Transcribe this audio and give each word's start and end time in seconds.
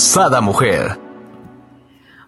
Sada 0.00 0.40
Mujer. 0.40 0.98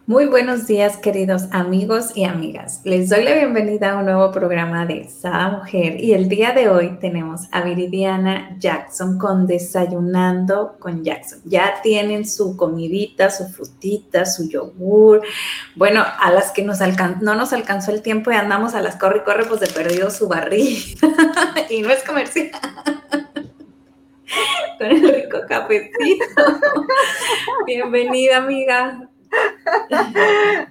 Muy 0.06 0.26
buenos 0.26 0.66
días, 0.66 0.98
queridos 0.98 1.44
amigos 1.52 2.14
y 2.14 2.24
amigas. 2.24 2.82
Les 2.84 3.08
doy 3.08 3.24
la 3.24 3.32
bienvenida 3.32 3.92
a 3.92 3.96
un 3.96 4.04
nuevo 4.04 4.30
programa 4.30 4.84
de 4.84 5.08
Sada 5.08 5.48
Mujer 5.48 5.98
y 5.98 6.12
el 6.12 6.28
día 6.28 6.52
de 6.52 6.68
hoy 6.68 6.98
tenemos 7.00 7.48
a 7.50 7.62
Viridiana 7.62 8.56
Jackson 8.58 9.18
con 9.18 9.46
Desayunando 9.46 10.76
con 10.78 11.02
Jackson. 11.02 11.40
Ya 11.46 11.80
tienen 11.82 12.28
su 12.28 12.58
comidita, 12.58 13.30
su 13.30 13.48
frutita, 13.48 14.26
su 14.26 14.50
yogur. 14.50 15.22
Bueno, 15.74 16.04
a 16.20 16.30
las 16.30 16.50
que 16.50 16.62
no 16.62 16.74
nos 17.34 17.52
alcanzó 17.54 17.90
el 17.90 18.02
tiempo 18.02 18.30
y 18.30 18.34
andamos 18.34 18.74
a 18.74 18.82
las 18.82 18.96
corre 18.96 19.20
y 19.20 19.24
corre, 19.24 19.46
pues 19.46 19.60
de 19.60 19.68
perdido 19.68 20.10
su 20.10 20.28
barril. 20.28 20.76
y 21.70 21.80
no 21.80 21.90
es 21.90 22.04
comercial 22.04 22.50
con 24.78 24.86
el 24.86 25.14
rico 25.14 25.40
cafecito. 25.48 26.24
Bienvenida, 27.66 28.38
amiga. 28.38 29.08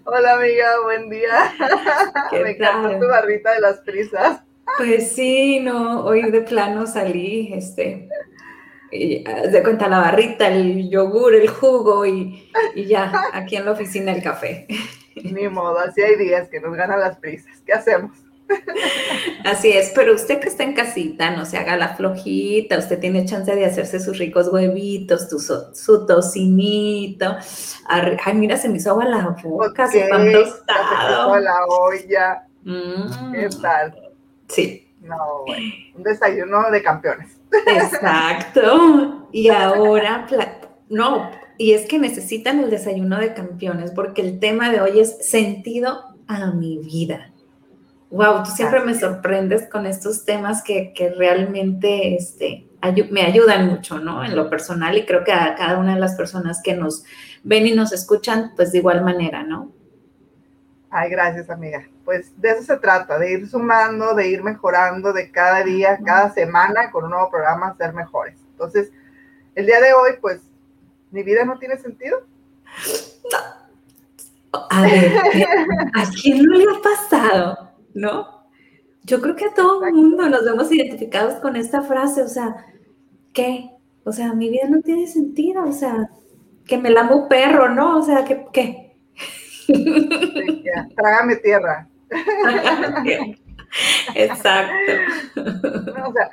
Hola, 0.05 0.33
amiga, 0.33 0.81
buen 0.83 1.09
día. 1.09 1.53
Me 2.31 2.51
encanta 2.51 2.99
tu 2.99 3.07
barrita 3.07 3.53
de 3.53 3.61
las 3.61 3.79
prisas. 3.79 4.41
Pues 4.77 5.11
sí, 5.11 5.59
no, 5.59 6.05
hoy 6.05 6.29
de 6.31 6.41
plano 6.41 6.85
salí, 6.87 7.51
este, 7.53 8.07
de 8.91 9.63
cuenta 9.63 9.89
la 9.89 9.99
barrita, 9.99 10.47
el 10.47 10.89
yogur, 10.89 11.35
el 11.35 11.49
jugo 11.49 12.05
y, 12.05 12.49
y, 12.75 12.85
ya, 12.85 13.11
aquí 13.33 13.57
en 13.57 13.65
la 13.65 13.71
oficina 13.71 14.13
el 14.13 14.23
café. 14.23 14.67
Ni 15.15 15.47
modo, 15.49 15.77
así 15.79 16.01
hay 16.01 16.15
días 16.15 16.47
que 16.47 16.61
nos 16.61 16.75
ganan 16.75 16.99
las 16.99 17.17
prisas. 17.17 17.61
¿Qué 17.65 17.73
hacemos? 17.73 18.20
Así 19.45 19.71
es, 19.71 19.91
pero 19.95 20.13
usted 20.13 20.39
que 20.39 20.49
está 20.49 20.63
en 20.63 20.73
casita, 20.73 21.31
no 21.31 21.45
se 21.45 21.57
haga 21.57 21.75
la 21.75 21.95
flojita, 21.95 22.77
usted 22.77 22.99
tiene 22.99 23.25
chance 23.25 23.55
de 23.55 23.65
hacerse 23.65 23.99
sus 23.99 24.17
ricos 24.17 24.47
huevitos, 24.51 25.27
su 25.73 26.05
tocinito. 26.05 27.35
Ay, 27.87 28.33
mira, 28.35 28.57
se 28.57 28.69
me 28.69 28.77
hizo 28.77 28.91
agua 28.91 29.05
la 29.05 29.35
boca, 29.43 29.87
se 29.87 30.07
pan 30.07 30.31
tostado. 30.31 31.39
la 31.39 31.65
olla. 31.67 32.47
Mm. 32.63 33.31
¿Qué 33.33 33.49
tal? 33.61 33.95
Sí. 34.47 34.87
No, 35.01 35.43
bueno, 35.47 35.65
un 35.95 36.03
desayuno 36.03 36.69
de 36.69 36.83
campeones. 36.83 37.39
Exacto. 37.67 39.27
Y 39.31 39.49
ahora, 39.49 40.27
no, 40.89 41.31
y 41.57 41.73
es 41.73 41.87
que 41.87 41.99
necesitan 41.99 42.59
el 42.59 42.69
desayuno 42.69 43.17
de 43.17 43.33
campeones 43.33 43.91
porque 43.91 44.21
el 44.21 44.39
tema 44.39 44.71
de 44.71 44.81
hoy 44.81 44.99
es 44.99 45.27
sentido 45.27 46.03
a 46.27 46.51
mi 46.51 46.77
vida. 46.77 47.31
Wow, 48.11 48.43
tú 48.43 48.51
siempre 48.51 48.81
me 48.81 48.93
sorprendes 48.93 49.69
con 49.69 49.85
estos 49.85 50.25
temas 50.25 50.61
que, 50.63 50.93
realmente 51.17 52.13
este, 52.13 52.67
me 53.09 53.21
ayudan 53.21 53.67
mucho, 53.67 53.99
¿no? 53.99 54.23
En 54.25 54.35
lo 54.35 54.49
personal 54.49 54.97
y 54.97 55.05
creo 55.05 55.23
que 55.23 55.31
a 55.31 55.55
cada 55.55 55.79
una 55.79 55.93
de 55.93 55.99
las 56.01 56.15
personas 56.15 56.61
que 56.61 56.75
nos 56.75 57.05
ven 57.43 57.67
y 57.67 57.71
nos 57.71 57.93
escuchan, 57.93 58.51
pues 58.57 58.73
de 58.73 58.79
igual 58.79 59.01
manera, 59.01 59.43
¿no? 59.43 59.71
Ay, 60.89 61.09
gracias, 61.09 61.49
amiga. 61.49 61.87
Pues 62.03 62.33
de 62.35 62.49
eso 62.49 62.63
se 62.63 62.77
trata, 62.79 63.17
de 63.17 63.31
ir 63.31 63.49
sumando, 63.49 64.13
de 64.13 64.27
ir 64.27 64.43
mejorando, 64.43 65.13
de 65.13 65.31
cada 65.31 65.63
día, 65.63 65.97
cada 66.05 66.33
semana 66.33 66.91
con 66.91 67.05
un 67.05 67.11
nuevo 67.11 67.29
programa 67.31 67.77
ser 67.77 67.93
mejores. 67.93 68.35
Entonces, 68.51 68.91
el 69.55 69.65
día 69.65 69.79
de 69.79 69.93
hoy, 69.93 70.11
pues, 70.19 70.41
mi 71.11 71.23
vida 71.23 71.45
no 71.45 71.57
tiene 71.57 71.77
sentido. 71.77 72.27
A 74.69 74.81
ver, 74.81 75.13
¿a 75.93 76.03
quién 76.21 76.43
no 76.43 76.57
le 76.57 76.65
ha 76.65 76.81
pasado? 76.81 77.70
¿No? 77.93 78.47
Yo 79.03 79.21
creo 79.21 79.35
que 79.35 79.45
a 79.45 79.53
todo 79.53 79.83
el 79.85 79.93
mundo 79.93 80.29
nos 80.29 80.45
vemos 80.45 80.71
identificados 80.71 81.35
con 81.35 81.55
esta 81.55 81.81
frase, 81.81 82.21
o 82.21 82.27
sea, 82.27 82.65
¿qué? 83.33 83.71
O 84.03 84.11
sea, 84.11 84.33
mi 84.33 84.49
vida 84.49 84.67
no 84.69 84.81
tiene 84.81 85.07
sentido, 85.07 85.63
o 85.63 85.71
sea, 85.71 86.09
que 86.65 86.77
me 86.77 86.89
lamo 86.89 87.27
perro, 87.27 87.69
¿no? 87.69 87.97
O 87.97 88.01
sea, 88.03 88.23
¿qué? 88.25 88.45
qué? 88.53 88.95
trágame 90.95 91.35
tierra. 91.37 91.87
Exacto. 94.15 94.91
o 95.35 96.13
sea, 96.13 96.29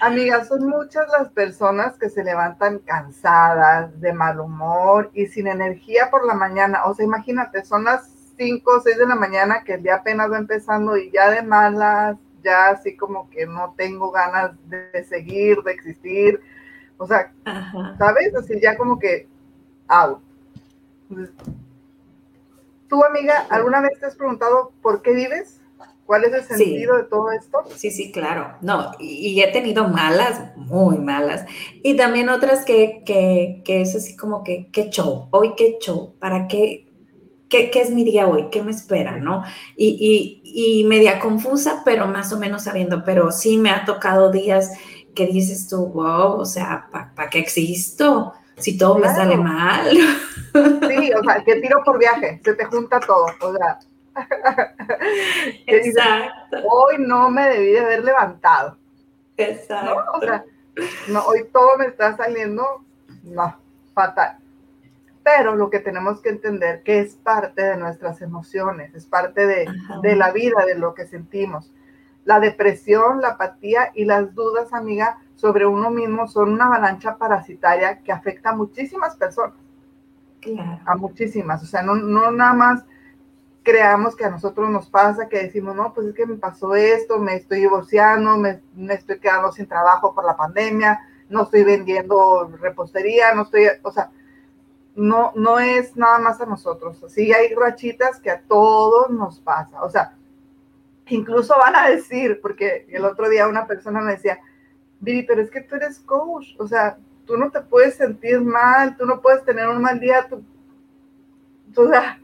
amigas, 0.00 0.48
son 0.48 0.68
muchas 0.68 1.06
las 1.18 1.28
personas 1.30 1.96
que 1.98 2.10
se 2.10 2.24
levantan 2.24 2.80
cansadas, 2.80 4.00
de 4.00 4.12
mal 4.12 4.40
humor 4.40 5.10
y 5.14 5.26
sin 5.26 5.46
energía 5.46 6.10
por 6.10 6.26
la 6.26 6.34
mañana. 6.34 6.84
O 6.86 6.94
sea, 6.94 7.04
imagínate, 7.04 7.64
son 7.64 7.84
las 7.84 8.19
5 8.40 8.70
o 8.70 8.80
6 8.80 8.96
de 8.96 9.06
la 9.06 9.16
mañana 9.16 9.62
que 9.64 9.74
el 9.74 9.82
día 9.82 9.96
apenas 9.96 10.30
va 10.32 10.38
empezando 10.38 10.96
y 10.96 11.10
ya 11.10 11.28
de 11.30 11.42
malas, 11.42 12.16
ya 12.42 12.70
así 12.70 12.96
como 12.96 13.28
que 13.28 13.44
no 13.44 13.74
tengo 13.76 14.10
ganas 14.10 14.52
de 14.70 15.04
seguir, 15.04 15.58
de 15.62 15.72
existir. 15.72 16.40
O 16.96 17.06
sea, 17.06 17.32
¿sabes? 17.98 18.34
Así 18.34 18.58
ya 18.58 18.78
como 18.78 18.98
que 18.98 19.28
out. 19.88 20.20
¿Tú, 22.88 23.04
amiga, 23.04 23.46
alguna 23.50 23.82
vez 23.82 24.00
te 24.00 24.06
has 24.06 24.16
preguntado 24.16 24.72
por 24.80 25.02
qué 25.02 25.12
vives? 25.12 25.60
¿Cuál 26.06 26.24
es 26.24 26.32
el 26.32 26.42
sentido 26.42 26.96
de 26.96 27.04
todo 27.04 27.30
esto? 27.32 27.58
Sí, 27.76 27.90
sí, 27.90 28.10
claro. 28.10 28.56
No, 28.62 28.92
y, 28.98 29.40
he 29.42 29.52
tenido 29.52 29.86
malas, 29.86 30.56
muy 30.56 30.96
malas. 30.96 31.44
Y 31.82 31.94
también 31.94 32.30
otras 32.30 32.64
que, 32.64 33.02
que, 33.04 33.62
que 33.66 33.82
es 33.82 33.94
así 33.94 34.16
como 34.16 34.42
que, 34.42 34.70
qué 34.72 34.88
show, 34.88 35.28
hoy 35.30 35.54
qué 35.56 35.76
show, 35.78 36.14
¿para 36.18 36.48
qué? 36.48 36.89
¿Qué, 37.50 37.70
es 37.74 37.90
mi 37.90 38.04
día 38.04 38.26
hoy? 38.26 38.48
¿Qué 38.50 38.62
me 38.62 38.70
espera? 38.70 39.16
¿No? 39.16 39.44
Y, 39.76 40.40
y, 40.42 40.84
media 40.84 41.18
confusa, 41.18 41.82
pero 41.84 42.06
más 42.06 42.32
o 42.32 42.38
menos 42.38 42.64
sabiendo, 42.64 43.04
pero 43.04 43.30
sí 43.32 43.58
me 43.58 43.70
ha 43.70 43.84
tocado 43.84 44.30
días 44.30 44.72
que 45.14 45.26
dices 45.26 45.68
tú, 45.68 45.86
wow, 45.88 46.40
o 46.40 46.46
sea, 46.46 46.88
¿para 46.90 47.28
qué 47.28 47.40
existo? 47.40 48.32
Si 48.56 48.78
todo 48.78 48.98
me 48.98 49.08
sale 49.08 49.36
mal. 49.36 49.90
Sí, 50.52 51.12
o 51.12 51.22
sea, 51.22 51.42
que 51.44 51.56
tiro 51.56 51.82
por 51.84 51.98
viaje, 51.98 52.40
se 52.44 52.54
te 52.54 52.64
junta 52.64 53.00
todo, 53.00 53.26
o 53.40 53.54
sea. 53.54 53.78
Exacto. 55.66 56.58
hoy 56.68 56.96
no 56.98 57.30
me 57.30 57.48
debí 57.48 57.72
de 57.72 57.80
haber 57.80 58.04
levantado. 58.04 58.76
Exacto. 59.36 60.02
O 60.14 60.20
sea, 60.20 60.44
no, 61.08 61.24
hoy 61.26 61.46
todo 61.52 61.78
me 61.78 61.86
está 61.86 62.16
saliendo, 62.16 62.84
no, 63.22 63.56
fatal 63.94 64.39
pero 65.22 65.54
lo 65.54 65.70
que 65.70 65.80
tenemos 65.80 66.20
que 66.20 66.30
entender 66.30 66.82
que 66.82 67.00
es 67.00 67.14
parte 67.16 67.62
de 67.62 67.76
nuestras 67.76 68.22
emociones, 68.22 68.94
es 68.94 69.06
parte 69.06 69.46
de, 69.46 69.66
de, 70.02 70.16
la 70.16 70.32
vida, 70.32 70.64
de 70.66 70.78
lo 70.78 70.94
que 70.94 71.06
sentimos. 71.06 71.72
La 72.24 72.40
depresión, 72.40 73.20
la 73.20 73.30
apatía 73.30 73.90
y 73.94 74.04
las 74.04 74.34
dudas, 74.34 74.72
amiga, 74.72 75.18
sobre 75.34 75.66
uno 75.66 75.90
mismo 75.90 76.28
son 76.28 76.52
una 76.52 76.66
avalancha 76.66 77.16
parasitaria 77.16 78.00
que 78.00 78.12
afecta 78.12 78.50
a 78.50 78.56
muchísimas 78.56 79.16
personas. 79.16 79.56
A 80.86 80.94
muchísimas. 80.96 81.62
O 81.62 81.66
sea, 81.66 81.82
no, 81.82 81.94
no 81.96 82.30
nada 82.30 82.54
más 82.54 82.84
creamos 83.62 84.16
que 84.16 84.24
a 84.24 84.30
nosotros 84.30 84.70
nos 84.70 84.88
pasa, 84.88 85.28
que 85.28 85.42
decimos, 85.42 85.76
no, 85.76 85.92
pues 85.92 86.08
es 86.08 86.14
que 86.14 86.26
me 86.26 86.36
pasó 86.36 86.74
esto, 86.74 87.18
me 87.18 87.34
estoy 87.36 87.60
divorciando, 87.60 88.36
me, 88.38 88.60
me 88.74 88.94
estoy 88.94 89.18
quedando 89.18 89.52
sin 89.52 89.66
trabajo 89.66 90.14
por 90.14 90.24
la 90.24 90.36
pandemia, 90.36 91.00
no 91.28 91.42
estoy 91.42 91.64
vendiendo 91.64 92.50
repostería, 92.60 93.34
no 93.34 93.42
estoy, 93.42 93.66
o 93.82 93.92
sea, 93.92 94.10
no, 94.94 95.32
no 95.34 95.58
es 95.58 95.96
nada 95.96 96.18
más 96.18 96.40
a 96.40 96.46
nosotros. 96.46 97.02
Sí 97.08 97.32
hay 97.32 97.54
rachitas 97.54 98.20
que 98.20 98.30
a 98.30 98.40
todos 98.42 99.10
nos 99.10 99.40
pasa. 99.40 99.82
O 99.82 99.90
sea, 99.90 100.14
incluso 101.06 101.54
van 101.58 101.76
a 101.76 101.88
decir, 101.88 102.40
porque 102.40 102.86
el 102.90 103.04
otro 103.04 103.28
día 103.28 103.48
una 103.48 103.66
persona 103.66 104.00
me 104.00 104.12
decía, 104.12 104.40
Viri, 105.00 105.22
pero 105.22 105.40
es 105.40 105.50
que 105.50 105.62
tú 105.62 105.76
eres 105.76 105.98
coach, 106.00 106.54
o 106.58 106.66
sea, 106.66 106.98
tú 107.24 107.36
no 107.36 107.50
te 107.50 107.60
puedes 107.60 107.94
sentir 107.94 108.40
mal, 108.40 108.96
tú 108.96 109.06
no 109.06 109.20
puedes 109.20 109.44
tener 109.44 109.68
un 109.68 109.80
mal 109.80 109.98
día, 109.98 110.26
tú, 110.28 110.44
o 111.74 111.88
sea, 111.88 112.20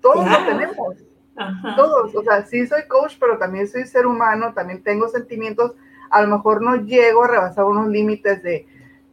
todos 0.00 0.28
lo 0.28 0.44
tenemos, 0.44 0.96
todos, 1.76 2.14
o 2.14 2.22
sea, 2.22 2.44
sí 2.44 2.66
soy 2.66 2.82
coach, 2.88 3.14
pero 3.20 3.38
también 3.38 3.68
soy 3.68 3.84
ser 3.84 4.06
humano, 4.06 4.52
también 4.52 4.82
tengo 4.82 5.08
sentimientos, 5.08 5.74
a 6.10 6.22
lo 6.22 6.36
mejor 6.36 6.62
no 6.62 6.76
llego 6.76 7.24
a 7.24 7.28
rebasar 7.28 7.64
unos 7.64 7.88
límites 7.88 8.42
de, 8.42 8.66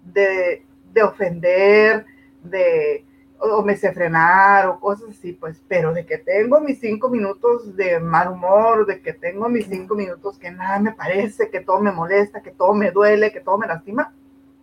de, 0.06 0.65
de 0.92 1.03
ofender, 1.03 2.06
de 2.44 3.06
o 3.41 3.62
me 3.63 3.77
sé 3.77 3.94
frenar 3.94 4.68
o 4.68 4.80
cosas 4.80 5.09
así, 5.12 5.33
pues, 5.33 5.62
pero 5.68 5.94
de 5.94 6.06
que 6.06 6.18
tengo 6.18 6.59
mis 6.59 6.80
cinco 6.80 7.09
minutos 7.09 7.75
de 7.75 8.00
mal 8.00 8.30
humor, 8.33 8.86
de 8.86 9.01
que 9.01 9.13
tengo 9.13 9.47
mis 9.47 9.68
cinco 9.68 9.95
minutos 9.95 10.38
que 10.38 10.51
nada 10.51 10.80
me 10.80 10.91
parece, 10.91 11.50
que 11.50 11.62
todo 11.62 11.80
me 11.80 11.91
molesta, 11.91 12.41
que 12.41 12.51
todo 12.51 12.74
me 12.74 12.91
duele, 12.91 13.31
que 13.31 13.39
todo 13.39 13.57
me 13.57 13.68
lastima, 13.68 14.13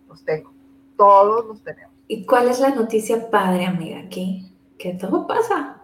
los 0.07 0.23
tengo. 0.23 0.53
Todos 0.95 1.45
los 1.45 1.63
tenemos. 1.63 1.93
¿Y 2.07 2.25
cuál 2.25 2.49
es 2.49 2.59
la 2.59 2.69
noticia 2.69 3.29
padre, 3.29 3.65
amiga? 3.65 3.99
Aquí, 3.99 4.55
que 4.77 4.93
todo 4.93 5.27
pasa. 5.27 5.76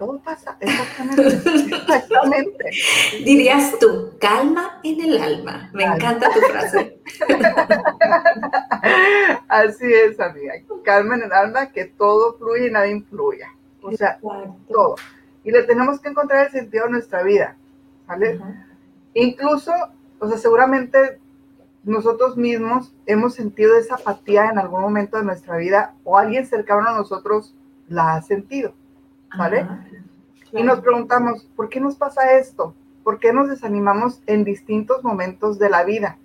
Todo 0.00 0.18
pasa, 0.20 0.56
exactamente. 0.60 1.76
exactamente. 1.76 2.70
Dirías 3.22 3.78
tú, 3.78 4.14
calma 4.18 4.80
en 4.82 4.98
el 4.98 5.22
alma. 5.22 5.68
Me 5.74 5.84
encanta 5.84 6.30
tu 6.32 6.40
frase. 6.40 6.98
Así 9.48 9.92
es, 9.92 10.18
amiga. 10.18 10.54
Calma 10.84 11.16
en 11.16 11.24
el 11.24 11.32
alma, 11.32 11.70
que 11.70 11.84
todo 11.84 12.32
fluye 12.38 12.68
y 12.68 12.70
nada 12.70 12.88
influya. 12.88 13.48
O 13.82 13.92
sea, 13.92 14.18
todo. 14.68 14.94
Y 15.44 15.50
le 15.50 15.64
tenemos 15.64 16.00
que 16.00 16.08
encontrar 16.08 16.46
el 16.46 16.50
sentido 16.50 16.86
a 16.86 16.88
nuestra 16.88 17.22
vida. 17.22 17.58
¿Vale? 18.06 18.40
Incluso, 19.12 19.70
o 20.18 20.28
sea, 20.28 20.38
seguramente 20.38 21.20
nosotros 21.84 22.38
mismos 22.38 22.94
hemos 23.04 23.34
sentido 23.34 23.76
esa 23.76 23.96
apatía 23.96 24.48
en 24.48 24.58
algún 24.58 24.80
momento 24.80 25.18
de 25.18 25.24
nuestra 25.24 25.58
vida 25.58 25.92
o 26.04 26.16
alguien 26.16 26.46
cercano 26.46 26.88
a 26.88 26.96
nosotros 26.96 27.54
la 27.86 28.14
ha 28.14 28.22
sentido. 28.22 28.72
¿Vale? 29.36 29.66
Y 30.52 30.62
nos 30.62 30.80
preguntamos, 30.80 31.44
¿por 31.56 31.68
qué 31.68 31.80
nos 31.80 31.96
pasa 31.96 32.36
esto? 32.36 32.74
¿Por 33.04 33.18
qué 33.18 33.32
nos 33.32 33.48
desanimamos 33.48 34.22
en 34.26 34.44
distintos 34.44 35.04
momentos 35.04 35.58
de 35.58 35.70
la 35.70 35.84
vida? 35.84 36.18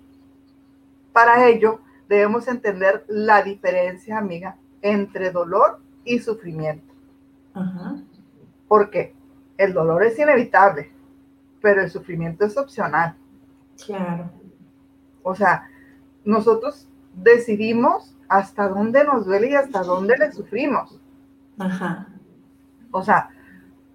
Para 1.12 1.48
ello, 1.48 1.80
debemos 2.08 2.48
entender 2.48 3.04
la 3.08 3.42
diferencia, 3.42 4.18
amiga, 4.18 4.56
entre 4.82 5.30
dolor 5.30 5.80
y 6.04 6.18
sufrimiento. 6.18 6.92
Porque 8.68 9.14
el 9.56 9.72
dolor 9.72 10.02
es 10.04 10.18
inevitable, 10.18 10.92
pero 11.62 11.82
el 11.82 11.90
sufrimiento 11.90 12.44
es 12.44 12.56
opcional. 12.56 13.16
Claro. 13.84 14.30
O 15.22 15.34
sea, 15.34 15.68
nosotros 16.24 16.88
decidimos 17.14 18.14
hasta 18.28 18.68
dónde 18.68 19.04
nos 19.04 19.24
duele 19.24 19.50
y 19.50 19.54
hasta 19.54 19.82
dónde 19.82 20.16
le 20.18 20.32
sufrimos. 20.32 21.00
Ajá. 21.58 22.08
O 22.96 23.02
sea, 23.02 23.28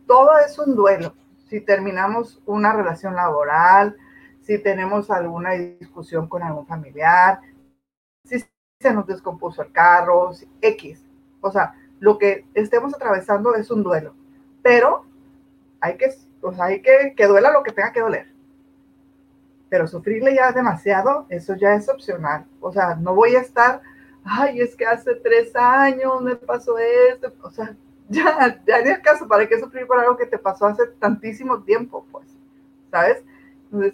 todo 0.05 0.37
es 0.45 0.59
un 0.59 0.75
duelo. 0.75 1.15
Si 1.49 1.59
terminamos 1.59 2.39
una 2.45 2.71
relación 2.71 3.15
laboral, 3.15 3.97
si 4.41 4.59
tenemos 4.59 5.09
alguna 5.09 5.53
discusión 5.53 6.27
con 6.27 6.43
algún 6.43 6.67
familiar, 6.67 7.39
si 8.23 8.45
se 8.79 8.93
nos 8.93 9.07
descompuso 9.07 9.63
el 9.63 9.71
carro, 9.71 10.31
X. 10.61 11.03
O 11.41 11.51
sea, 11.51 11.73
lo 11.99 12.19
que 12.19 12.45
estemos 12.53 12.93
atravesando 12.93 13.55
es 13.55 13.71
un 13.71 13.81
duelo. 13.81 14.13
Pero 14.61 15.07
hay 15.79 15.97
que, 15.97 16.13
o 16.43 16.53
sea, 16.53 16.65
hay 16.65 16.83
que 16.83 17.15
que 17.17 17.25
duela 17.25 17.51
lo 17.51 17.63
que 17.63 17.71
tenga 17.71 17.91
que 17.91 18.01
doler. 18.01 18.31
Pero 19.67 19.87
sufrirle 19.87 20.35
ya 20.35 20.51
demasiado, 20.51 21.25
eso 21.29 21.55
ya 21.55 21.73
es 21.73 21.89
opcional. 21.89 22.45
O 22.59 22.71
sea, 22.71 22.93
no 22.93 23.15
voy 23.15 23.35
a 23.35 23.41
estar, 23.41 23.81
ay, 24.23 24.61
es 24.61 24.75
que 24.75 24.85
hace 24.85 25.15
tres 25.15 25.55
años 25.55 26.21
me 26.21 26.35
pasó 26.35 26.77
esto. 26.77 27.33
O 27.41 27.49
sea, 27.49 27.75
ya, 28.11 28.61
ya 28.67 28.79
en 28.79 28.87
el 28.87 29.01
caso, 29.01 29.27
¿para 29.27 29.47
qué 29.47 29.59
sufrir 29.59 29.87
por 29.87 29.99
algo 29.99 30.17
que 30.17 30.25
te 30.25 30.37
pasó 30.37 30.65
hace 30.65 30.87
tantísimo 30.99 31.63
tiempo? 31.63 32.05
Pues, 32.11 32.27
¿sabes? 32.91 33.23
Entonces, 33.65 33.93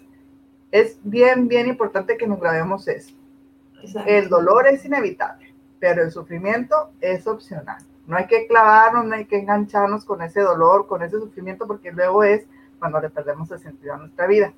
es 0.70 0.98
bien, 1.02 1.48
bien 1.48 1.66
importante 1.66 2.16
que 2.16 2.26
nos 2.26 2.40
grabemos 2.40 2.86
eso. 2.88 3.14
El 4.06 4.28
dolor 4.28 4.66
es 4.66 4.84
inevitable, 4.84 5.54
pero 5.78 6.02
el 6.02 6.10
sufrimiento 6.10 6.90
es 7.00 7.26
opcional. 7.26 7.78
No 8.06 8.16
hay 8.16 8.26
que 8.26 8.46
clavarnos, 8.46 9.04
no 9.04 9.14
hay 9.14 9.26
que 9.26 9.38
engancharnos 9.38 10.04
con 10.04 10.22
ese 10.22 10.40
dolor, 10.40 10.86
con 10.86 11.02
ese 11.02 11.18
sufrimiento, 11.18 11.66
porque 11.66 11.92
luego 11.92 12.24
es 12.24 12.46
cuando 12.78 13.00
le 13.00 13.10
perdemos 13.10 13.50
el 13.50 13.60
sentido 13.60 13.94
a 13.94 13.98
nuestra 13.98 14.26
vida. 14.26 14.52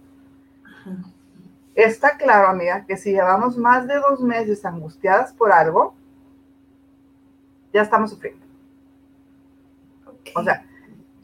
Está 1.75 2.17
claro, 2.17 2.49
amiga, 2.49 2.85
que 2.87 2.97
si 2.97 3.12
llevamos 3.12 3.57
más 3.57 3.87
de 3.87 3.97
dos 3.97 4.21
meses 4.21 4.65
angustiadas 4.65 5.33
por 5.33 5.53
algo, 5.53 5.95
ya 7.73 7.83
estamos 7.83 8.11
sufriendo. 8.11 8.45
O 10.35 10.43
sea, 10.43 10.65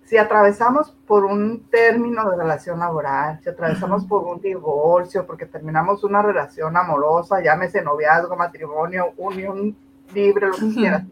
si 0.04 0.16
atravesamos 0.16 0.92
por 1.06 1.24
un 1.24 1.68
término 1.68 2.30
de 2.30 2.36
relación 2.36 2.78
laboral, 2.78 3.40
si 3.42 3.48
atravesamos 3.48 4.04
por 4.04 4.24
un 4.24 4.40
divorcio, 4.40 5.26
porque 5.26 5.46
terminamos 5.46 6.04
una 6.04 6.22
relación 6.22 6.76
amorosa, 6.76 7.42
llámese 7.42 7.82
noviazgo, 7.82 8.36
matrimonio, 8.36 9.12
unión 9.16 9.76
libre, 10.14 10.46
lo 10.48 10.54
que 10.54 10.74
quieras, 10.74 11.04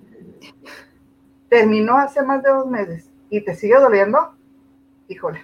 terminó 1.48 1.96
hace 1.98 2.22
más 2.22 2.42
de 2.42 2.50
dos 2.50 2.66
meses 2.66 3.10
y 3.30 3.40
te 3.44 3.54
sigue 3.54 3.78
doliendo, 3.78 4.34
híjole, 5.08 5.40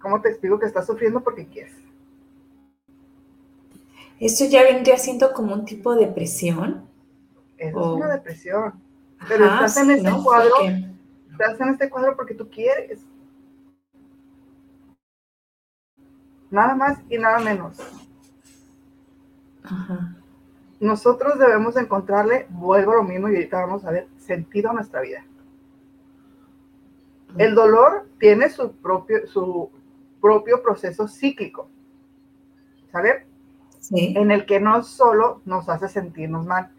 ¿cómo 0.00 0.20
te 0.20 0.30
explico 0.30 0.58
que 0.58 0.66
estás 0.66 0.86
sufriendo 0.86 1.20
porque 1.20 1.46
quieres? 1.46 1.74
¿Esto 4.18 4.44
ya 4.46 4.62
vendría 4.62 4.96
siendo 4.98 5.32
como 5.32 5.54
un 5.54 5.64
tipo 5.64 5.94
de 5.94 6.06
depresión? 6.06 6.88
Es 7.58 7.74
una 7.74 8.08
depresión. 8.08 8.83
Pero 9.28 9.46
estás 9.46 9.76
en 9.78 9.90
este 9.90 10.10
cuadro, 10.22 10.54
estás 11.30 11.60
en 11.60 11.68
este 11.68 11.90
cuadro 11.90 12.16
porque 12.16 12.34
tú 12.34 12.48
quieres. 12.48 13.00
Nada 16.50 16.74
más 16.74 16.98
y 17.08 17.18
nada 17.18 17.38
menos. 17.40 17.78
Nosotros 20.80 21.38
debemos 21.38 21.76
encontrarle, 21.76 22.46
vuelvo 22.50 22.92
a 22.92 22.96
lo 22.96 23.02
mismo 23.02 23.28
y 23.28 23.36
ahorita 23.36 23.60
vamos 23.60 23.84
a 23.84 23.90
ver, 23.90 24.08
sentido 24.18 24.70
a 24.70 24.74
nuestra 24.74 25.00
vida. 25.00 25.24
El 27.38 27.54
dolor 27.54 28.08
tiene 28.18 28.50
su 28.50 28.72
propio, 28.72 29.26
su 29.26 29.70
propio 30.20 30.62
proceso 30.62 31.08
cíclico, 31.08 31.68
¿sabe? 32.92 33.26
Sí. 33.80 34.14
En 34.16 34.30
el 34.30 34.46
que 34.46 34.60
no 34.60 34.82
solo 34.82 35.42
nos 35.44 35.68
hace 35.68 35.88
sentirnos 35.88 36.46
mal, 36.46 36.70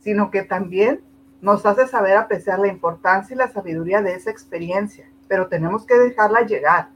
sino 0.00 0.30
que 0.30 0.42
también 0.42 1.00
nos 1.42 1.66
hace 1.66 1.86
saber 1.86 2.16
apreciar 2.16 2.60
la 2.60 2.68
importancia 2.68 3.34
y 3.34 3.36
la 3.36 3.50
sabiduría 3.50 4.00
de 4.00 4.14
esa 4.14 4.30
experiencia, 4.30 5.04
pero 5.28 5.48
tenemos 5.48 5.84
que 5.84 5.98
dejarla 5.98 6.46
llegar. 6.46 6.88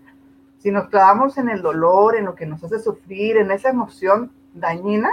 Si 0.59 0.71
nos 0.71 0.89
clavamos 0.89 1.37
en 1.37 1.49
el 1.49 1.61
dolor, 1.61 2.17
en 2.17 2.25
lo 2.25 2.35
que 2.35 2.47
nos 2.47 2.63
hace 2.63 2.79
sufrir, 2.79 3.37
en 3.37 3.51
esa 3.51 3.69
emoción 3.69 4.31
dañina, 4.55 5.11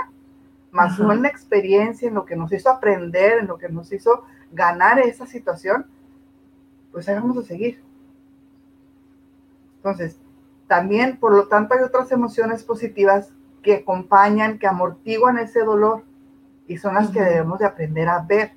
más 0.72 0.98
no 1.00 1.12
en 1.12 1.24
la 1.24 1.28
experiencia, 1.28 2.08
en 2.08 2.14
lo 2.14 2.26
que 2.26 2.36
nos 2.36 2.52
hizo 2.54 2.70
aprender, 2.70 3.40
en 3.40 3.48
lo 3.48 3.58
que 3.58 3.70
nos 3.70 3.92
hizo 3.92 4.24
ganar 4.52 5.00
esa 5.00 5.26
situación, 5.26 5.86
pues 6.92 7.10
ahí 7.10 7.16
vamos 7.16 7.38
a 7.38 7.44
seguir. 7.44 7.82
Entonces, 9.78 10.18
también, 10.68 11.18
por 11.18 11.34
lo 11.34 11.48
tanto, 11.48 11.74
hay 11.74 11.82
otras 11.82 12.12
emociones 12.12 12.64
positivas 12.64 13.32
que 13.64 13.76
acompañan, 13.76 14.60
que 14.60 14.68
amortiguan 14.68 15.38
ese 15.40 15.62
dolor 15.62 16.04
y 16.68 16.78
son 16.78 16.96
las 16.96 17.10
que 17.10 17.22
debemos 17.22 17.60
de 17.60 17.66
aprender 17.66 18.10
a 18.10 18.20
ver. 18.20 18.54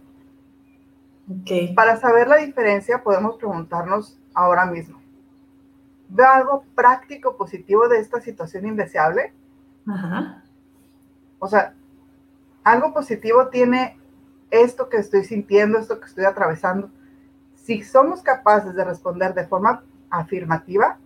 Para 1.74 1.96
saber 1.96 2.28
la 2.28 2.36
diferencia 2.36 3.02
podemos 3.02 3.36
preguntarnos 3.36 4.16
ahora 4.32 4.64
mismo, 4.66 5.00
¿veo 6.08 6.28
algo 6.28 6.64
práctico 6.74 7.36
positivo 7.36 7.88
de 7.88 7.98
esta 7.98 8.20
situación 8.20 8.66
indeseable? 8.66 9.32
Ajá. 9.88 10.44
O 11.38 11.48
sea, 11.48 11.74
algo 12.62 12.92
positivo 12.94 13.48
tiene 13.48 13.96
esto 14.50 14.88
que 14.88 14.98
estoy 14.98 15.24
sintiendo, 15.24 15.78
esto 15.78 15.98
que 15.98 16.06
estoy 16.06 16.24
atravesando. 16.24 16.90
Si 17.54 17.82
somos 17.82 18.22
capaces 18.22 18.74
de 18.74 18.84
responder 18.84 19.34
de 19.34 19.46
forma 19.46 19.82
afirmativa, 20.10 20.98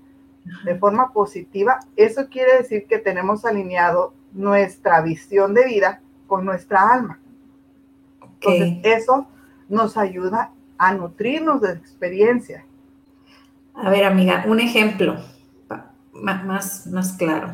de 0.64 0.78
forma 0.78 1.12
positiva, 1.12 1.80
eso 1.96 2.28
quiere 2.28 2.58
decir 2.58 2.86
que 2.86 2.98
tenemos 2.98 3.44
alineado 3.44 4.14
nuestra 4.32 5.00
visión 5.00 5.54
de 5.54 5.64
vida 5.64 6.00
con 6.26 6.44
nuestra 6.44 6.92
alma. 6.92 7.18
Entonces, 8.40 8.78
eso 8.84 9.26
nos 9.70 9.96
ayuda 9.96 10.50
a 10.76 10.92
nutrirnos 10.92 11.62
de 11.62 11.72
experiencia. 11.72 12.66
A 13.74 13.88
ver, 13.88 14.04
amiga, 14.04 14.44
un 14.46 14.60
ejemplo 14.60 15.16
más, 16.12 16.86
más 16.86 17.12
claro. 17.14 17.52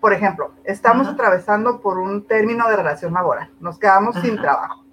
Por 0.00 0.12
ejemplo, 0.12 0.52
estamos 0.64 1.08
atravesando 1.08 1.80
por 1.80 1.98
un 1.98 2.26
término 2.26 2.68
de 2.68 2.76
relación 2.76 3.14
laboral, 3.14 3.48
nos 3.60 3.78
quedamos 3.78 4.16
sin 4.16 4.36
trabajo. 4.36 4.84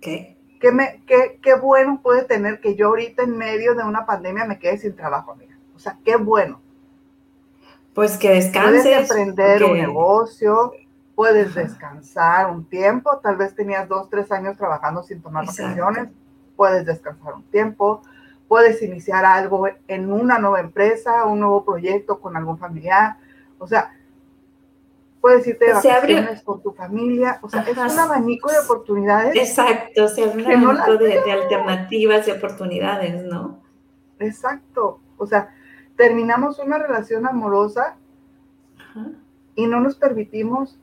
¿Qué? 0.00 0.36
¿Qué, 0.60 0.72
me, 0.72 1.02
qué, 1.06 1.38
qué 1.40 1.54
bueno 1.54 2.00
puede 2.02 2.24
tener 2.24 2.60
que 2.60 2.74
yo 2.74 2.88
ahorita 2.88 3.22
en 3.22 3.36
medio 3.36 3.76
de 3.76 3.84
una 3.84 4.06
pandemia 4.06 4.44
me 4.44 4.58
quede 4.58 4.78
sin 4.78 4.96
trabajo, 4.96 5.32
amiga? 5.32 5.56
O 5.76 5.78
sea, 5.78 5.98
qué 6.04 6.16
bueno. 6.16 6.60
Pues 7.94 8.16
que 8.16 8.30
descanses. 8.30 8.82
Puedes 8.82 9.10
emprender 9.10 9.62
un 9.62 9.78
negocio, 9.78 10.72
puedes 11.18 11.52
descansar 11.52 12.48
un 12.48 12.64
tiempo, 12.64 13.18
tal 13.18 13.36
vez 13.36 13.52
tenías 13.52 13.88
dos, 13.88 14.08
tres 14.08 14.30
años 14.30 14.56
trabajando 14.56 15.02
sin 15.02 15.20
tomar 15.20 15.46
vacaciones, 15.46 16.10
puedes 16.54 16.86
descansar 16.86 17.34
un 17.34 17.42
tiempo, 17.42 18.02
puedes 18.46 18.80
iniciar 18.82 19.24
algo 19.24 19.66
en 19.88 20.12
una 20.12 20.38
nueva 20.38 20.60
empresa, 20.60 21.24
un 21.24 21.40
nuevo 21.40 21.64
proyecto 21.64 22.20
con 22.20 22.36
algún 22.36 22.56
familiar, 22.56 23.16
o 23.58 23.66
sea, 23.66 23.92
puedes 25.20 25.44
irte 25.44 25.64
de 25.64 25.72
vacaciones 25.72 26.40
con 26.42 26.62
tu 26.62 26.70
familia, 26.70 27.40
o 27.42 27.48
sea, 27.48 27.62
es 27.62 27.76
un 27.76 27.98
abanico 27.98 28.52
de 28.52 28.60
oportunidades. 28.60 29.34
Exacto, 29.34 30.06
se 30.06 30.22
abre 30.22 30.56
un 30.56 30.66
abanico 30.66 31.02
de, 31.02 31.20
de, 31.20 31.32
alternativas 31.32 32.28
y 32.28 32.30
oportunidades, 32.30 33.24
¿no? 33.24 33.58
Exacto, 34.20 35.00
o 35.16 35.26
sea, 35.26 35.52
terminamos 35.96 36.60
una 36.60 36.78
relación 36.78 37.26
amorosa 37.26 37.96
y 39.56 39.66
no 39.66 39.80
nos 39.80 39.96
permitimos 39.96 40.78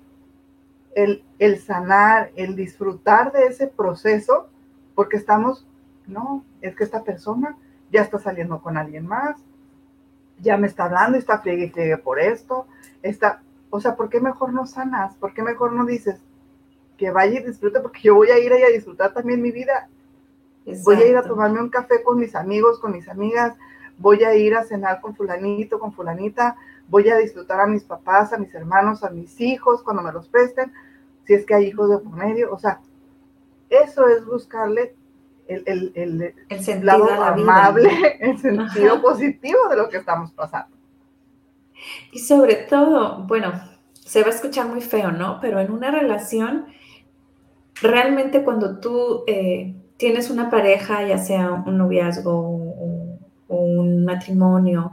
el, 0.95 1.23
el 1.37 1.59
sanar, 1.59 2.31
el 2.35 2.55
disfrutar 2.55 3.31
de 3.31 3.45
ese 3.47 3.67
proceso, 3.67 4.47
porque 4.95 5.17
estamos, 5.17 5.67
no, 6.07 6.43
es 6.61 6.75
que 6.75 6.83
esta 6.83 7.03
persona 7.03 7.57
ya 7.91 8.01
está 8.01 8.17
saliendo 8.17 8.61
con 8.61 8.77
alguien 8.77 9.05
más, 9.05 9.37
ya 10.39 10.57
me 10.57 10.67
está 10.67 10.85
hablando 10.85 11.17
y 11.17 11.19
está 11.19 11.39
friegue 11.39 11.65
y 11.65 11.69
friegue 11.69 11.97
por 11.97 12.19
esto, 12.19 12.65
está, 13.03 13.41
o 13.69 13.79
sea, 13.79 13.95
¿por 13.95 14.09
qué 14.09 14.19
mejor 14.19 14.53
no 14.53 14.65
sanas? 14.65 15.15
¿Por 15.15 15.33
qué 15.33 15.43
mejor 15.43 15.73
no 15.73 15.85
dices 15.85 16.19
que 16.97 17.11
vaya 17.11 17.39
y 17.39 17.43
disfrute? 17.43 17.81
Porque 17.81 18.01
yo 18.01 18.15
voy 18.15 18.29
a 18.29 18.39
ir 18.39 18.51
ahí 18.53 18.63
a 18.63 18.69
disfrutar 18.69 19.13
también 19.13 19.41
mi 19.41 19.51
vida. 19.51 19.89
Voy 20.83 20.95
a 20.95 21.05
ir 21.05 21.17
a 21.17 21.21
tomarme 21.21 21.61
un 21.61 21.69
café 21.69 22.01
con 22.01 22.17
mis 22.17 22.35
amigos, 22.35 22.79
con 22.79 22.93
mis 22.93 23.07
amigas, 23.07 23.55
voy 23.97 24.23
a 24.23 24.35
ir 24.35 24.55
a 24.55 24.63
cenar 24.63 24.99
con 24.99 25.15
fulanito, 25.15 25.79
con 25.79 25.93
fulanita, 25.93 26.55
voy 26.87 27.09
a 27.09 27.17
disfrutar 27.17 27.59
a 27.59 27.67
mis 27.67 27.83
papás, 27.83 28.33
a 28.33 28.37
mis 28.37 28.53
hermanos, 28.55 29.03
a 29.03 29.09
mis 29.09 29.39
hijos 29.41 29.83
cuando 29.83 30.01
me 30.01 30.11
los 30.11 30.27
presten, 30.27 30.71
si 31.25 31.33
es 31.33 31.45
que 31.45 31.55
hay 31.55 31.65
hijos 31.65 31.89
de 31.89 31.97
por 31.97 32.13
medio, 32.13 32.51
o 32.51 32.59
sea, 32.59 32.81
eso 33.69 34.07
es 34.07 34.25
buscarle 34.25 34.95
el, 35.47 35.63
el, 35.65 35.91
el, 35.95 36.35
el 36.49 36.85
lado 36.85 37.09
amable, 37.21 37.89
el 38.19 38.37
sentido 38.37 39.01
positivo 39.01 39.67
de 39.69 39.77
lo 39.77 39.89
que 39.89 39.97
estamos 39.97 40.31
pasando. 40.31 40.75
Y 42.11 42.19
sobre 42.19 42.55
todo, 42.55 43.23
bueno, 43.27 43.53
se 43.93 44.21
va 44.21 44.27
a 44.27 44.31
escuchar 44.31 44.67
muy 44.67 44.81
feo, 44.81 45.11
¿no? 45.11 45.39
Pero 45.41 45.59
en 45.59 45.71
una 45.71 45.91
relación, 45.91 46.65
realmente 47.81 48.43
cuando 48.43 48.79
tú 48.79 49.23
eh, 49.27 49.75
tienes 49.97 50.29
una 50.29 50.49
pareja, 50.49 51.05
ya 51.07 51.17
sea 51.17 51.51
un 51.51 51.77
noviazgo 51.77 52.31
o, 52.33 53.19
un 53.47 54.03
matrimonio 54.03 54.91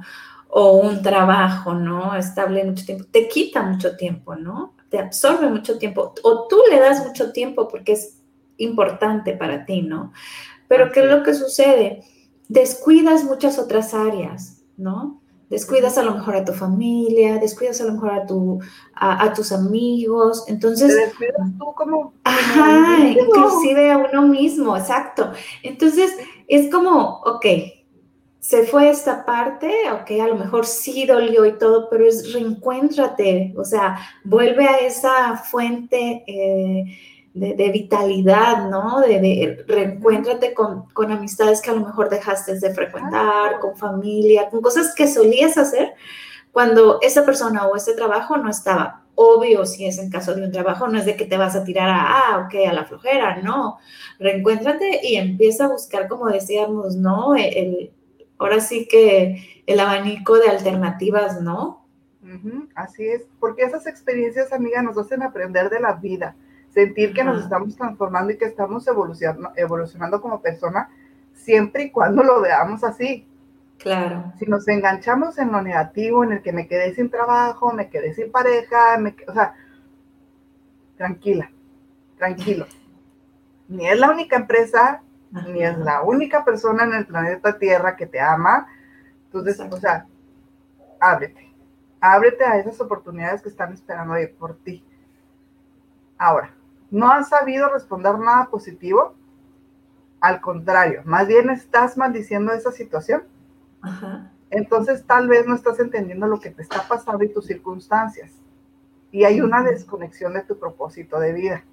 o 0.48 0.76
un 0.76 1.02
trabajo, 1.02 1.74
¿no? 1.74 2.14
Estable 2.14 2.64
mucho 2.64 2.84
tiempo, 2.84 3.04
te 3.10 3.26
quita 3.28 3.62
mucho 3.62 3.96
tiempo, 3.96 4.36
¿no? 4.36 4.74
Te 4.92 4.98
absorbe 4.98 5.48
mucho 5.48 5.78
tiempo 5.78 6.12
o 6.22 6.46
tú 6.48 6.58
le 6.70 6.78
das 6.78 7.02
mucho 7.06 7.32
tiempo 7.32 7.66
porque 7.66 7.92
es 7.92 8.18
importante 8.58 9.32
para 9.32 9.64
ti, 9.64 9.80
¿no? 9.80 10.12
Pero 10.68 10.92
¿qué 10.92 11.00
es 11.00 11.06
lo 11.06 11.22
que 11.22 11.32
sucede? 11.32 12.02
Descuidas 12.48 13.24
muchas 13.24 13.58
otras 13.58 13.94
áreas, 13.94 14.62
¿no? 14.76 15.22
Descuidas 15.48 15.96
a 15.96 16.02
lo 16.02 16.14
mejor 16.14 16.36
a 16.36 16.44
tu 16.44 16.52
familia, 16.52 17.38
descuidas 17.38 17.80
a 17.80 17.84
lo 17.84 17.94
mejor 17.94 18.10
a, 18.10 18.26
tu, 18.26 18.60
a, 18.94 19.32
tus 19.32 19.50
amigos, 19.50 20.44
entonces... 20.46 20.88
Te 20.88 21.06
descuidas 21.06 21.48
tú 21.58 21.72
como... 21.74 22.12
Ajá, 22.24 22.98
inclusive 23.08 23.92
a 23.92 23.96
uno 23.96 24.28
mismo, 24.28 24.76
exacto. 24.76 25.32
Entonces, 25.62 26.14
es 26.48 26.70
como, 26.70 27.22
ok, 27.24 27.46
se 28.42 28.64
fue 28.64 28.90
esta 28.90 29.24
parte, 29.24 29.72
ok, 29.92 30.20
a 30.20 30.26
lo 30.26 30.34
mejor 30.34 30.66
sí 30.66 31.06
dolió 31.06 31.46
y 31.46 31.58
todo, 31.58 31.88
pero 31.88 32.04
es 32.04 32.32
reencuéntrate, 32.32 33.54
o 33.56 33.64
sea, 33.64 33.96
vuelve 34.24 34.66
a 34.66 34.78
esa 34.78 35.36
fuente 35.36 36.24
eh, 36.26 36.98
de, 37.34 37.70
vitalidad, 37.70 38.68
¿no? 38.68 38.98
De, 39.00 39.64
reencuéntrate 39.68 40.54
con, 40.54 41.12
amistades 41.12 41.62
que 41.62 41.70
a 41.70 41.74
lo 41.74 41.86
mejor 41.86 42.10
dejaste 42.10 42.58
de 42.58 42.74
frecuentar, 42.74 43.60
con 43.60 43.76
familia, 43.76 44.50
con 44.50 44.60
cosas 44.60 44.92
que 44.92 45.06
solías 45.06 45.56
hacer 45.56 45.94
cuando 46.50 46.98
esa 47.00 47.24
persona 47.24 47.68
o 47.68 47.76
ese 47.76 47.94
trabajo 47.94 48.36
no 48.38 48.50
estaba. 48.50 49.04
Obvio, 49.14 49.64
si 49.66 49.86
es 49.86 49.98
en 49.98 50.10
caso 50.10 50.34
de 50.34 50.42
un 50.42 50.50
trabajo, 50.50 50.88
no 50.88 50.98
es 50.98 51.06
de 51.06 51.14
que 51.14 51.26
te 51.26 51.36
vas 51.36 51.54
a 51.54 51.62
tirar 51.62 51.88
a, 51.88 52.02
ah, 52.08 52.44
ok, 52.44 52.68
a 52.68 52.72
la 52.72 52.86
flojera, 52.86 53.36
no. 53.36 53.78
Reencuéntrate 54.18 54.98
y 55.04 55.14
empieza 55.14 55.66
a 55.66 55.68
buscar, 55.68 56.08
como 56.08 56.26
decíamos, 56.26 56.96
¿no? 56.96 57.36
El, 57.36 57.92
ahora 58.42 58.60
sí 58.60 58.86
que 58.88 59.62
el 59.66 59.80
abanico 59.80 60.38
de 60.38 60.48
alternativas, 60.48 61.40
¿no? 61.40 61.80
así 62.74 63.06
es, 63.06 63.26
porque 63.38 63.62
esas 63.62 63.86
experiencias, 63.86 64.52
amiga, 64.52 64.82
nos 64.82 64.96
hacen 64.96 65.22
aprender 65.22 65.68
de 65.68 65.80
la 65.80 65.94
vida, 65.94 66.34
sentir 66.70 67.12
que 67.12 67.24
nos 67.24 67.42
estamos 67.42 67.76
transformando 67.76 68.32
y 68.32 68.38
que 68.38 68.46
estamos 68.46 68.86
evolucionando, 68.86 69.50
evolucionando 69.56 70.20
como 70.20 70.40
persona, 70.40 70.88
siempre 71.34 71.84
y 71.84 71.90
cuando 71.90 72.22
lo 72.22 72.40
veamos 72.40 72.84
así. 72.84 73.26
Claro. 73.78 74.32
Si 74.38 74.46
nos 74.46 74.66
enganchamos 74.68 75.38
en 75.38 75.52
lo 75.52 75.60
negativo, 75.60 76.24
en 76.24 76.32
el 76.32 76.42
que 76.42 76.52
me 76.52 76.68
quedé 76.68 76.94
sin 76.94 77.10
trabajo, 77.10 77.72
me 77.72 77.90
quedé 77.90 78.14
sin 78.14 78.30
pareja, 78.30 78.96
me, 78.98 79.14
o 79.26 79.32
sea, 79.32 79.54
tranquila, 80.96 81.50
tranquilo. 82.16 82.66
Ni 83.68 83.88
es 83.88 83.98
la 83.98 84.10
única 84.10 84.36
empresa, 84.36 85.02
ni 85.32 85.62
es 85.62 85.78
la 85.78 86.02
única 86.02 86.44
persona 86.44 86.84
en 86.84 86.94
el 86.94 87.06
planeta 87.06 87.58
Tierra 87.58 87.96
que 87.96 88.06
te 88.06 88.20
ama. 88.20 88.66
Entonces, 89.26 89.60
o 89.60 89.76
sea, 89.78 90.06
ábrete, 91.00 91.52
ábrete 92.00 92.44
a 92.44 92.58
esas 92.58 92.80
oportunidades 92.80 93.42
que 93.42 93.48
están 93.48 93.72
esperando 93.72 94.14
ahí 94.14 94.26
por 94.26 94.56
ti. 94.56 94.84
Ahora, 96.18 96.54
¿no 96.90 97.10
has 97.10 97.30
sabido 97.30 97.68
responder 97.70 98.18
nada 98.18 98.48
positivo? 98.50 99.14
Al 100.20 100.40
contrario, 100.40 101.02
más 101.04 101.26
bien 101.26 101.50
estás 101.50 101.96
maldiciendo 101.96 102.52
esa 102.52 102.70
situación. 102.70 103.24
Entonces, 104.50 105.04
tal 105.04 105.28
vez 105.28 105.46
no 105.46 105.54
estás 105.54 105.80
entendiendo 105.80 106.26
lo 106.26 106.38
que 106.38 106.50
te 106.50 106.62
está 106.62 106.86
pasando 106.86 107.24
y 107.24 107.32
tus 107.32 107.46
circunstancias. 107.46 108.30
Y 109.10 109.24
hay 109.24 109.40
una 109.40 109.62
desconexión 109.62 110.34
de 110.34 110.42
tu 110.42 110.58
propósito 110.58 111.18
de 111.18 111.32
vida. 111.32 111.64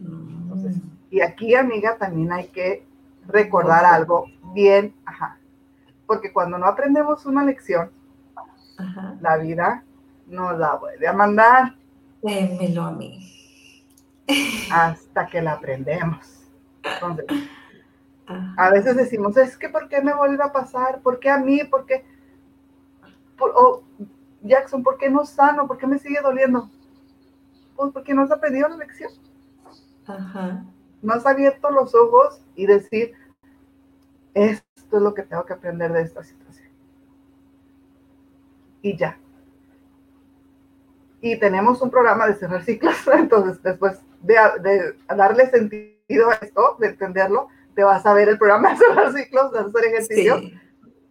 Entonces, 0.00 0.76
mm. 0.76 0.91
Y 1.12 1.20
aquí, 1.20 1.54
amiga, 1.54 1.98
también 1.98 2.32
hay 2.32 2.48
que 2.48 2.86
recordar 3.26 3.84
algo 3.84 4.24
bien, 4.54 4.94
ajá, 5.04 5.38
porque 6.06 6.32
cuando 6.32 6.56
no 6.56 6.64
aprendemos 6.64 7.26
una 7.26 7.44
lección, 7.44 7.90
la 9.20 9.36
vida 9.36 9.84
nos 10.26 10.58
la 10.58 10.76
vuelve 10.76 11.06
a 11.06 11.12
mandar. 11.12 11.76
Démelo 12.22 12.84
a 12.84 12.92
mí. 12.92 13.84
Hasta 14.72 15.26
que 15.26 15.42
la 15.42 15.52
aprendemos. 15.52 16.48
Entonces, 16.82 17.26
a 18.56 18.70
veces 18.70 18.96
decimos, 18.96 19.36
es 19.36 19.58
que 19.58 19.68
¿por 19.68 19.90
qué 19.90 20.00
me 20.00 20.14
vuelve 20.14 20.42
a 20.42 20.50
pasar? 20.50 21.02
¿Por 21.02 21.20
qué 21.20 21.28
a 21.28 21.36
mí? 21.36 21.62
¿Por 21.64 21.84
qué? 21.84 22.06
o, 23.38 23.82
Jackson, 24.40 24.82
¿por 24.82 24.96
qué 24.96 25.10
no 25.10 25.26
sano? 25.26 25.66
¿Por 25.66 25.76
qué 25.76 25.86
me 25.86 25.98
sigue 25.98 26.22
doliendo? 26.22 26.70
Pues 27.76 27.92
porque 27.92 28.14
no 28.14 28.22
has 28.22 28.30
aprendido 28.32 28.66
la 28.70 28.78
lección. 28.78 29.10
Ajá. 30.06 30.64
Has 31.08 31.26
abierto 31.26 31.70
los 31.70 31.94
ojos 31.94 32.40
y 32.54 32.66
decir, 32.66 33.14
esto 34.34 34.96
es 34.96 35.02
lo 35.02 35.14
que 35.14 35.22
tengo 35.22 35.44
que 35.44 35.52
aprender 35.52 35.92
de 35.92 36.02
esta 36.02 36.22
situación. 36.22 36.68
Y 38.82 38.96
ya. 38.96 39.18
Y 41.20 41.38
tenemos 41.38 41.80
un 41.82 41.90
programa 41.90 42.26
de 42.26 42.34
cerrar 42.34 42.64
ciclos, 42.64 42.96
entonces 43.12 43.62
después 43.62 44.00
de, 44.22 44.94
darle 45.08 45.50
sentido 45.50 46.30
a 46.30 46.34
esto, 46.34 46.76
de 46.80 46.88
entenderlo, 46.88 47.48
te 47.74 47.84
vas 47.84 48.04
a 48.06 48.14
ver 48.14 48.28
el 48.28 48.38
programa 48.38 48.70
de 48.70 48.76
cerrar 48.76 49.12
ciclos, 49.12 49.52
de 49.52 49.58
hacer 49.60 49.84
ejercicio. 49.86 50.38
Sí. 50.38 50.54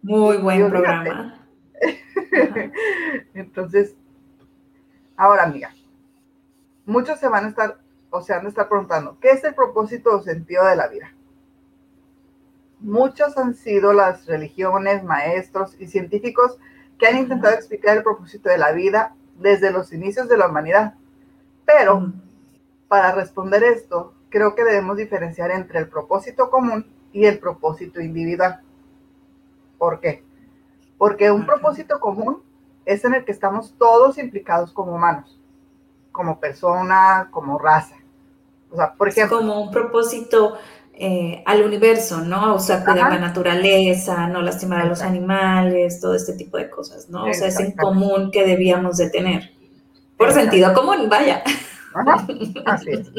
Muy 0.02 0.36
buen 0.38 0.68
programa. 0.68 1.46
entonces, 3.34 3.94
ahora 5.16 5.44
amiga, 5.44 5.70
muchos 6.84 7.18
se 7.18 7.28
van 7.28 7.46
a 7.46 7.48
estar 7.48 7.78
o 8.12 8.20
sea, 8.20 8.36
han 8.36 8.42
de 8.42 8.50
estar 8.50 8.68
preguntando, 8.68 9.16
¿qué 9.20 9.30
es 9.30 9.42
el 9.42 9.54
propósito 9.54 10.14
o 10.14 10.22
sentido 10.22 10.66
de 10.66 10.76
la 10.76 10.86
vida? 10.86 11.12
Muchos 12.78 13.38
han 13.38 13.54
sido 13.54 13.94
las 13.94 14.26
religiones, 14.26 15.02
maestros 15.02 15.74
y 15.80 15.86
científicos 15.86 16.58
que 16.98 17.06
han 17.06 17.16
intentado 17.16 17.54
explicar 17.54 17.96
el 17.96 18.02
propósito 18.02 18.50
de 18.50 18.58
la 18.58 18.72
vida 18.72 19.14
desde 19.38 19.72
los 19.72 19.92
inicios 19.92 20.28
de 20.28 20.36
la 20.36 20.48
humanidad. 20.48 20.94
Pero 21.64 22.12
para 22.86 23.12
responder 23.12 23.64
esto, 23.64 24.12
creo 24.28 24.54
que 24.54 24.64
debemos 24.64 24.98
diferenciar 24.98 25.50
entre 25.50 25.78
el 25.78 25.88
propósito 25.88 26.50
común 26.50 26.84
y 27.12 27.24
el 27.24 27.38
propósito 27.38 28.00
individual. 28.00 28.60
¿Por 29.78 30.00
qué? 30.00 30.22
Porque 30.98 31.30
un 31.30 31.46
propósito 31.46 31.98
común 31.98 32.42
es 32.84 33.06
en 33.06 33.14
el 33.14 33.24
que 33.24 33.32
estamos 33.32 33.74
todos 33.78 34.18
implicados 34.18 34.70
como 34.72 34.94
humanos, 34.94 35.40
como 36.10 36.38
persona, 36.38 37.28
como 37.30 37.58
raza. 37.58 38.01
O 38.72 38.76
sea, 38.76 38.94
por 38.94 39.08
ejemplo. 39.08 39.38
como 39.38 39.60
un 39.60 39.70
propósito 39.70 40.56
eh, 40.94 41.42
al 41.46 41.62
universo, 41.62 42.20
¿no? 42.20 42.54
O 42.54 42.58
sea, 42.58 42.84
cuidar 42.84 43.12
la 43.12 43.18
naturaleza, 43.18 44.26
no 44.28 44.42
lastimar 44.42 44.82
a 44.82 44.86
los 44.86 45.02
animales, 45.02 46.00
todo 46.00 46.14
este 46.14 46.34
tipo 46.34 46.56
de 46.56 46.70
cosas, 46.70 47.08
¿no? 47.08 47.24
O 47.24 47.32
sea, 47.32 47.48
es 47.48 47.58
en 47.60 47.72
común 47.72 48.30
que 48.30 48.46
debíamos 48.46 48.98
de 48.98 49.10
tener. 49.10 49.52
Por 50.16 50.32
sentido 50.32 50.72
común, 50.74 51.08
vaya. 51.08 51.42
Así 52.66 52.90
es. 52.90 53.10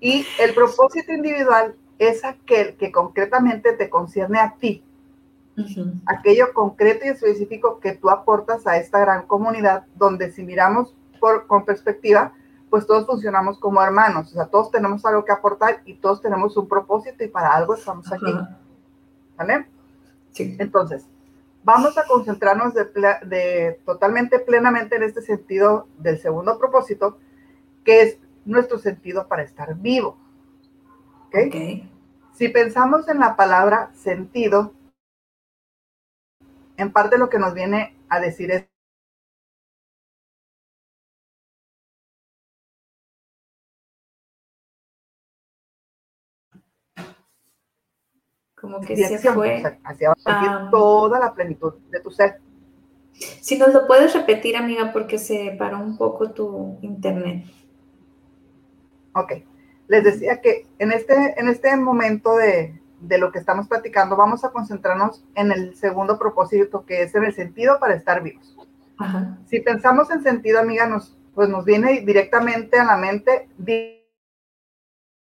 Y 0.00 0.26
el 0.38 0.54
propósito 0.54 1.12
individual 1.12 1.74
es 1.98 2.24
aquel 2.24 2.76
que 2.76 2.92
concretamente 2.92 3.72
te 3.72 3.88
concierne 3.90 4.38
a 4.38 4.54
ti. 4.58 4.82
Aquello 6.06 6.52
concreto 6.52 7.06
y 7.06 7.08
específico 7.08 7.78
que 7.80 7.92
tú 7.92 8.10
aportas 8.10 8.66
a 8.66 8.76
esta 8.76 8.98
gran 8.98 9.26
comunidad, 9.26 9.84
donde 9.94 10.30
si 10.32 10.42
miramos 10.42 10.94
por, 11.20 11.46
con 11.46 11.64
perspectiva, 11.64 12.32
pues 12.74 12.88
todos 12.88 13.06
funcionamos 13.06 13.56
como 13.60 13.80
hermanos, 13.80 14.32
o 14.32 14.34
sea, 14.34 14.46
todos 14.46 14.72
tenemos 14.72 15.06
algo 15.06 15.24
que 15.24 15.30
aportar 15.30 15.82
y 15.84 15.94
todos 15.94 16.20
tenemos 16.20 16.56
un 16.56 16.66
propósito 16.66 17.22
y 17.22 17.28
para 17.28 17.54
algo 17.54 17.76
estamos 17.76 18.12
aquí. 18.12 18.34
¿Vale? 19.36 19.68
Sí. 20.32 20.56
Entonces, 20.58 21.06
vamos 21.62 21.96
a 21.96 22.04
concentrarnos 22.04 22.74
de, 22.74 23.80
totalmente 23.86 24.40
plenamente 24.40 24.96
en 24.96 25.04
este 25.04 25.22
sentido 25.22 25.86
del 25.98 26.18
segundo 26.18 26.58
propósito, 26.58 27.16
que 27.84 28.02
es 28.02 28.18
nuestro 28.44 28.80
sentido 28.80 29.28
para 29.28 29.44
estar 29.44 29.76
vivo. 29.76 30.18
¿Okay? 31.28 31.88
Si 32.32 32.48
pensamos 32.48 33.06
en 33.06 33.20
la 33.20 33.36
palabra 33.36 33.92
sentido, 33.94 34.72
en 36.76 36.90
parte 36.90 37.18
lo 37.18 37.28
que 37.28 37.38
nos 37.38 37.54
viene 37.54 37.96
a 38.08 38.18
decir 38.18 38.50
es 38.50 38.66
como 48.64 48.80
que 48.80 48.96
se 48.96 49.18
fue 49.18 49.62
hacia 49.84 50.14
toda 50.70 51.20
la 51.20 51.34
plenitud 51.34 51.74
de 51.90 52.00
tu 52.00 52.10
ser. 52.10 52.40
Si 53.12 53.58
nos 53.58 53.74
lo 53.74 53.86
puedes 53.86 54.14
repetir, 54.14 54.56
amiga, 54.56 54.90
porque 54.90 55.18
se 55.18 55.54
paró 55.58 55.78
un 55.78 55.98
poco 55.98 56.30
tu 56.30 56.78
internet. 56.80 57.44
Ok. 59.14 59.32
Les 59.86 60.02
decía 60.02 60.40
que 60.40 60.66
en 60.78 60.92
este, 60.92 61.38
en 61.38 61.48
este 61.48 61.76
momento 61.76 62.36
de, 62.36 62.80
de 63.00 63.18
lo 63.18 63.30
que 63.30 63.38
estamos 63.38 63.68
platicando, 63.68 64.16
vamos 64.16 64.44
a 64.44 64.50
concentrarnos 64.50 65.22
en 65.34 65.52
el 65.52 65.76
segundo 65.76 66.18
propósito, 66.18 66.86
que 66.86 67.02
es 67.02 67.14
en 67.14 67.24
el 67.24 67.34
sentido 67.34 67.78
para 67.78 67.94
estar 67.94 68.22
vivos. 68.22 68.56
Si 69.44 69.60
pensamos 69.60 70.10
en 70.10 70.22
sentido, 70.22 70.60
amiga, 70.60 70.86
nos, 70.86 71.14
pues 71.34 71.50
nos 71.50 71.66
viene 71.66 72.00
directamente 72.00 72.78
a 72.78 72.84
la 72.84 72.96
mente 72.96 73.48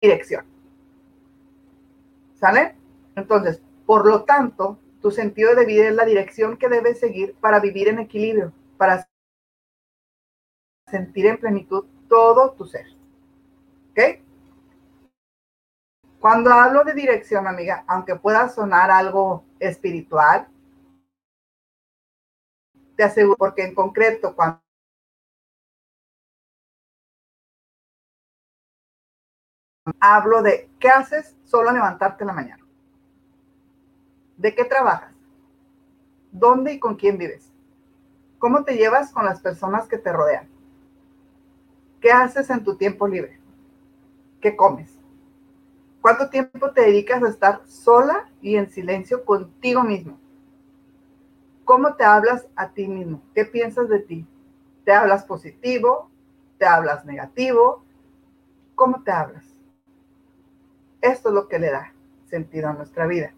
dirección. 0.03 0.45
¿Sale? 2.35 2.82
Entonces, 3.17 3.61
por 3.87 4.07
lo 4.07 4.25
tanto, 4.25 4.79
tu 5.01 5.11
sentido 5.11 5.55
de 5.55 5.67
vida 5.67 5.89
es 5.89 5.95
la 5.95 6.05
dirección 6.05 6.57
que 6.57 6.69
debes 6.69 7.01
seguir 7.01 7.35
para 7.41 7.61
vivir 7.61 7.89
en 7.89 7.99
equilibrio, 7.99 8.53
para 8.77 9.09
sentir 10.89 11.27
en 11.27 11.39
plenitud 11.39 11.85
todo 12.09 12.53
tu 12.53 12.67
ser. 12.67 12.87
¿Ok? 13.91 14.23
Cuando 16.21 16.53
hablo 16.53 16.85
de 16.85 16.95
dirección, 16.95 17.49
amiga, 17.49 17.85
aunque 17.89 18.15
pueda 18.15 18.49
sonar 18.49 18.93
algo 18.93 19.45
espiritual, 19.59 20.47
te 22.97 23.03
aseguro, 23.03 23.37
porque 23.37 23.65
en 23.65 23.75
concreto, 23.75 24.37
cuando 24.37 24.61
hablo 29.99 30.43
de 30.43 30.71
qué 30.79 30.89
haces 30.89 31.37
solo 31.45 31.73
levantarte 31.73 32.23
en 32.23 32.29
la 32.29 32.33
mañana. 32.35 32.62
¿De 34.43 34.57
qué 34.57 34.65
trabajas? 34.65 35.15
¿Dónde 36.33 36.73
y 36.73 36.81
con 36.81 36.97
quién 36.97 37.17
vives? 37.17 37.49
¿Cómo 38.41 38.65
te 38.65 38.75
llevas 38.75 39.13
con 39.13 39.25
las 39.25 39.41
personas 39.41 39.87
que 39.87 39.99
te 39.99 40.13
rodean? 40.13 40.49
¿Qué 42.01 42.11
haces 42.11 42.51
en 42.51 42.65
tu 42.65 42.77
tiempo 42.77 43.07
libre? 43.07 43.39
¿Qué 44.41 44.57
comes? 44.57 44.99
¿Cuánto 46.01 46.29
tiempo 46.29 46.73
te 46.73 46.81
dedicas 46.81 47.23
a 47.23 47.29
estar 47.29 47.63
sola 47.69 48.29
y 48.41 48.57
en 48.57 48.69
silencio 48.69 49.25
contigo 49.25 49.85
mismo? 49.85 50.19
¿Cómo 51.65 51.95
te 51.95 52.03
hablas 52.03 52.45
a 52.57 52.71
ti 52.71 52.89
mismo? 52.89 53.23
¿Qué 53.37 53.45
piensas 53.45 53.89
de 53.89 54.01
ti? 54.01 54.27
¿Te 54.85 54.93
hablas 54.93 55.25
positivo? 55.25 56.11
¿Te 56.59 56.67
hablas 56.67 57.05
negativo? 57.05 57.85
¿Cómo 58.75 59.05
te 59.05 59.13
hablas? 59.13 59.45
Esto 61.01 61.29
es 61.29 61.35
lo 61.37 61.47
que 61.47 61.61
le 61.61 61.71
da 61.71 61.93
sentido 62.25 62.71
a 62.71 62.73
nuestra 62.73 63.07
vida 63.07 63.33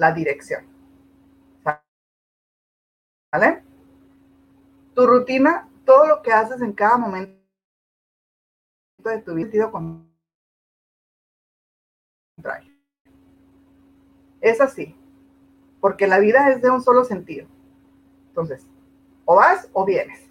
la 0.00 0.12
dirección. 0.12 0.64
¿Vale? 3.30 3.62
Tu 4.94 5.06
rutina, 5.06 5.68
todo 5.84 6.06
lo 6.06 6.22
que 6.22 6.32
haces 6.32 6.62
en 6.62 6.72
cada 6.72 6.96
momento 6.96 7.38
de 9.04 9.18
tu 9.18 9.34
vida, 9.34 9.70
es 14.40 14.60
así, 14.62 14.96
porque 15.82 16.06
la 16.06 16.18
vida 16.18 16.48
es 16.48 16.62
de 16.62 16.70
un 16.70 16.80
solo 16.80 17.04
sentido. 17.04 17.46
Entonces, 18.28 18.66
o 19.26 19.36
vas 19.36 19.68
o 19.74 19.84
vienes. 19.84 20.30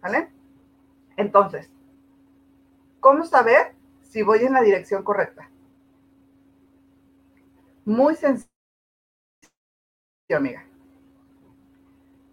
¿Vale? 0.00 0.30
Entonces, 1.16 1.68
¿cómo 3.00 3.24
saber 3.24 3.74
si 4.02 4.22
voy 4.22 4.44
en 4.44 4.52
la 4.52 4.62
dirección 4.62 5.02
correcta? 5.02 5.50
Muy 7.84 8.16
sencillo, 8.16 8.48
amiga. 10.30 10.64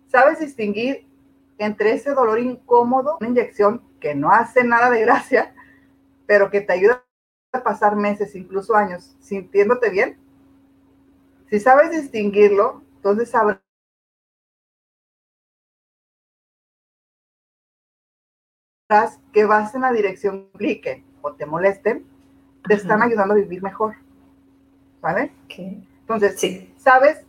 ¿Sabes 0.07 0.39
distinguir 0.39 1.05
entre 1.57 1.93
ese 1.93 2.11
dolor 2.11 2.39
incómodo, 2.39 3.17
una 3.19 3.29
inyección 3.29 3.81
que 3.99 4.15
no 4.15 4.31
hace 4.31 4.63
nada 4.63 4.89
de 4.89 5.01
gracia, 5.01 5.53
pero 6.25 6.49
que 6.49 6.61
te 6.61 6.73
ayuda 6.73 7.05
a 7.53 7.63
pasar 7.63 7.95
meses, 7.95 8.35
incluso 8.35 8.75
años, 8.75 9.15
sintiéndote 9.19 9.89
bien? 9.89 10.17
Si 11.49 11.59
sabes 11.59 11.91
distinguirlo, 11.91 12.81
entonces 12.95 13.29
sabrás 13.29 13.59
que 19.33 19.45
vas 19.45 19.75
en 19.75 19.81
la 19.81 19.91
dirección 19.91 20.49
que 20.57 21.03
o 21.21 21.33
te 21.33 21.45
molesten, 21.45 22.05
te 22.67 22.75
están 22.75 23.01
ayudando 23.01 23.33
a 23.33 23.37
vivir 23.37 23.61
mejor. 23.61 23.95
¿Vale? 25.01 25.33
Entonces, 26.01 26.39
sí. 26.39 26.73
sabes 26.77 27.25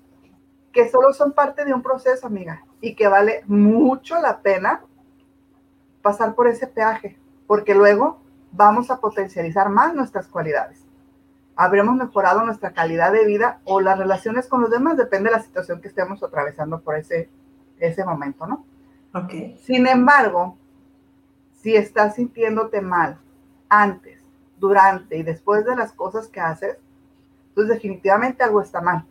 que 0.72 0.88
solo 0.88 1.12
son 1.12 1.32
parte 1.32 1.64
de 1.64 1.74
un 1.74 1.82
proceso, 1.82 2.26
amiga, 2.26 2.64
y 2.80 2.94
que 2.94 3.08
vale 3.08 3.42
mucho 3.46 4.20
la 4.20 4.40
pena 4.40 4.82
pasar 6.00 6.34
por 6.34 6.48
ese 6.48 6.66
peaje, 6.66 7.18
porque 7.46 7.74
luego 7.74 8.20
vamos 8.50 8.90
a 8.90 9.00
potencializar 9.00 9.68
más 9.68 9.94
nuestras 9.94 10.28
cualidades. 10.28 10.84
Habremos 11.54 11.96
mejorado 11.96 12.44
nuestra 12.44 12.72
calidad 12.72 13.12
de 13.12 13.26
vida 13.26 13.60
o 13.64 13.80
las 13.80 13.98
relaciones 13.98 14.46
con 14.46 14.62
los 14.62 14.70
demás, 14.70 14.96
depende 14.96 15.30
de 15.30 15.36
la 15.36 15.42
situación 15.42 15.80
que 15.80 15.88
estemos 15.88 16.22
atravesando 16.22 16.80
por 16.80 16.96
ese, 16.96 17.28
ese 17.78 18.04
momento, 18.04 18.46
¿no? 18.46 18.64
Ok. 19.14 19.58
Sin 19.60 19.86
embargo, 19.86 20.56
si 21.60 21.76
estás 21.76 22.16
sintiéndote 22.16 22.80
mal 22.80 23.18
antes, 23.68 24.20
durante 24.58 25.16
y 25.16 25.22
después 25.22 25.64
de 25.64 25.76
las 25.76 25.92
cosas 25.92 26.28
que 26.28 26.40
haces, 26.40 26.78
entonces 27.52 27.74
definitivamente 27.74 28.42
algo 28.42 28.62
está 28.62 28.80
mal. 28.80 29.04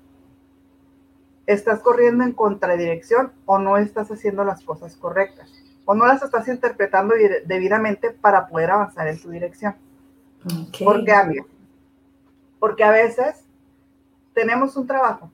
Estás 1.46 1.80
corriendo 1.80 2.24
en 2.24 2.32
contradirección 2.32 3.32
o 3.46 3.60
no 3.60 3.78
estás 3.78 4.10
haciendo 4.10 4.44
las 4.44 4.64
cosas 4.64 4.96
correctas 4.96 5.52
o 5.86 5.94
no 5.94 6.08
las 6.08 6.24
estás 6.24 6.48
interpretando 6.48 7.14
debidamente 7.46 8.12
para 8.12 8.48
poder 8.48 8.72
avanzar 8.72 9.08
en 9.08 9.22
tu 9.22 9.30
dirección. 9.30 9.76
¿Por 10.84 11.06
qué, 11.06 11.12
amigo? 11.12 11.46
Porque 12.60 12.84
a 12.84 12.92
veces 12.92 13.46
tenemos 14.34 14.76
un 14.76 14.88
trabajo. 14.88 15.32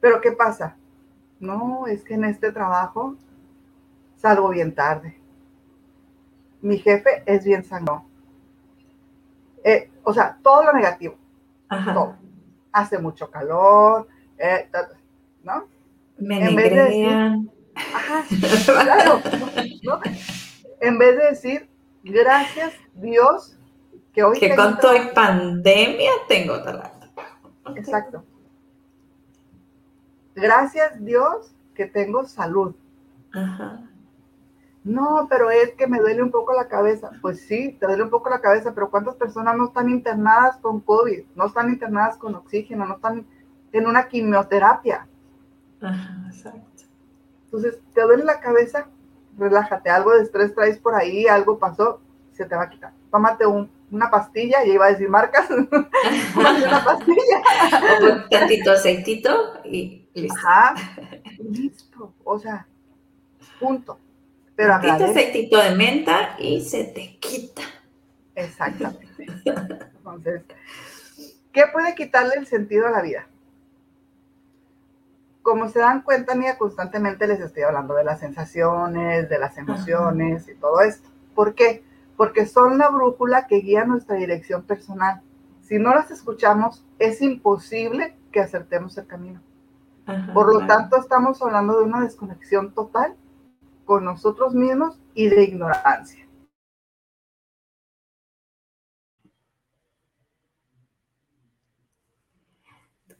Pero 0.00 0.20
¿qué 0.20 0.32
pasa? 0.32 0.76
No, 1.40 1.86
es 1.86 2.04
que 2.04 2.14
en 2.14 2.24
este 2.24 2.52
trabajo 2.52 3.16
salgo 4.16 4.50
bien 4.50 4.74
tarde. 4.74 5.18
Mi 6.60 6.78
jefe 6.78 7.22
es 7.26 7.44
bien 7.44 7.64
sangrón. 7.64 8.13
Eh, 9.64 9.90
o 10.04 10.12
sea, 10.12 10.38
todo 10.42 10.62
lo 10.62 10.72
negativo. 10.72 11.16
Todo. 11.68 12.16
Hace 12.70 12.98
mucho 12.98 13.30
calor, 13.30 14.06
eh, 14.38 14.68
¿no? 15.42 15.66
Me 16.18 16.48
en 16.48 16.54
vez 16.54 16.70
de 16.70 16.84
decir, 16.84 17.50
ajá, 17.74 18.24
claro, 18.84 19.20
¿no? 19.82 20.00
En 20.80 20.98
vez 20.98 21.16
de 21.16 21.24
decir, 21.24 21.70
gracias 22.04 22.74
Dios 22.94 23.58
que 24.12 24.22
hoy... 24.22 24.38
Que 24.38 24.54
con 24.54 24.78
toda 24.78 25.12
pandemia 25.12 26.10
tengo 26.28 26.62
trabajo. 26.62 27.00
Exacto. 27.74 28.24
Gracias 30.34 31.04
Dios 31.04 31.52
que 31.74 31.86
tengo 31.86 32.26
salud. 32.26 32.74
Ajá. 33.32 33.80
No, 34.84 35.26
pero 35.30 35.50
es 35.50 35.72
que 35.72 35.86
me 35.86 35.98
duele 35.98 36.22
un 36.22 36.30
poco 36.30 36.52
la 36.52 36.68
cabeza. 36.68 37.10
Pues 37.22 37.40
sí, 37.40 37.74
te 37.80 37.86
duele 37.86 38.02
un 38.02 38.10
poco 38.10 38.28
la 38.28 38.40
cabeza, 38.40 38.74
pero 38.74 38.90
¿cuántas 38.90 39.16
personas 39.16 39.56
no 39.56 39.66
están 39.66 39.88
internadas 39.88 40.58
con 40.58 40.80
COVID? 40.80 41.24
No 41.34 41.46
están 41.46 41.70
internadas 41.70 42.18
con 42.18 42.34
oxígeno, 42.34 42.84
no 42.84 42.96
están 42.96 43.26
en 43.72 43.86
una 43.86 44.06
quimioterapia. 44.08 45.08
Ajá, 45.80 46.26
exacto. 46.28 46.84
Entonces, 47.46 47.80
¿te 47.94 48.02
duele 48.02 48.24
la 48.24 48.40
cabeza? 48.40 48.88
Relájate, 49.38 49.88
algo 49.88 50.12
de 50.12 50.22
estrés 50.22 50.54
traes 50.54 50.78
por 50.78 50.94
ahí, 50.94 51.26
algo 51.26 51.58
pasó, 51.58 52.00
se 52.32 52.44
te 52.44 52.54
va 52.54 52.64
a 52.64 52.70
quitar. 52.70 52.92
Tómate 53.10 53.46
una 53.46 54.10
pastilla, 54.10 54.64
ya 54.64 54.72
iba 54.72 54.86
a 54.86 54.90
decir 54.90 55.08
marcas, 55.08 55.48
una 56.36 56.84
pastilla. 56.84 57.42
un 58.02 58.28
tantito 58.28 58.72
aceitito 58.72 59.30
y 59.64 60.06
listo. 60.12 60.38
Ajá, 60.38 60.74
listo. 61.38 62.12
O 62.22 62.38
sea, 62.38 62.66
punto. 63.58 63.98
Pero 64.56 64.80
Tantito 64.80 65.10
aceitito 65.10 65.58
de 65.60 65.74
menta 65.74 66.36
y 66.38 66.60
se 66.60 66.84
te 66.84 67.18
quita. 67.18 67.62
Exactamente. 68.34 69.26
Entonces, 69.44 70.42
¿qué 71.52 71.64
puede 71.72 71.94
quitarle 71.94 72.34
el 72.36 72.46
sentido 72.46 72.86
a 72.86 72.90
la 72.90 73.02
vida? 73.02 73.26
como 75.44 75.68
se 75.68 75.78
dan 75.78 76.00
cuenta, 76.00 76.34
mía, 76.34 76.56
constantemente 76.56 77.28
les 77.28 77.38
estoy 77.38 77.64
hablando 77.64 77.94
de 77.94 78.02
las 78.02 78.18
sensaciones, 78.18 79.28
de 79.28 79.38
las 79.38 79.56
emociones 79.58 80.48
y 80.48 80.54
todo 80.54 80.80
esto. 80.80 81.06
¿Por 81.34 81.54
qué? 81.54 81.84
Porque 82.16 82.46
son 82.46 82.78
la 82.78 82.88
brújula 82.88 83.46
que 83.46 83.56
guía 83.56 83.84
nuestra 83.84 84.16
dirección 84.16 84.62
personal. 84.62 85.20
Si 85.60 85.78
no 85.78 85.94
las 85.94 86.10
escuchamos, 86.10 86.82
es 86.98 87.20
imposible 87.20 88.16
que 88.32 88.40
acertemos 88.40 88.96
el 88.96 89.06
camino. 89.06 89.40
Por 90.32 90.52
lo 90.52 90.66
tanto, 90.66 90.96
estamos 90.96 91.40
hablando 91.42 91.78
de 91.78 91.84
una 91.84 92.00
desconexión 92.00 92.72
total 92.72 93.14
con 93.84 94.04
nosotros 94.04 94.54
mismos 94.54 94.98
y 95.14 95.28
de 95.28 95.44
ignorancia. 95.44 96.24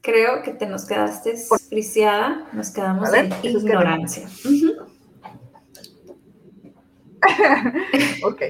Creo 0.01 0.43
que 0.43 0.51
te 0.51 0.67
nos 0.67 0.85
quedaste 0.85 1.35
friciada, 1.67 2.47
nos 2.53 2.69
quedamos 2.69 3.11
en 3.11 3.33
ignorancia. 3.41 4.29
ok, 8.23 8.41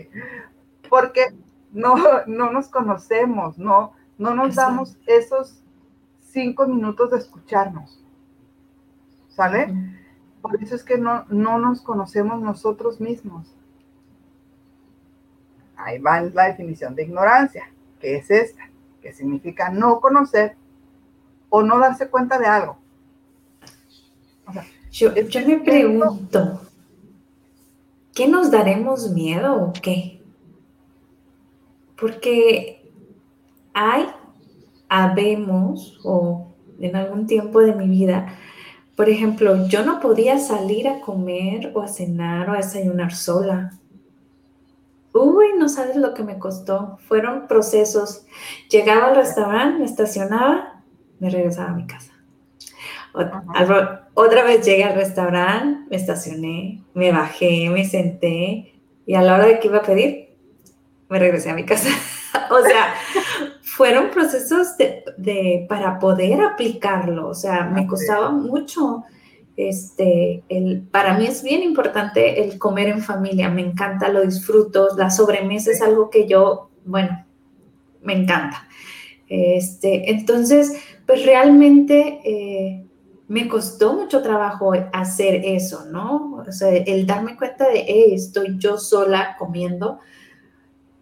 porque 0.90 1.28
no, 1.72 1.96
no 2.28 2.52
nos 2.52 2.68
conocemos, 2.68 3.58
no, 3.58 3.94
no 4.18 4.36
nos 4.36 4.56
damos 4.56 4.98
esos 5.06 5.64
cinco 6.20 6.68
minutos 6.68 7.12
de 7.12 7.20
escucharnos. 7.20 8.04
¿Sale? 9.30 9.95
Por 10.46 10.62
eso 10.62 10.76
es 10.76 10.84
que 10.84 11.00
no, 11.00 11.26
no 11.30 11.58
nos 11.58 11.82
conocemos 11.82 12.40
nosotros 12.40 13.02
mismos. 13.02 13.48
Ahí 15.76 15.98
va 15.98 16.22
la 16.22 16.50
definición 16.50 16.94
de 16.94 17.02
ignorancia, 17.02 17.64
que 18.00 18.18
es 18.18 18.30
esta, 18.30 18.70
que 19.02 19.12
significa 19.12 19.72
no 19.72 20.00
conocer 20.00 20.56
o 21.50 21.64
no 21.64 21.80
darse 21.80 22.10
cuenta 22.10 22.38
de 22.38 22.46
algo. 22.46 22.78
yo, 24.92 25.16
yo 25.16 25.48
me 25.48 25.58
pregunto, 25.58 26.62
¿qué 28.14 28.28
nos 28.28 28.52
daremos 28.52 29.10
miedo 29.10 29.64
o 29.64 29.74
qué? 29.74 30.22
Porque 32.00 32.88
hay, 33.74 34.12
habemos, 34.90 36.00
o 36.04 36.54
en 36.80 36.96
algún 36.96 37.26
tiempo 37.26 37.62
de 37.62 37.74
mi 37.74 37.88
vida, 37.88 38.38
por 38.96 39.10
ejemplo, 39.10 39.68
yo 39.68 39.84
no 39.84 40.00
podía 40.00 40.40
salir 40.40 40.88
a 40.88 41.02
comer 41.02 41.72
o 41.74 41.82
a 41.82 41.88
cenar 41.88 42.50
o 42.50 42.54
a 42.54 42.58
desayunar 42.58 43.14
sola. 43.14 43.74
Uy, 45.14 45.48
no 45.58 45.70
sabes 45.70 45.96
lo 45.96 46.14
que 46.14 46.24
me 46.24 46.40
costó. 46.40 46.98
Fueron 47.08 47.48
procesos. 47.48 48.26
Llegaba 48.70 49.08
al 49.08 49.16
restaurante, 49.16 49.80
me 49.80 49.86
estacionaba, 49.86 50.84
me 51.20 51.30
regresaba 51.30 51.70
a 51.70 51.76
mi 51.76 51.88
casa. 51.88 52.14
Otra 54.14 54.44
vez 54.44 54.66
llegué 54.66 54.84
al 54.84 54.96
restaurante, 54.96 55.88
me 55.90 55.96
estacioné, 55.96 56.84
me 56.94 57.12
bajé, 57.12 57.70
me 57.70 57.86
senté 57.86 58.74
y 59.06 59.16
a 59.16 59.22
la 59.22 59.36
hora 59.36 59.46
de 59.46 59.60
que 59.60 59.68
iba 59.68 59.78
a 59.78 59.84
pedir, 59.84 60.36
me 61.10 61.20
regresé 61.20 61.50
a 61.50 61.56
mi 61.56 61.66
casa. 61.66 61.90
o 62.50 62.62
sea, 62.62 62.94
fueron 63.76 64.10
procesos 64.10 64.78
de, 64.78 65.66
para 65.68 66.00
poder 66.00 66.40
aplicarlo, 66.40 67.28
o 67.28 67.34
sea, 67.34 67.66
me 67.66 67.86
costaba 67.86 68.32
mucho. 68.32 69.04
Este, 69.58 70.44
el, 70.48 70.84
para 70.84 71.18
mí 71.18 71.26
es 71.26 71.44
bien 71.44 71.62
importante 71.62 72.42
el 72.42 72.58
comer 72.58 72.88
en 72.88 73.02
familia, 73.02 73.50
me 73.50 73.62
encanta, 73.62 74.08
lo 74.08 74.22
disfruto, 74.22 74.96
la 74.96 75.10
sobremesa 75.10 75.72
es 75.72 75.82
algo 75.82 76.10
que 76.10 76.26
yo, 76.26 76.70
bueno, 76.86 77.26
me 78.02 78.14
encanta. 78.14 78.66
Este, 79.28 80.10
entonces, 80.10 80.82
pues 81.06 81.26
realmente 81.26 82.22
eh, 82.24 82.86
me 83.28 83.50
costó 83.50 83.94
mucho 83.94 84.22
trabajo 84.22 84.72
hacer 84.94 85.42
eso, 85.44 85.84
¿no? 85.92 86.46
O 86.48 86.52
sea, 86.54 86.70
el 86.70 87.06
darme 87.06 87.36
cuenta 87.36 87.68
de, 87.68 87.84
hey, 87.86 88.14
estoy 88.14 88.58
yo 88.58 88.78
sola 88.78 89.36
comiendo, 89.38 90.00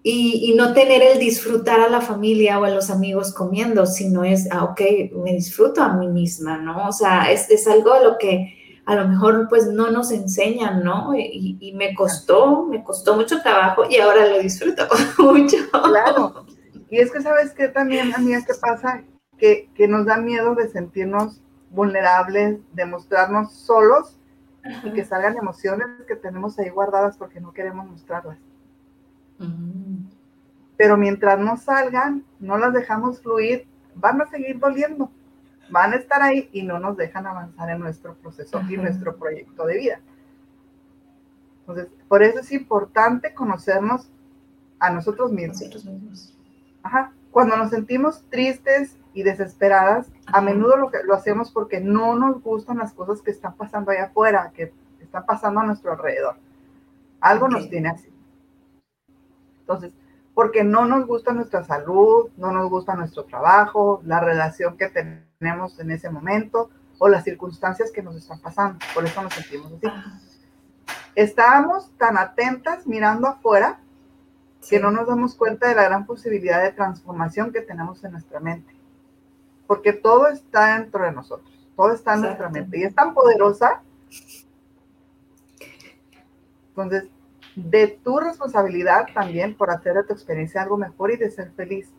y, 0.06 0.54
no 0.58 0.74
tener 0.74 1.02
el 1.02 1.18
disfrutar 1.18 1.80
a 1.80 1.90
la 1.90 2.02
familia 2.02 2.60
o 2.60 2.66
a 2.66 2.70
los 2.70 2.90
amigos 2.90 3.34
comiendo, 3.34 3.86
sino 3.86 4.26
es, 4.26 4.50
ah, 4.52 4.66
ok, 4.66 4.82
me 5.24 5.32
disfruto 5.32 5.82
a 5.82 5.94
mí 5.94 6.10
misma, 6.10 6.58
¿no? 6.58 6.90
O 6.90 6.92
sea, 6.92 7.32
es, 7.32 7.50
es 7.50 7.68
algo 7.68 7.94
a 7.94 8.04
lo 8.04 8.18
que 8.18 8.82
a 8.86 8.96
lo 8.96 9.08
mejor 9.08 9.48
pues 9.48 9.68
no 9.68 9.90
nos 9.92 10.12
enseñan, 10.12 10.84
¿no? 10.84 11.16
Y, 11.16 11.74
me 11.76 11.96
costó, 11.96 12.66
me 12.66 12.84
costó 12.84 13.16
mucho 13.16 13.42
trabajo 13.42 13.84
y 13.90 13.98
ahora 13.98 14.28
lo 14.28 14.40
disfruto 14.40 14.86
mucho. 15.20 15.56
Claro. 15.72 16.46
Y 16.90 17.00
es 17.00 17.10
que 17.10 17.22
sabes 17.22 17.54
que 17.54 17.70
también, 17.70 18.14
amiga, 18.14 18.44
¿qué 18.46 18.54
pasa? 18.60 19.04
Que, 19.38 19.70
que 19.74 19.88
nos 19.88 20.06
da 20.06 20.18
miedo 20.18 20.54
de 20.54 20.68
sentirnos 20.68 21.42
vulnerables, 21.70 22.60
de 22.74 22.86
mostrarnos 22.86 23.54
solos 23.54 24.20
y 24.84 24.92
que 24.92 25.06
salgan 25.06 25.38
emociones 25.38 25.88
que 26.08 26.16
tenemos 26.16 26.60
ahí 26.60 26.70
guardadas 26.70 27.18
porque 27.18 27.40
no 27.40 27.54
queremos 27.54 27.86
mostrarlas. 27.88 28.38
Pero 30.78 30.98
mientras 30.98 31.40
no 31.40 31.58
salgan, 31.58 32.24
no 32.40 32.58
las 32.58 32.74
dejamos 32.74 33.22
fluir, 33.22 33.68
van 33.96 34.22
a 34.22 34.28
seguir 34.28 34.60
doliendo, 34.60 35.12
van 35.70 35.94
a 35.94 35.98
estar 35.98 36.22
ahí 36.22 36.50
y 36.52 36.64
no 36.64 36.80
nos 36.80 36.98
dejan 36.98 37.28
avanzar 37.28 37.70
en 37.70 37.80
nuestro 37.80 38.16
proceso 38.16 38.62
y 38.70 38.78
nuestro 38.78 39.16
proyecto 39.18 39.66
de 39.66 39.78
vida. 39.78 40.00
Entonces, 41.60 41.88
por 42.08 42.24
eso 42.24 42.40
es 42.40 42.52
importante 42.52 43.34
conocernos 43.34 44.10
a 44.80 44.90
nosotros 44.90 45.32
mismos. 45.32 46.38
Ajá. 46.84 47.14
Cuando 47.32 47.56
nos 47.58 47.70
sentimos 47.70 48.24
tristes 48.30 48.98
y 49.14 49.24
desesperadas, 49.24 50.12
a 50.28 50.42
menudo 50.42 50.76
lo, 50.78 50.92
que, 50.92 51.00
lo 51.04 51.16
hacemos 51.16 51.52
porque 51.52 51.80
no 51.80 52.16
nos 52.16 52.44
gustan 52.44 52.78
las 52.78 52.94
cosas 52.94 53.22
que 53.22 53.32
están 53.32 53.56
pasando 53.56 53.92
allá 53.92 54.06
afuera, 54.06 54.52
que 54.54 54.74
están 55.00 55.26
pasando 55.26 55.62
a 55.62 55.66
nuestro 55.66 55.94
alrededor. 55.94 56.36
Algo 57.22 57.48
nos 57.48 57.70
tiene 57.70 57.90
así. 57.90 58.13
Entonces, 59.64 59.94
porque 60.34 60.64
no 60.64 60.86
nos 60.86 61.08
gusta 61.08 61.32
nuestra 61.32 61.64
salud, 61.64 62.30
no 62.38 62.52
nos 62.52 62.70
gusta 62.70 62.96
nuestro 62.96 63.24
trabajo, 63.24 64.02
la 64.04 64.20
relación 64.20 64.78
que 64.78 64.90
tenemos 64.90 65.80
en 65.80 65.92
ese 65.92 66.10
momento 66.10 66.70
o 66.98 67.08
las 67.08 67.24
circunstancias 67.24 67.92
que 67.92 68.04
nos 68.04 68.16
están 68.16 68.40
pasando. 68.40 68.80
Por 68.94 69.06
eso 69.06 69.22
nos 69.22 69.34
sentimos 69.34 69.72
así. 69.74 69.88
Estábamos 71.16 71.92
tan 71.98 72.18
atentas 72.18 72.88
mirando 72.88 73.28
afuera 73.28 73.80
que 74.68 74.80
no 74.80 74.92
nos 74.92 75.08
damos 75.08 75.36
cuenta 75.36 75.68
de 75.68 75.76
la 75.76 75.84
gran 75.84 76.06
posibilidad 76.06 76.62
de 76.62 76.72
transformación 76.72 77.52
que 77.52 77.62
tenemos 77.62 78.04
en 78.04 78.14
nuestra 78.14 78.40
mente. 78.40 78.74
Porque 79.68 79.94
todo 79.94 80.28
está 80.28 80.78
dentro 80.78 81.04
de 81.04 81.12
nosotros, 81.12 81.70
todo 81.76 81.94
está 81.94 82.16
en 82.16 82.22
nuestra 82.22 82.50
mente 82.50 82.80
y 82.80 82.84
es 82.84 82.96
tan 82.96 83.14
poderosa. 83.14 83.82
Entonces, 86.70 87.10
de 87.56 87.88
tu 87.88 88.20
responsabilidad 88.20 89.08
también 89.14 89.56
por 89.56 89.70
hacer 89.70 89.94
de 89.96 90.04
tu 90.04 90.14
experiencia 90.14 90.62
algo 90.62 90.78
mejor 90.78 91.12
y 91.12 91.18
de 91.18 91.30
ser 91.30 91.52
feliz. 91.52 91.92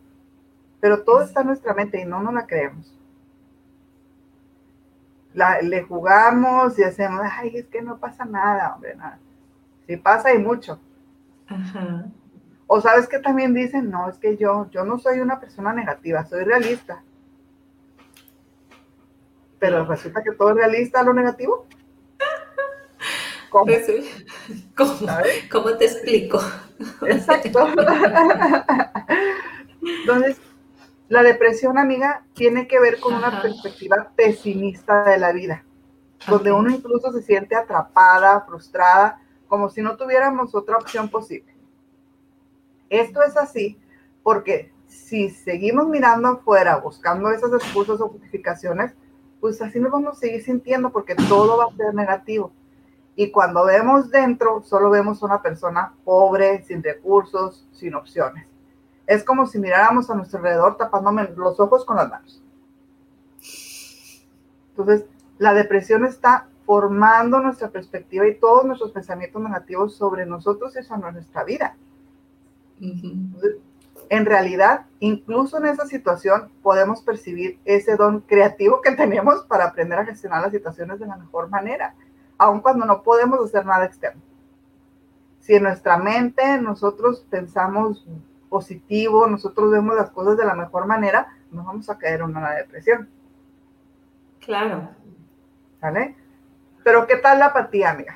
Pero 0.79 1.03
todo 1.03 1.21
está 1.21 1.41
en 1.41 1.47
nuestra 1.47 1.73
mente 1.73 1.99
y 1.99 2.05
no 2.05 2.21
nos 2.21 2.33
la 2.33 2.45
creemos. 2.45 2.93
le 5.61 5.83
jugamos 5.83 6.77
y 6.79 6.83
hacemos, 6.83 7.21
ay, 7.29 7.57
es 7.57 7.67
que 7.67 7.81
no 7.81 7.97
pasa 7.97 8.25
nada, 8.25 8.73
hombre, 8.75 8.95
nada. 8.95 9.19
Sí 9.87 9.97
pasa 9.97 10.33
y 10.33 10.39
mucho. 10.39 10.79
O 12.67 12.81
sabes 12.81 13.07
que 13.07 13.19
también 13.19 13.53
dicen, 13.53 13.89
no, 13.91 14.09
es 14.09 14.17
que 14.17 14.37
yo, 14.37 14.69
yo 14.71 14.85
no 14.85 14.97
soy 14.97 15.19
una 15.19 15.39
persona 15.39 15.73
negativa, 15.73 16.25
soy 16.25 16.43
realista. 16.43 17.03
Pero 19.59 19.85
resulta 19.85 20.23
que 20.23 20.31
todo 20.31 20.49
es 20.49 20.55
realista 20.55 21.03
lo 21.03 21.13
negativo. 21.13 21.67
¿Cómo? 23.55 23.71
¿Cómo? 25.51 25.77
te 25.77 25.85
explico? 25.85 26.41
Exacto. 27.07 27.67
Entonces, 29.81 30.41
la 31.07 31.23
depresión, 31.23 31.77
amiga, 31.77 32.25
tiene 32.33 32.67
que 32.67 32.81
ver 32.81 32.99
con 32.99 33.13
una 33.13 33.41
perspectiva 33.41 34.11
pesimista 34.13 35.05
de 35.05 35.17
la 35.19 35.31
vida, 35.31 35.63
donde 36.27 36.51
uno 36.51 36.69
incluso 36.69 37.13
se 37.13 37.21
siente 37.21 37.55
atrapada, 37.55 38.41
frustrada, 38.41 39.21
como 39.47 39.69
si 39.69 39.81
no 39.81 39.95
tuviéramos 39.95 40.53
otra 40.53 40.75
opción 40.75 41.07
posible. 41.07 41.55
Esto 42.89 43.23
es 43.23 43.37
así 43.37 43.79
porque 44.21 44.73
si 44.85 45.29
seguimos 45.29 45.87
mirando 45.87 46.27
afuera, 46.27 46.75
buscando 46.77 47.29
esas 47.29 47.53
excusas 47.53 48.01
o 48.01 48.09
justificaciones, 48.09 48.93
pues 49.39 49.61
así 49.61 49.79
nos 49.79 49.93
vamos 49.93 50.17
a 50.17 50.19
seguir 50.19 50.43
sintiendo 50.43 50.91
porque 50.91 51.15
todo 51.15 51.57
va 51.57 51.65
a 51.65 51.77
ser 51.77 51.93
negativo. 51.93 52.51
Y 53.15 53.31
cuando 53.31 53.65
vemos 53.65 54.09
dentro, 54.11 54.61
solo 54.63 54.89
vemos 54.89 55.21
una 55.23 55.41
persona 55.41 55.93
pobre, 56.03 56.63
sin 56.63 56.83
recursos, 56.83 57.65
sin 57.71 57.95
opciones. 57.95 58.45
Es 59.07 59.23
como 59.23 59.45
si 59.45 59.59
miráramos 59.59 60.09
a 60.09 60.15
nuestro 60.15 60.39
alrededor 60.39 60.77
tapándome 60.77 61.29
los 61.35 61.59
ojos 61.59 61.85
con 61.85 61.95
las 61.95 62.09
manos. 62.09 62.41
Entonces, 64.69 65.05
la 65.37 65.53
depresión 65.53 66.05
está 66.05 66.47
formando 66.65 67.39
nuestra 67.39 67.69
perspectiva 67.69 68.27
y 68.27 68.35
todos 68.35 68.65
nuestros 68.65 68.91
pensamientos 68.91 69.41
negativos 69.41 69.95
sobre 69.95 70.25
nosotros 70.25 70.75
y 70.75 70.83
sobre 70.83 71.11
nuestra 71.11 71.43
vida. 71.43 71.77
en 74.09 74.25
realidad, 74.25 74.85
incluso 74.99 75.57
en 75.57 75.67
esa 75.67 75.85
situación, 75.85 76.49
podemos 76.61 77.01
percibir 77.01 77.59
ese 77.63 77.95
don 77.95 78.21
creativo 78.21 78.81
que 78.81 78.91
tenemos 78.95 79.43
para 79.45 79.65
aprender 79.65 79.99
a 79.99 80.05
gestionar 80.05 80.41
las 80.41 80.51
situaciones 80.51 80.99
de 80.99 81.07
la 81.07 81.15
mejor 81.15 81.49
manera, 81.49 81.95
aun 82.37 82.61
cuando 82.61 82.85
no 82.85 83.03
podemos 83.03 83.39
hacer 83.39 83.65
nada 83.65 83.85
externo. 83.85 84.21
Si 85.39 85.53
en 85.55 85.63
nuestra 85.63 85.97
mente 85.97 86.59
nosotros 86.59 87.25
pensamos 87.29 88.05
positivo, 88.49 89.27
nosotros 89.27 89.71
vemos 89.71 89.95
las 89.95 90.09
cosas 90.09 90.37
de 90.37 90.45
la 90.45 90.55
mejor 90.55 90.87
manera, 90.87 91.27
no 91.51 91.63
vamos 91.63 91.89
a 91.89 91.97
caer 91.97 92.21
en 92.21 92.35
una 92.35 92.51
depresión. 92.51 93.09
Claro. 94.39 94.89
¿Vale? 95.81 96.15
Pero 96.83 97.05
¿qué 97.07 97.17
tal 97.17 97.39
la 97.39 97.47
apatía, 97.47 97.91
amiga? 97.91 98.15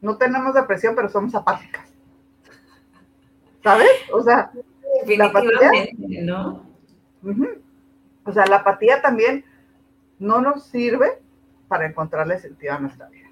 No 0.00 0.16
tenemos 0.16 0.54
depresión, 0.54 0.94
pero 0.94 1.08
somos 1.08 1.34
apáticas. 1.34 1.92
¿Sabes? 3.62 3.90
O 4.12 4.22
sea, 4.22 4.50
la 5.06 5.26
apatía, 5.26 5.70
¿no? 6.22 6.64
O 8.24 8.32
sea, 8.32 8.46
la 8.46 8.56
apatía 8.56 9.02
también 9.02 9.44
no 10.18 10.40
nos 10.40 10.64
sirve 10.64 11.20
para 11.70 11.86
encontrarle 11.86 12.36
sentido 12.40 12.74
a 12.74 12.80
nuestra 12.80 13.08
vida. 13.08 13.28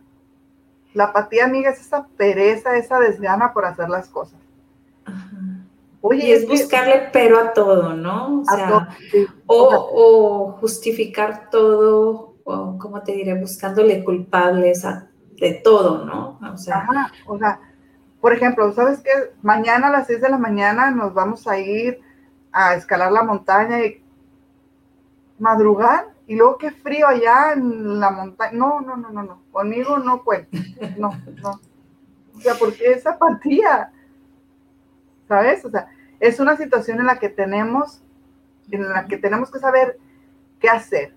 La 0.94 1.06
apatía, 1.06 1.44
amiga, 1.44 1.70
es 1.70 1.80
esa 1.80 2.06
pereza, 2.16 2.76
esa 2.76 3.00
desgana 3.00 3.52
por 3.52 3.64
hacer 3.64 3.88
las 3.88 4.08
cosas. 4.08 4.38
Oye, 6.00 6.26
y 6.26 6.30
es, 6.30 6.46
buscarle 6.46 7.08
pero 7.12 7.40
a 7.40 7.52
todo, 7.52 7.94
¿no? 7.94 8.42
O, 8.42 8.44
sea, 8.44 8.96
o, 9.46 10.56
justificar 10.60 11.50
todo, 11.50 12.36
o 12.44 12.78
como 12.78 13.02
te 13.02 13.12
diré, 13.12 13.34
buscándole 13.34 14.04
culpables 14.04 14.84
a, 14.84 15.08
de 15.36 15.54
todo, 15.54 16.04
¿no? 16.04 16.38
O 16.52 16.56
sea, 16.56 16.86
o 17.26 17.38
sea, 17.38 17.60
por 18.20 18.32
ejemplo, 18.32 18.72
¿sabes 18.72 19.00
qué? 19.00 19.10
Mañana 19.42 19.88
a 19.88 19.90
las 19.90 20.06
6 20.06 20.20
de 20.20 20.28
la 20.28 20.38
mañana 20.38 20.92
nos 20.92 21.12
vamos 21.12 21.48
a 21.48 21.58
ir 21.58 22.00
a 22.52 22.74
escalar 22.74 23.10
la 23.10 23.24
montaña 23.24 23.84
y 23.84 24.00
madrugar 25.40 26.17
y 26.28 26.36
luego 26.36 26.58
qué 26.58 26.70
frío 26.70 27.08
allá 27.08 27.54
en 27.54 27.98
la 27.98 28.10
montaña. 28.10 28.52
No, 28.52 28.82
no, 28.82 28.96
no, 28.98 29.10
no, 29.10 29.22
no. 29.22 29.42
Conmigo 29.50 29.98
no 29.98 30.22
puede. 30.22 30.46
No, 30.98 31.10
no. 31.42 31.60
O 32.36 32.40
sea, 32.40 32.54
porque 32.54 32.92
esa 32.92 33.12
apatía, 33.12 33.90
¿sabes? 35.26 35.64
O 35.64 35.70
sea, 35.70 35.88
es 36.20 36.38
una 36.38 36.54
situación 36.58 37.00
en 37.00 37.06
la 37.06 37.18
que 37.18 37.30
tenemos, 37.30 38.02
en 38.70 38.90
la 38.90 39.06
que 39.06 39.16
tenemos 39.16 39.50
que 39.50 39.58
saber 39.58 39.98
qué 40.60 40.68
hacer, 40.68 41.14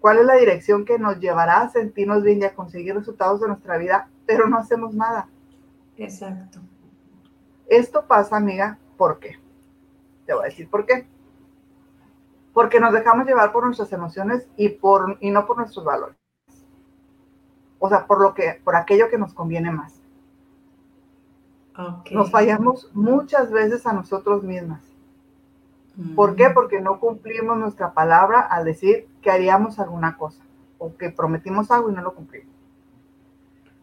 cuál 0.00 0.18
es 0.18 0.24
la 0.24 0.36
dirección 0.36 0.86
que 0.86 0.98
nos 0.98 1.20
llevará 1.20 1.60
a 1.60 1.68
sentirnos 1.68 2.22
bien 2.22 2.40
y 2.40 2.44
a 2.44 2.54
conseguir 2.54 2.94
resultados 2.94 3.42
de 3.42 3.48
nuestra 3.48 3.76
vida, 3.76 4.08
pero 4.24 4.48
no 4.48 4.56
hacemos 4.56 4.94
nada. 4.94 5.28
Exacto. 5.98 6.60
Esto 7.66 8.06
pasa, 8.06 8.38
amiga, 8.38 8.78
¿por 8.96 9.18
qué? 9.18 9.38
Te 10.24 10.32
voy 10.32 10.44
a 10.44 10.48
decir 10.48 10.70
por 10.70 10.86
qué. 10.86 11.06
Porque 12.58 12.80
nos 12.80 12.92
dejamos 12.92 13.24
llevar 13.24 13.52
por 13.52 13.64
nuestras 13.64 13.92
emociones 13.92 14.48
y, 14.56 14.68
por, 14.68 15.16
y 15.20 15.30
no 15.30 15.46
por 15.46 15.58
nuestros 15.58 15.84
valores. 15.84 16.16
O 17.78 17.88
sea, 17.88 18.04
por, 18.04 18.20
lo 18.20 18.34
que, 18.34 18.60
por 18.64 18.74
aquello 18.74 19.08
que 19.08 19.16
nos 19.16 19.32
conviene 19.32 19.70
más. 19.70 20.02
Nos 22.10 22.32
fallamos 22.32 22.90
muchas 22.94 23.52
veces 23.52 23.86
a 23.86 23.92
nosotros 23.92 24.42
mismas. 24.42 24.82
¿Por 26.16 26.34
qué? 26.34 26.48
Mm. 26.48 26.54
Porque 26.54 26.80
no 26.80 26.98
cumplimos 26.98 27.56
nuestra 27.56 27.92
palabra 27.92 28.40
al 28.40 28.64
decir 28.64 29.06
que 29.22 29.30
haríamos 29.30 29.78
alguna 29.78 30.16
cosa 30.16 30.42
o 30.78 30.96
que 30.96 31.10
prometimos 31.10 31.70
algo 31.70 31.90
y 31.90 31.94
no 31.94 32.02
lo 32.02 32.12
cumplimos. 32.12 32.56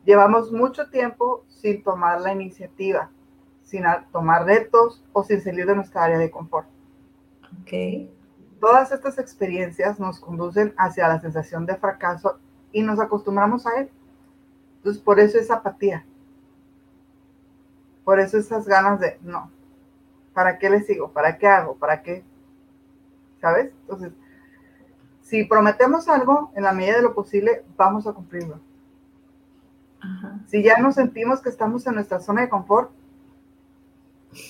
Llevamos 0.04 0.52
mucho 0.52 0.90
tiempo 0.90 1.46
sin 1.48 1.82
tomar 1.82 2.20
la 2.20 2.34
iniciativa, 2.34 3.10
sin 3.64 3.86
tomar 4.12 4.44
retos 4.44 5.02
o 5.14 5.24
sin 5.24 5.40
salir 5.40 5.66
de 5.66 5.78
nuestra 5.78 6.04
área 6.04 6.18
de 6.18 6.30
confort. 6.30 6.68
Okay. 7.62 8.12
Todas 8.66 8.92
estas 8.92 9.20
experiencias 9.20 10.00
nos 10.00 10.20
conducen 10.20 10.74
hacia 10.76 11.08
la 11.08 11.22
sensación 11.22 11.68
de 11.68 11.76
fracaso 11.76 12.40
y 12.72 12.82
nos 12.82 13.00
acostumbramos 13.00 13.68
a 13.68 13.80
él. 13.80 13.92
Entonces, 14.78 15.04
por 15.04 15.20
eso 15.20 15.38
es 15.38 15.52
apatía. 15.52 16.04
Por 18.04 18.20
eso 18.20 18.40
esas 18.40 18.66
ganas 18.66 19.00
de, 19.00 19.20
no, 19.22 19.52
¿para 20.34 20.58
qué 20.58 20.72
le 20.72 20.82
sigo? 20.82 21.12
¿Para 21.12 21.38
qué 21.38 21.46
hago? 21.46 21.76
¿Para 21.76 22.02
qué? 22.02 22.24
¿Sabes? 23.40 23.72
Entonces, 23.82 24.14
si 25.22 25.44
prometemos 25.44 26.10
algo, 26.10 26.52
en 26.56 26.64
la 26.64 26.74
medida 26.74 26.96
de 26.96 27.04
lo 27.04 27.14
posible, 27.14 27.64
vamos 27.78 28.08
a 28.08 28.14
cumplirlo. 28.14 28.60
Si 30.48 30.64
ya 30.64 30.80
nos 30.80 30.96
sentimos 30.96 31.40
que 31.40 31.50
estamos 31.50 31.86
en 31.86 31.94
nuestra 31.94 32.20
zona 32.20 32.42
de 32.42 32.50
confort, 32.50 32.90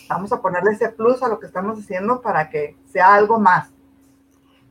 vamos 0.08 0.32
a 0.32 0.42
ponerle 0.42 0.72
ese 0.72 0.88
plus 0.88 1.22
a 1.22 1.28
lo 1.28 1.38
que 1.38 1.48
estamos 1.48 1.78
haciendo 1.78 2.22
para 2.22 2.50
que 2.50 2.78
sea 2.86 3.14
algo 3.14 3.42
más. 3.42 3.75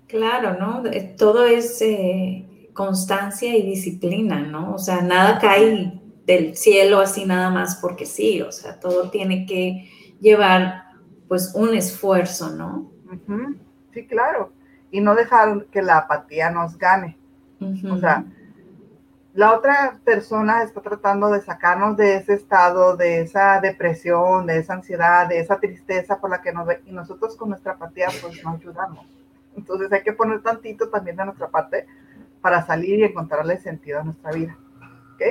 Claro, 0.07 0.57
¿no? 0.59 0.83
Todo 1.17 1.47
es 1.47 1.81
eh, 1.83 2.69
constancia 2.73 3.57
y 3.57 3.63
disciplina, 3.63 4.41
¿no? 4.41 4.75
O 4.75 4.79
sea, 4.79 5.01
nada 5.01 5.39
cae 5.39 6.01
del 6.27 6.57
cielo 6.57 7.01
así 7.01 7.25
nada 7.25 7.51
más 7.51 7.77
porque 7.77 8.07
sí, 8.07 8.41
o 8.43 8.51
sea, 8.51 8.81
todo 8.81 9.11
tiene 9.11 9.47
que 9.47 9.91
llevar 10.21 10.85
pues 11.29 11.55
un 11.55 11.75
esfuerzo, 11.75 12.51
¿no? 12.51 12.91
Sí, 13.93 14.07
claro. 14.07 14.53
Y 14.91 15.01
no 15.01 15.15
dejar 15.15 15.67
que 15.67 15.83
la 15.83 15.99
apatía 15.99 16.51
nos 16.51 16.79
gane. 16.79 17.19
O 17.91 17.99
sea, 17.99 18.25
la 19.33 19.53
otra 19.53 19.99
persona 20.05 20.63
está 20.63 20.81
tratando 20.81 21.31
de 21.31 21.41
sacarnos 21.41 21.97
de 21.97 22.17
ese 22.17 22.35
estado, 22.35 22.97
de 22.97 23.23
esa 23.23 23.61
depresión, 23.61 24.47
de 24.47 24.59
esa 24.59 24.75
ansiedad, 24.75 25.27
de 25.29 25.41
esa 25.41 25.59
tristeza 25.59 26.21
por 26.21 26.31
la 26.31 26.41
que 26.41 26.53
nos 26.53 26.67
ve, 26.67 26.83
y 26.87 26.93
nosotros 26.93 27.37
con 27.37 27.49
nuestra 27.49 27.73
apatía 27.73 28.09
pues 28.23 28.45
no 28.45 28.51
ayudamos. 28.51 29.07
Entonces 29.57 29.93
hay 29.93 30.03
que 30.03 30.13
poner 30.13 30.43
tantito 30.43 30.89
también 30.89 31.17
de 31.17 31.25
nuestra 31.25 31.49
parte 31.49 31.87
para 32.41 32.65
salir 32.67 32.99
y 32.99 33.05
encontrarle 33.05 33.59
sentido 33.59 34.01
a 34.01 34.05
nuestra 34.05 34.33
vida. 34.33 34.59
¿Ok? 35.15 35.23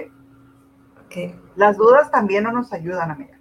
Las 1.56 1.78
dudas 1.78 2.10
también 2.10 2.44
no 2.44 2.52
nos 2.52 2.74
ayudan, 2.74 3.12
amiga. 3.12 3.38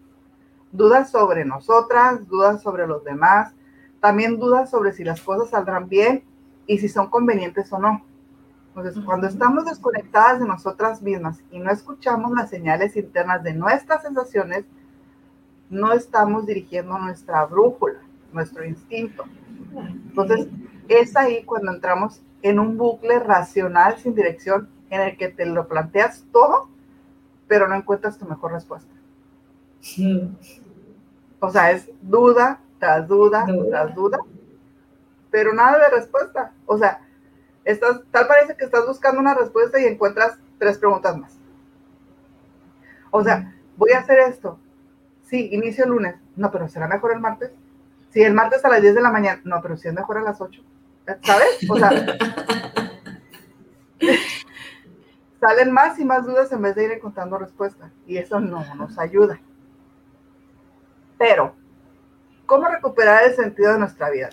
Dudas 0.71 1.11
sobre 1.11 1.45
nosotras, 1.45 2.27
dudas 2.29 2.63
sobre 2.63 2.87
los 2.87 3.05
demás, 3.05 3.55
también 4.01 4.39
dudas 4.39 4.71
sobre 4.71 4.93
si 4.93 5.05
las 5.05 5.21
cosas 5.21 5.51
saldrán 5.51 5.89
bien 5.89 6.25
y 6.67 6.79
si 6.79 6.89
son 6.89 7.09
convenientes 7.09 7.73
o 7.73 7.79
no. 7.79 8.05
Entonces, 8.69 9.03
cuando 9.05 9.27
estamos 9.27 9.67
desconectadas 9.67 10.41
de 10.41 10.47
nosotras 10.47 11.03
mismas 11.03 11.43
y 11.51 11.59
no 11.59 11.71
escuchamos 11.71 12.33
las 12.33 12.49
señales 12.49 12.97
internas 12.97 13.43
de 13.43 13.53
nuestras 13.53 14.03
sensaciones, 14.03 14.65
no 15.69 15.93
estamos 15.93 16.47
dirigiendo 16.47 16.99
nuestra 16.99 17.45
brújula, 17.45 18.01
nuestro 18.33 18.65
instinto. 18.65 19.25
Entonces, 20.09 20.49
es 20.89 21.17
ahí 21.17 21.45
cuando 21.45 21.73
entramos 21.73 22.23
en 22.43 22.59
un 22.59 22.77
bucle 22.77 23.19
racional 23.19 23.99
sin 23.99 24.15
dirección 24.15 24.69
en 24.91 25.01
el 25.01 25.17
que 25.17 25.29
te 25.29 25.47
lo 25.47 25.69
planteas 25.69 26.25
todo 26.33 26.73
pero 27.53 27.69
no 27.69 27.75
encuentras 27.75 28.17
tu 28.17 28.25
mejor 28.25 28.53
respuesta. 28.53 28.91
O 31.39 31.51
sea, 31.51 31.71
es 31.71 31.91
duda 32.01 32.61
tras 32.79 33.07
duda, 33.07 33.45
tras 33.69 33.95
duda, 33.95 34.19
pero 35.31 35.53
nada 35.53 35.79
de 35.79 35.91
respuesta. 35.91 36.55
O 36.65 36.79
sea, 36.79 37.03
estás, 37.63 38.01
tal 38.11 38.27
parece 38.27 38.57
que 38.57 38.65
estás 38.65 38.87
buscando 38.87 39.21
una 39.21 39.35
respuesta 39.35 39.79
y 39.79 39.85
encuentras 39.85 40.39
tres 40.59 40.79
preguntas 40.79 41.15
más. 41.19 41.39
O 43.11 43.23
sea, 43.23 43.55
voy 43.77 43.93
a 43.93 43.99
hacer 43.99 44.21
esto. 44.21 44.59
Sí, 45.21 45.51
inicio 45.53 45.85
el 45.85 45.91
lunes. 45.91 46.17
No, 46.37 46.51
pero 46.51 46.69
¿será 46.69 46.89
mejor 46.89 47.13
el 47.13 47.21
martes? 47.21 47.51
Sí, 48.09 48.23
el 48.23 48.33
martes 48.33 48.65
a 48.65 48.71
las 48.71 48.81
10 48.81 48.95
de 48.95 49.03
la 49.03 49.11
mañana. 49.11 49.43
No, 49.45 49.61
pero 49.61 49.77
si 49.77 49.89
es 49.89 49.95
mejor 49.95 50.17
a 50.17 50.23
las 50.23 50.41
8. 50.41 50.63
¿Sabes? 51.23 51.71
O 51.71 51.77
sea, 51.77 51.91
salen 55.41 55.73
más 55.73 55.99
y 55.99 56.05
más 56.05 56.25
dudas 56.25 56.53
en 56.53 56.63
vez 56.63 56.75
de 56.75 56.85
ir 56.85 56.93
encontrando 56.93 57.39
respuestas. 57.39 57.93
Y 58.07 58.17
eso 58.17 58.41
no 58.41 58.65
nos 58.75 58.99
ayuda. 58.99 59.41
Pero, 61.19 61.55
¿cómo 62.47 62.69
recuperar 62.69 63.25
el 63.25 63.35
sentido 63.35 63.73
de 63.73 63.79
nuestra 63.81 64.11
vida? 64.11 64.31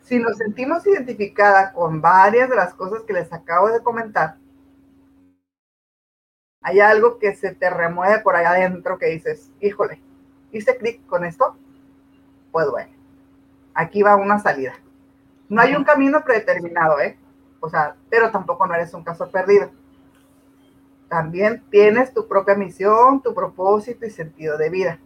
Si 0.00 0.18
nos 0.18 0.36
sentimos 0.38 0.86
identificada 0.86 1.72
con 1.72 2.00
varias 2.00 2.50
de 2.50 2.56
las 2.56 2.74
cosas 2.74 3.02
que 3.02 3.12
les 3.12 3.32
acabo 3.32 3.68
de 3.68 3.80
comentar, 3.80 4.38
hay 6.62 6.80
algo 6.80 7.18
que 7.18 7.34
se 7.36 7.54
te 7.54 7.70
remueve 7.70 8.20
por 8.20 8.34
allá 8.34 8.50
adentro 8.50 8.98
que 8.98 9.06
dices, 9.06 9.52
híjole, 9.60 10.02
hice 10.50 10.76
clic 10.76 11.06
con 11.06 11.24
esto, 11.24 11.56
pues 12.50 12.68
bueno, 12.68 12.95
aquí 13.76 14.02
va 14.02 14.16
una 14.16 14.38
salida. 14.38 14.72
No 15.48 15.60
hay 15.60 15.76
un 15.76 15.84
camino 15.84 16.24
predeterminado, 16.24 16.98
¿eh? 17.00 17.16
o 17.60 17.68
sea, 17.68 17.96
pero 18.10 18.30
tampoco 18.30 18.66
no 18.66 18.74
eres 18.74 18.92
un 18.94 19.04
caso 19.04 19.30
perdido. 19.30 19.70
También 21.08 21.62
tienes 21.70 22.12
tu 22.12 22.26
propia 22.26 22.54
misión, 22.54 23.22
tu 23.22 23.32
propósito 23.34 24.06
y 24.06 24.10
sentido 24.10 24.58
de 24.58 24.70
vida. 24.70 24.98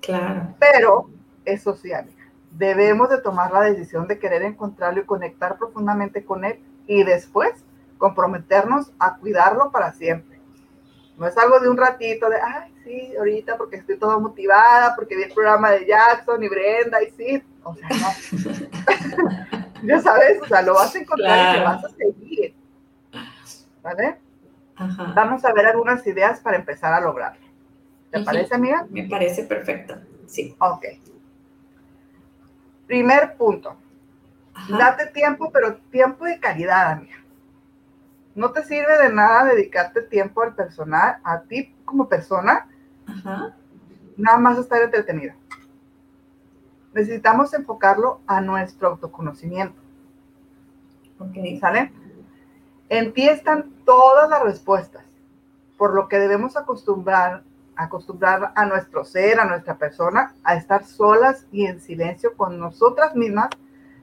Claro. 0.00 0.54
Pero, 0.58 1.10
eso 1.44 1.74
sí, 1.74 1.92
amiga, 1.92 2.24
debemos 2.52 3.10
de 3.10 3.20
tomar 3.20 3.52
la 3.52 3.62
decisión 3.62 4.06
de 4.06 4.18
querer 4.18 4.42
encontrarlo 4.42 5.00
y 5.00 5.06
conectar 5.06 5.58
profundamente 5.58 6.24
con 6.24 6.44
él 6.44 6.60
y 6.86 7.02
después 7.02 7.64
comprometernos 7.98 8.92
a 8.98 9.16
cuidarlo 9.16 9.70
para 9.70 9.92
siempre. 9.92 10.29
No 11.20 11.26
es 11.26 11.36
algo 11.36 11.60
de 11.60 11.68
un 11.68 11.76
ratito 11.76 12.30
de, 12.30 12.38
ay, 12.40 12.72
sí, 12.82 13.14
ahorita 13.14 13.58
porque 13.58 13.76
estoy 13.76 13.98
toda 13.98 14.18
motivada, 14.18 14.96
porque 14.96 15.14
vi 15.14 15.24
el 15.24 15.32
programa 15.34 15.72
de 15.72 15.86
Jackson 15.86 16.42
y 16.42 16.48
Brenda 16.48 17.02
y 17.02 17.10
sí. 17.10 17.42
O 17.62 17.74
sea, 17.74 17.88
no. 17.90 19.82
ya 19.82 20.00
sabes, 20.00 20.40
o 20.40 20.46
sea, 20.46 20.62
lo 20.62 20.72
vas 20.72 20.94
a 20.94 20.98
encontrar 20.98 21.54
y 21.54 21.58
te 21.58 21.64
vas 21.64 21.84
a 21.84 21.88
seguir. 21.90 22.54
¿Vale? 23.82 24.18
Vamos 25.14 25.44
a 25.44 25.52
ver 25.52 25.66
algunas 25.66 26.06
ideas 26.06 26.40
para 26.40 26.56
empezar 26.56 26.94
a 26.94 27.02
lograrlo. 27.02 27.46
¿Te 28.10 28.20
parece, 28.20 28.54
amiga? 28.54 28.86
Me 28.88 29.06
parece 29.06 29.44
perfecto, 29.44 29.96
sí. 30.26 30.56
Ok. 30.58 30.86
Primer 32.86 33.36
punto. 33.36 33.76
Date 34.70 35.08
tiempo, 35.08 35.50
pero 35.52 35.76
tiempo 35.90 36.24
de 36.24 36.40
calidad, 36.40 36.92
amiga. 36.92 37.19
No 38.34 38.52
te 38.52 38.64
sirve 38.64 38.98
de 38.98 39.12
nada 39.12 39.44
dedicarte 39.44 40.02
tiempo 40.02 40.42
al 40.42 40.54
personal, 40.54 41.18
a 41.24 41.40
ti 41.42 41.74
como 41.84 42.08
persona, 42.08 42.68
nada 44.16 44.38
más 44.38 44.58
estar 44.58 44.80
entretenida. 44.82 45.34
Necesitamos 46.92 47.52
enfocarlo 47.54 48.20
a 48.26 48.40
nuestro 48.40 48.88
autoconocimiento. 48.88 49.80
Ok. 51.18 51.36
¿Sale? 51.60 51.92
En 52.88 53.12
ti 53.12 53.28
están 53.28 53.70
todas 53.84 54.28
las 54.28 54.42
respuestas, 54.42 55.04
por 55.76 55.94
lo 55.94 56.08
que 56.08 56.18
debemos 56.18 56.56
acostumbrar, 56.56 57.44
acostumbrar 57.76 58.52
a 58.56 58.66
nuestro 58.66 59.04
ser, 59.04 59.38
a 59.38 59.44
nuestra 59.44 59.78
persona, 59.78 60.34
a 60.42 60.54
estar 60.56 60.84
solas 60.84 61.46
y 61.52 61.66
en 61.66 61.80
silencio 61.80 62.36
con 62.36 62.58
nosotras 62.58 63.14
mismas, 63.14 63.50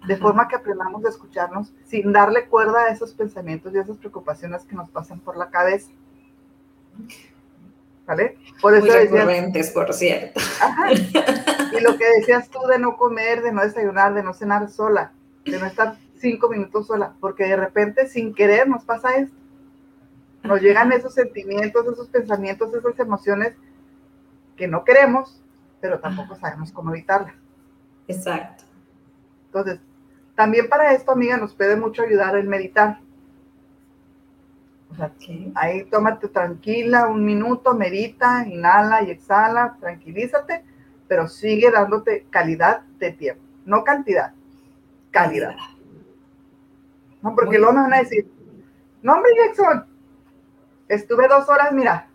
de 0.07 0.15
forma 0.15 0.47
que 0.47 0.55
aprendamos 0.55 1.03
a 1.05 1.09
escucharnos 1.09 1.73
sin 1.85 2.13
darle 2.13 2.45
cuerda 2.45 2.83
a 2.83 2.91
esos 2.91 3.13
pensamientos 3.13 3.73
y 3.73 3.77
esas 3.77 3.97
preocupaciones 3.97 4.63
que 4.63 4.75
nos 4.75 4.89
pasan 4.89 5.19
por 5.19 5.35
la 5.35 5.49
cabeza. 5.49 5.91
¿Vale? 8.05 8.37
Por 8.61 8.73
eso 8.73 8.85
Muy 8.85 8.95
recurrentes, 8.95 9.69
por 9.71 9.93
cierto. 9.93 10.39
Y 11.73 11.81
lo 11.81 11.97
que 11.97 12.05
decías 12.19 12.49
tú 12.49 12.59
de 12.67 12.79
no 12.79 12.95
comer, 12.95 13.41
de 13.41 13.51
no 13.51 13.61
desayunar, 13.61 14.13
de 14.13 14.23
no 14.23 14.33
cenar 14.33 14.69
sola, 14.69 15.11
de 15.43 15.59
no 15.59 15.65
estar 15.65 15.97
cinco 16.17 16.47
minutos 16.47 16.87
sola, 16.87 17.13
porque 17.19 17.43
de 17.43 17.57
repente 17.57 18.07
sin 18.07 18.33
querer 18.33 18.69
nos 18.69 18.85
pasa 18.85 19.17
esto. 19.17 19.35
Nos 20.43 20.61
llegan 20.61 20.93
esos 20.93 21.13
sentimientos, 21.13 21.85
esos 21.85 22.07
pensamientos, 22.07 22.73
esas 22.73 22.97
emociones 22.99 23.53
que 24.55 24.69
no 24.69 24.85
queremos, 24.85 25.41
pero 25.81 25.99
tampoco 25.99 26.35
sabemos 26.37 26.71
cómo 26.71 26.91
evitarlas. 26.91 27.35
Exacto. 28.07 28.63
Entonces, 29.47 29.81
también 30.37 30.69
para 30.69 30.93
esto, 30.93 31.13
amiga, 31.13 31.35
nos 31.35 31.55
puede 31.55 31.75
mucho 31.75 32.03
ayudar 32.03 32.35
el 32.35 32.47
meditar. 32.47 32.99
O 34.91 34.95
sea, 34.95 35.11
ahí 35.55 35.83
tómate 35.85 36.27
tranquila 36.27 37.07
un 37.07 37.25
minuto, 37.25 37.73
medita, 37.73 38.45
inhala 38.47 39.01
y 39.01 39.09
exhala, 39.09 39.77
tranquilízate, 39.79 40.63
pero 41.07 41.27
sigue 41.27 41.71
dándote 41.71 42.27
calidad 42.29 42.81
de 42.99 43.13
tiempo, 43.13 43.41
no 43.65 43.83
cantidad, 43.83 44.33
calidad. 45.09 45.55
No, 47.23 47.33
porque 47.33 47.57
luego 47.57 47.73
me 47.73 47.81
van 47.81 47.93
a 47.95 47.99
decir, 47.99 48.31
no, 49.01 49.15
hombre, 49.15 49.31
Jackson, 49.37 49.87
estuve 50.87 51.27
dos 51.27 51.49
horas, 51.49 51.71
mira, 51.71 52.09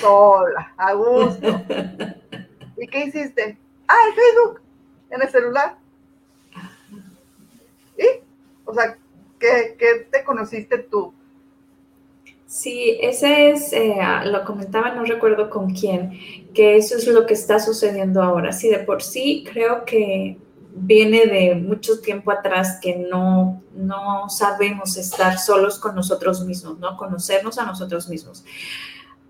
sola, 0.00 0.72
a 0.74 0.94
gusto. 0.94 1.46
¿Y 2.78 2.86
qué 2.86 3.04
hiciste? 3.04 3.58
Ah, 3.86 3.94
el 4.08 4.14
Facebook, 4.14 4.62
en 5.10 5.20
el 5.20 5.28
celular. 5.28 5.81
O 8.64 8.74
sea, 8.74 8.96
¿qué, 9.38 10.06
te 10.10 10.24
conociste 10.24 10.78
tú? 10.78 11.12
Sí, 12.46 12.98
ese 13.00 13.50
es, 13.50 13.72
eh, 13.72 13.96
lo 14.24 14.44
comentaba, 14.44 14.92
no 14.94 15.04
recuerdo 15.04 15.48
con 15.48 15.70
quién, 15.70 16.18
que 16.52 16.76
eso 16.76 16.96
es 16.96 17.06
lo 17.06 17.24
que 17.26 17.34
está 17.34 17.58
sucediendo 17.58 18.22
ahora. 18.22 18.52
Sí, 18.52 18.68
de 18.68 18.80
por 18.80 19.02
sí 19.02 19.44
creo 19.50 19.84
que 19.86 20.36
viene 20.74 21.26
de 21.26 21.54
mucho 21.54 22.00
tiempo 22.00 22.30
atrás 22.30 22.78
que 22.80 22.96
no, 22.96 23.62
no 23.74 24.28
sabemos 24.28 24.96
estar 24.96 25.38
solos 25.38 25.78
con 25.78 25.94
nosotros 25.94 26.44
mismos, 26.44 26.78
¿no? 26.78 26.96
Conocernos 26.96 27.58
a 27.58 27.66
nosotros 27.66 28.08
mismos. 28.08 28.44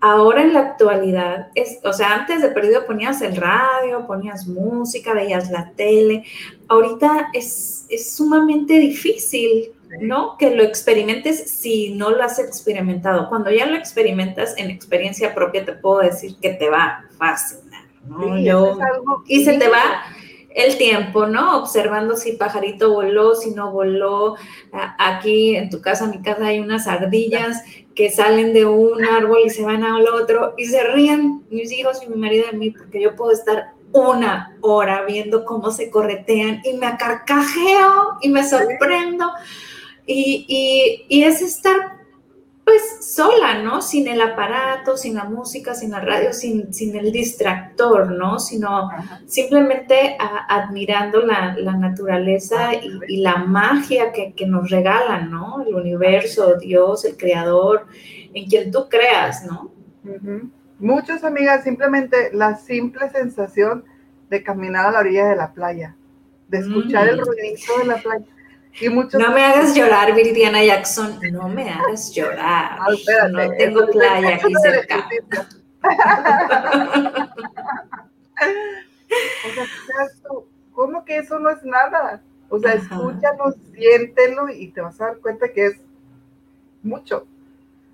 Ahora 0.05 0.41
en 0.41 0.51
la 0.51 0.59
actualidad, 0.59 1.47
es, 1.55 1.79
o 1.85 1.93
sea, 1.93 2.13
antes 2.13 2.41
de 2.41 2.49
perdido 2.49 2.85
ponías 2.85 3.21
el 3.21 3.37
radio, 3.37 4.05
ponías 4.05 4.45
música, 4.47 5.13
veías 5.13 5.49
la 5.49 5.71
tele. 5.77 6.25
Ahorita 6.67 7.29
es, 7.31 7.85
es 7.87 8.13
sumamente 8.13 8.79
difícil, 8.79 9.71
¿no? 10.01 10.35
Que 10.37 10.53
lo 10.53 10.61
experimentes 10.61 11.49
si 11.49 11.93
no 11.93 12.09
lo 12.09 12.21
has 12.21 12.37
experimentado. 12.37 13.29
Cuando 13.29 13.49
ya 13.49 13.65
lo 13.65 13.77
experimentas 13.77 14.55
en 14.57 14.69
experiencia 14.71 15.33
propia, 15.33 15.63
te 15.63 15.71
puedo 15.71 15.99
decir 15.99 16.35
que 16.41 16.49
te 16.49 16.69
va 16.69 17.05
fácil, 17.17 17.59
¿no? 18.05 18.37
Yo, 18.37 18.77
y 19.25 19.45
se 19.45 19.57
te 19.57 19.69
va 19.69 20.03
el 20.55 20.77
tiempo, 20.77 21.25
¿no? 21.25 21.59
Observando 21.59 22.15
si 22.15 22.33
pajarito 22.33 22.93
voló, 22.93 23.35
si 23.35 23.51
no 23.51 23.71
voló. 23.71 24.35
Aquí 24.99 25.55
en 25.55 25.69
tu 25.69 25.81
casa, 25.81 26.05
en 26.05 26.11
mi 26.11 26.21
casa, 26.21 26.47
hay 26.47 26.59
unas 26.59 26.87
ardillas 26.87 27.63
que 27.95 28.09
salen 28.09 28.53
de 28.53 28.65
un 28.65 29.03
árbol 29.05 29.39
y 29.45 29.49
se 29.49 29.63
van 29.63 29.83
al 29.83 30.07
otro 30.07 30.53
y 30.57 30.65
se 30.65 30.83
ríen 30.83 31.43
mis 31.49 31.71
hijos 31.71 32.01
y 32.03 32.09
mi 32.09 32.15
marido 32.15 32.45
de 32.51 32.57
mí 32.57 32.71
porque 32.71 33.01
yo 33.01 33.15
puedo 33.15 33.31
estar 33.31 33.73
una 33.91 34.57
hora 34.61 35.03
viendo 35.05 35.45
cómo 35.45 35.71
se 35.71 35.91
corretean 35.91 36.61
y 36.63 36.73
me 36.73 36.87
acarcajeo 36.87 38.17
y 38.21 38.29
me 38.29 38.47
sorprendo. 38.47 39.31
Y, 40.05 40.45
y, 40.47 41.05
y 41.15 41.23
es 41.23 41.41
estar 41.41 42.02
pues 42.63 42.81
sola, 43.01 43.61
¿no? 43.61 43.81
Sin 43.81 44.07
el 44.07 44.21
aparato, 44.21 44.95
sin 44.95 45.15
la 45.15 45.25
música, 45.25 45.75
sin 45.75 45.91
la 45.91 45.99
radio, 45.99 46.31
sin, 46.31 46.73
sin 46.73 46.95
el 46.95 47.11
distractor, 47.11 48.11
¿no? 48.11 48.39
Sino 48.39 48.89
simplemente 49.25 50.15
admirando 50.47 51.21
la, 51.21 51.53
naturaleza 51.55 52.73
y, 52.73 53.17
la 53.17 53.37
magia 53.37 54.13
que, 54.13 54.45
nos 54.45 54.69
regalan, 54.69 55.29
¿no? 55.29 55.63
El 55.67 55.75
universo, 55.75 56.55
Dios, 56.55 57.03
el 57.03 57.17
creador, 57.17 57.85
en 58.33 58.45
quien 58.47 58.71
tú 58.71 58.87
creas, 58.89 59.45
¿no? 59.45 59.71
Muchas 60.79 61.23
amigas, 61.23 61.63
simplemente 61.63 62.31
la 62.33 62.55
simple 62.55 63.09
sensación 63.09 63.83
de 64.29 64.41
caminar 64.41 64.85
a 64.85 64.91
la 64.91 64.99
orilla 64.99 65.27
de 65.27 65.35
la 65.35 65.53
playa, 65.53 65.95
de 66.47 66.59
escuchar 66.59 67.09
el 67.09 67.17
mm. 67.17 67.23
ruidito 67.25 67.77
de 67.77 67.85
la 67.85 67.97
playa 67.97 68.25
no 68.81 69.31
me 69.31 69.43
hagas 69.43 69.75
llorar, 69.75 70.13
Viridiana 70.15 70.63
Jackson. 70.63 71.19
No 71.31 71.47
me 71.47 71.69
hagas 71.69 72.11
llorar. 72.13 72.79
No, 73.31 73.51
tengo 73.57 73.87
playa 73.87 74.35
aquí 74.35 74.53
cerca. 74.61 75.07
o 79.43 79.53
sea, 79.53 80.07
¿cómo 80.73 81.05
que 81.05 81.17
eso 81.17 81.39
no 81.39 81.49
es 81.49 81.63
nada? 81.63 82.21
O 82.49 82.59
sea, 82.59 82.73
escúchalo, 82.73 83.53
siéntelo 83.73 84.49
y 84.49 84.69
te 84.69 84.81
vas 84.81 84.99
a 85.01 85.05
dar 85.05 85.17
cuenta 85.17 85.51
que 85.51 85.67
es 85.67 85.79
mucho. 86.81 87.27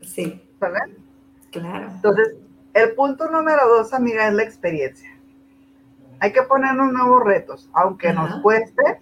Sí. 0.02 0.42
¿Sabes? 0.60 0.84
Claro. 1.52 1.88
Entonces, 1.88 2.36
el 2.74 2.94
punto 2.94 3.30
número 3.30 3.68
dos, 3.68 3.94
amiga, 3.94 4.28
es 4.28 4.34
la 4.34 4.44
experiencia. 4.44 5.10
Hay 6.20 6.34
que 6.34 6.44
ponernos 6.44 6.92
nuevos 6.92 7.24
retos, 7.24 7.70
aunque 7.74 8.12
nos 8.12 8.42
cueste, 8.42 9.00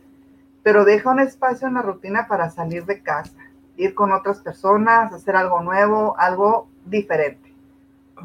pero 0.67 0.83
deja 0.83 1.11
un 1.11 1.21
espacio 1.21 1.69
en 1.69 1.75
la 1.75 1.81
rutina 1.81 2.27
para 2.27 2.49
salir 2.49 2.83
de 2.83 3.01
casa, 3.01 3.31
ir 3.77 3.95
con 3.95 4.11
otras 4.11 4.41
personas, 4.41 5.13
hacer 5.13 5.33
algo 5.37 5.61
nuevo, 5.61 6.19
algo 6.19 6.67
diferente. 6.83 7.53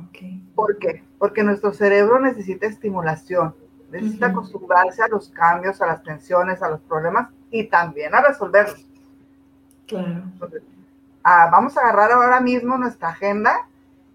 Okay. 0.08 0.42
¿Por 0.52 0.76
qué? 0.78 1.04
Porque 1.20 1.44
nuestro 1.44 1.72
cerebro 1.72 2.18
necesita 2.18 2.66
estimulación, 2.66 3.54
necesita 3.92 4.26
acostumbrarse 4.26 5.04
a 5.04 5.06
los 5.06 5.28
cambios, 5.28 5.80
a 5.80 5.86
las 5.86 6.02
tensiones, 6.02 6.60
a 6.62 6.68
los 6.68 6.80
problemas 6.80 7.30
y 7.52 7.68
también 7.68 8.12
a 8.12 8.22
resolverlos. 8.22 8.84
Claro. 9.86 10.24
Ah, 11.22 11.48
vamos 11.48 11.76
a 11.76 11.82
agarrar 11.82 12.10
ahora 12.10 12.40
mismo 12.40 12.76
nuestra 12.76 13.10
agenda 13.10 13.68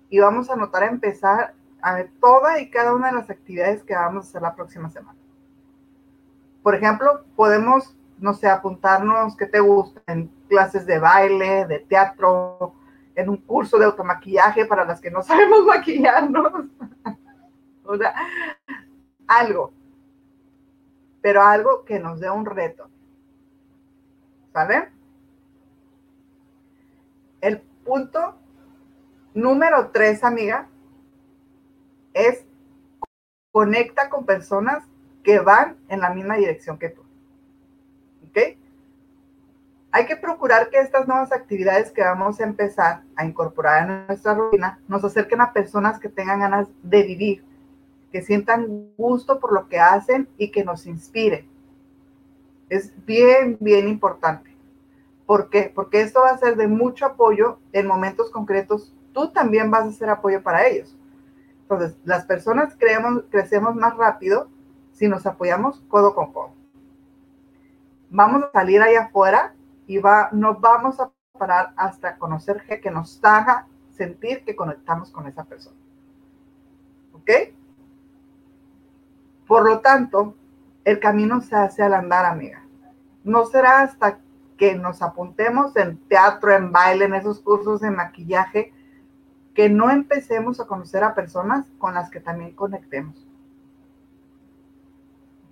y 0.09 0.19
vamos 0.19 0.49
a 0.49 0.55
anotar 0.55 0.83
a 0.83 0.87
empezar 0.87 1.53
a 1.81 1.95
ver 1.95 2.11
toda 2.19 2.59
y 2.59 2.69
cada 2.69 2.93
una 2.93 3.07
de 3.07 3.13
las 3.19 3.29
actividades 3.29 3.83
que 3.83 3.95
vamos 3.95 4.25
a 4.25 4.27
hacer 4.27 4.41
la 4.41 4.53
próxima 4.53 4.89
semana. 4.89 5.17
Por 6.61 6.75
ejemplo, 6.75 7.23
podemos 7.37 7.96
no 8.17 8.33
sé, 8.33 8.47
apuntarnos, 8.47 9.35
¿qué 9.35 9.45
te 9.45 9.59
gusta? 9.59 10.01
En 10.07 10.27
clases 10.47 10.85
de 10.85 10.99
baile, 10.99 11.65
de 11.65 11.79
teatro, 11.79 12.73
en 13.15 13.29
un 13.29 13.37
curso 13.37 13.77
de 13.77 13.85
automaquillaje 13.85 14.65
para 14.65 14.85
las 14.85 15.01
que 15.01 15.11
no 15.11 15.21
sabemos 15.23 15.65
maquillarnos. 15.65 16.65
o 17.83 17.97
sea, 17.97 18.13
algo. 19.27 19.73
Pero 21.21 21.43
algo 21.43 21.83
que 21.83 21.99
nos 21.99 22.19
dé 22.19 22.29
un 22.29 22.45
reto. 22.45 22.89
¿Sale? 24.53 24.89
El 27.41 27.61
punto 27.85 28.35
número 29.33 29.91
tres, 29.91 30.23
amiga, 30.23 30.67
es 32.13 32.45
conecta 33.51 34.09
con 34.09 34.25
personas 34.25 34.83
que 35.23 35.39
van 35.39 35.77
en 35.89 35.99
la 35.99 36.11
misma 36.11 36.35
dirección 36.35 36.77
que 36.77 36.89
tú. 36.89 37.06
Hay 39.91 40.05
que 40.05 40.17
procurar 40.17 40.69
que 40.69 40.79
estas 40.79 41.07
nuevas 41.07 41.31
actividades 41.31 41.91
que 41.91 42.01
vamos 42.01 42.39
a 42.39 42.43
empezar 42.43 43.03
a 43.15 43.25
incorporar 43.25 43.89
en 43.89 44.07
nuestra 44.07 44.33
rutina 44.33 44.79
nos 44.87 45.03
acerquen 45.03 45.41
a 45.41 45.53
personas 45.53 45.99
que 45.99 46.09
tengan 46.09 46.41
ganas 46.41 46.67
de 46.83 47.03
vivir, 47.03 47.43
que 48.11 48.21
sientan 48.21 48.91
gusto 48.97 49.39
por 49.39 49.53
lo 49.53 49.67
que 49.67 49.79
hacen 49.79 50.27
y 50.37 50.51
que 50.51 50.63
nos 50.63 50.85
inspiren. 50.85 51.47
Es 52.69 52.93
bien, 53.05 53.57
bien 53.61 53.87
importante. 53.87 54.55
¿Por 55.25 55.49
qué? 55.49 55.71
Porque 55.73 56.01
esto 56.01 56.21
va 56.21 56.29
a 56.29 56.37
ser 56.37 56.57
de 56.57 56.67
mucho 56.67 57.05
apoyo 57.05 57.59
en 57.71 57.87
momentos 57.87 58.29
concretos. 58.29 58.93
Tú 59.13 59.31
también 59.31 59.71
vas 59.71 59.85
a 59.85 59.91
ser 59.91 60.09
apoyo 60.09 60.43
para 60.43 60.67
ellos. 60.67 60.95
Entonces, 61.61 61.97
las 62.03 62.25
personas 62.25 62.75
creemos, 62.77 63.23
crecemos 63.29 63.75
más 63.75 63.95
rápido 63.97 64.49
si 64.91 65.07
nos 65.07 65.25
apoyamos 65.25 65.81
codo 65.87 66.13
con 66.13 66.31
codo. 66.31 66.51
Vamos 68.09 68.43
a 68.43 68.51
salir 68.51 68.81
ahí 68.81 68.95
afuera 68.95 69.53
y 69.87 69.97
va, 69.97 70.29
no 70.31 70.55
vamos 70.55 70.99
a 70.99 71.11
parar 71.37 71.73
hasta 71.77 72.17
conocer 72.17 72.63
que 72.81 72.91
nos 72.91 73.23
haga 73.23 73.67
sentir 73.91 74.43
que 74.43 74.55
conectamos 74.55 75.09
con 75.11 75.27
esa 75.27 75.45
persona. 75.45 75.77
¿Ok? 77.13 77.31
Por 79.47 79.65
lo 79.65 79.79
tanto, 79.79 80.35
el 80.83 80.99
camino 80.99 81.41
se 81.41 81.55
hace 81.55 81.83
al 81.83 81.93
andar, 81.93 82.25
amiga. 82.25 82.63
No 83.23 83.45
será 83.45 83.81
hasta 83.81 84.19
que 84.57 84.75
nos 84.75 85.01
apuntemos 85.01 85.75
en 85.75 85.97
teatro, 86.07 86.53
en 86.53 86.71
baile, 86.71 87.05
en 87.05 87.13
esos 87.13 87.39
cursos 87.39 87.81
de 87.81 87.91
maquillaje, 87.91 88.73
que 89.53 89.69
no 89.69 89.89
empecemos 89.89 90.59
a 90.59 90.67
conocer 90.67 91.03
a 91.03 91.15
personas 91.15 91.65
con 91.77 91.93
las 91.93 92.09
que 92.09 92.19
también 92.19 92.53
conectemos. 92.53 93.27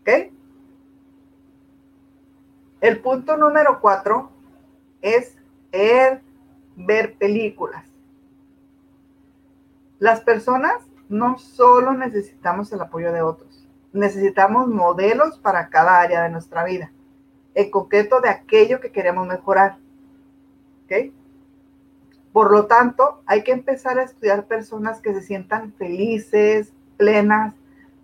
¿Ok? 0.01 0.34
El 2.85 2.99
punto 2.99 3.35
número 3.35 3.79
cuatro 3.81 4.29
es 5.01 5.35
ver 6.75 7.15
películas. 7.17 7.83
Las 9.97 10.21
personas 10.21 10.83
no 11.09 11.39
solo 11.39 11.93
necesitamos 11.93 12.71
el 12.71 12.81
apoyo 12.81 13.11
de 13.11 13.23
otros, 13.23 13.67
necesitamos 13.91 14.67
modelos 14.67 15.39
para 15.39 15.69
cada 15.69 15.99
área 15.99 16.21
de 16.21 16.29
nuestra 16.29 16.63
vida, 16.63 16.91
en 17.55 17.71
concreto 17.71 18.21
de 18.21 18.29
aquello 18.29 18.79
que 18.79 18.91
queremos 18.91 19.25
mejorar. 19.25 19.79
¿Ok? 20.83 21.11
Por 22.31 22.51
lo 22.51 22.67
tanto, 22.67 23.23
hay 23.25 23.43
que 23.43 23.51
empezar 23.51 23.97
a 23.97 24.03
estudiar 24.03 24.45
personas 24.45 25.01
que 25.01 25.11
se 25.15 25.23
sientan 25.23 25.73
felices, 25.73 26.71
plenas, 26.97 27.55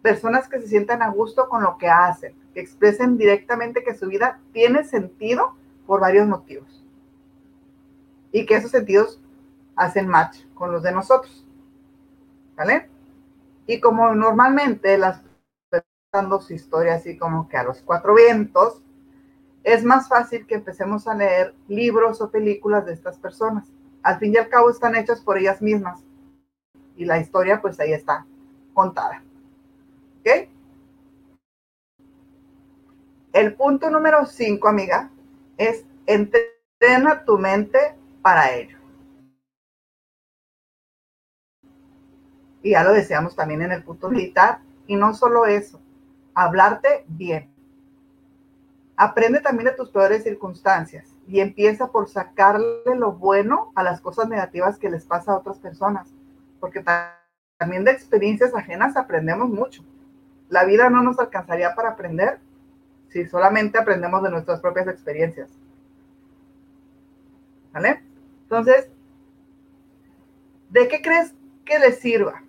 personas 0.01 0.47
que 0.47 0.59
se 0.59 0.67
sientan 0.67 1.01
a 1.01 1.09
gusto 1.09 1.47
con 1.49 1.63
lo 1.63 1.77
que 1.77 1.89
hacen, 1.89 2.33
que 2.53 2.59
expresen 2.59 3.17
directamente 3.17 3.83
que 3.83 3.95
su 3.95 4.07
vida 4.07 4.39
tiene 4.51 4.83
sentido 4.83 5.55
por 5.85 5.99
varios 5.99 6.27
motivos. 6.27 6.83
Y 8.31 8.45
que 8.45 8.55
esos 8.55 8.71
sentidos 8.71 9.21
hacen 9.75 10.07
match 10.07 10.45
con 10.53 10.71
los 10.71 10.83
de 10.83 10.91
nosotros. 10.91 11.45
¿Vale? 12.55 12.89
Y 13.67 13.79
como 13.79 14.13
normalmente 14.13 14.97
las 14.97 15.21
dando 16.13 16.41
su 16.41 16.53
historia 16.53 16.95
así 16.95 17.17
como 17.17 17.47
que 17.47 17.55
a 17.55 17.63
los 17.63 17.81
cuatro 17.81 18.13
vientos, 18.13 18.81
es 19.63 19.85
más 19.85 20.09
fácil 20.09 20.45
que 20.45 20.55
empecemos 20.55 21.07
a 21.07 21.15
leer 21.15 21.55
libros 21.69 22.19
o 22.19 22.29
películas 22.29 22.85
de 22.85 22.91
estas 22.91 23.17
personas 23.17 23.71
al 24.03 24.17
fin 24.17 24.33
y 24.33 24.37
al 24.37 24.49
cabo 24.49 24.69
están 24.69 24.95
hechas 24.95 25.21
por 25.21 25.37
ellas 25.37 25.61
mismas. 25.61 26.03
Y 26.95 27.05
la 27.05 27.19
historia, 27.19 27.61
pues 27.61 27.79
ahí 27.79 27.93
está, 27.93 28.25
contada. 28.73 29.23
¿Ok? 30.21 30.49
El 33.33 33.55
punto 33.55 33.89
número 33.89 34.25
cinco, 34.25 34.67
amiga, 34.67 35.09
es 35.57 35.85
entrena 36.05 37.25
tu 37.25 37.37
mente 37.37 37.95
para 38.21 38.53
ello. 38.53 38.77
Y 42.61 42.71
ya 42.71 42.83
lo 42.83 42.93
deseamos 42.93 43.35
también 43.35 43.63
en 43.63 43.71
el 43.71 43.83
punto 43.83 44.09
militar. 44.09 44.59
Y 44.85 44.95
no 44.95 45.13
solo 45.13 45.45
eso, 45.45 45.81
hablarte 46.35 47.05
bien. 47.07 47.51
Aprende 48.97 49.39
también 49.39 49.69
de 49.69 49.75
tus 49.75 49.89
peores 49.89 50.23
circunstancias 50.23 51.15
y 51.27 51.39
empieza 51.39 51.91
por 51.91 52.09
sacarle 52.09 52.95
lo 52.95 53.13
bueno 53.13 53.71
a 53.73 53.83
las 53.83 54.01
cosas 54.01 54.27
negativas 54.27 54.77
que 54.77 54.89
les 54.91 55.05
pasa 55.05 55.31
a 55.31 55.37
otras 55.37 55.57
personas, 55.57 56.13
porque 56.59 56.83
también 57.57 57.83
de 57.83 57.91
experiencias 57.91 58.53
ajenas 58.53 58.97
aprendemos 58.97 59.49
mucho. 59.49 59.83
La 60.51 60.65
vida 60.65 60.89
no 60.89 61.01
nos 61.01 61.17
alcanzaría 61.17 61.73
para 61.75 61.91
aprender 61.91 62.41
si 63.07 63.25
solamente 63.25 63.79
aprendemos 63.79 64.21
de 64.21 64.31
nuestras 64.31 64.59
propias 64.59 64.85
experiencias. 64.89 65.49
¿Vale? 67.71 68.03
Entonces, 68.43 68.89
¿de 70.69 70.89
qué 70.89 71.01
crees 71.01 71.33
que 71.63 71.79
le 71.79 71.93
sirva? 71.93 72.43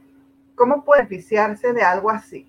¿Cómo 0.57 0.85
puede 0.85 1.03
beneficiarse 1.03 1.73
de 1.73 1.83
algo 1.83 2.11
así? 2.11 2.45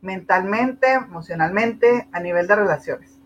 Mentalmente, 0.00 0.94
emocionalmente, 0.94 2.08
a 2.10 2.20
nivel 2.20 2.46
de 2.46 2.56
relaciones. 2.56 3.18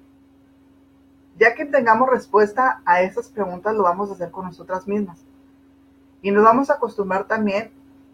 Ya 1.39 1.55
que 1.55 1.67
tengamos 1.67 2.11
respuesta 2.11 2.83
a 2.85 3.03
esas 3.03 3.29
preguntas, 3.29 3.77
lo 3.77 3.85
vamos 3.85 4.11
a 4.11 4.15
hacer 4.15 4.33
con 4.33 4.47
nosotras 4.47 4.89
mismas. 4.89 5.25
Y 6.21 6.33
nos 6.33 6.43
vamos 6.43 6.69
a 6.69 6.75
acostumbrar 6.75 7.29
también 7.29 7.71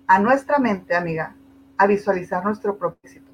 a 0.07 0.19
nuestra 0.19 0.59
mente, 0.59 0.95
amiga, 0.95 1.35
a 1.77 1.87
visualizar 1.87 2.45
nuestro 2.45 2.77
propósito. 2.77 3.31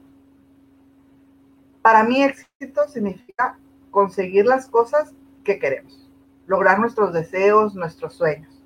Para 1.82 2.04
mí 2.04 2.22
éxito 2.22 2.88
significa 2.88 3.58
conseguir 3.90 4.44
las 4.46 4.68
cosas 4.68 5.14
que 5.44 5.58
queremos, 5.58 6.08
lograr 6.46 6.78
nuestros 6.78 7.12
deseos, 7.12 7.74
nuestros 7.74 8.14
sueños. 8.14 8.62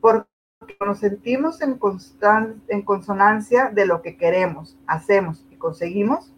Porque 0.00 0.26
nos 0.84 0.98
sentimos 0.98 1.60
en, 1.62 1.78
en 2.68 2.82
consonancia 2.82 3.70
de 3.70 3.86
lo 3.86 4.02
que 4.02 4.16
queremos, 4.16 4.76
hacemos 4.86 5.46
y 5.50 5.56
conseguimos, 5.56 6.32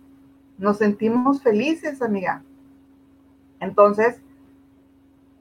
nos 0.58 0.76
sentimos 0.76 1.42
felices, 1.42 2.02
amiga. 2.02 2.42
Entonces, 3.60 4.20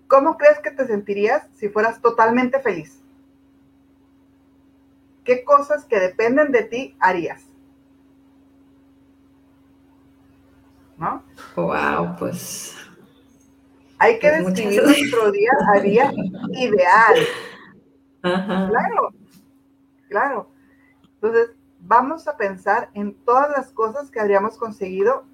¿cómo 0.07 0.37
crees 0.37 0.59
que 0.59 0.71
te 0.71 0.87
sentirías 0.87 1.47
si 1.55 1.69
fueras 1.69 2.01
totalmente 2.01 2.59
feliz? 2.59 2.98
¿Qué 5.29 5.43
cosas 5.43 5.85
que 5.85 5.99
dependen 5.99 6.51
de 6.51 6.63
ti 6.63 6.97
harías? 6.99 7.45
¿No? 10.97 11.23
Wow, 11.55 12.15
pues. 12.17 12.75
Hay 13.99 14.17
que 14.17 14.27
pues 14.41 14.55
describir 14.55 14.81
nuestro 14.81 15.31
día 15.31 15.51
a 15.71 15.79
día 15.81 16.11
ideal. 16.53 17.15
Claro, 18.21 19.13
claro. 20.07 20.51
Entonces, 21.03 21.51
vamos 21.79 22.27
a 22.27 22.35
pensar 22.35 22.89
en 22.95 23.13
todas 23.23 23.51
las 23.51 23.69
cosas 23.69 24.09
que 24.09 24.19
habríamos 24.19 24.57
conseguido 24.57 25.25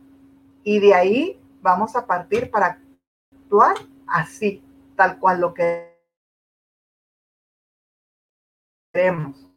y 0.66 0.80
de 0.80 0.94
ahí 0.94 1.42
vamos 1.62 1.96
a 1.96 2.06
partir 2.06 2.52
para 2.52 2.82
actuar 3.32 3.78
así, 4.08 4.62
tal 4.98 5.20
cual 5.20 5.40
lo 5.40 5.54
que 5.54 5.98
queremos. 8.92 9.55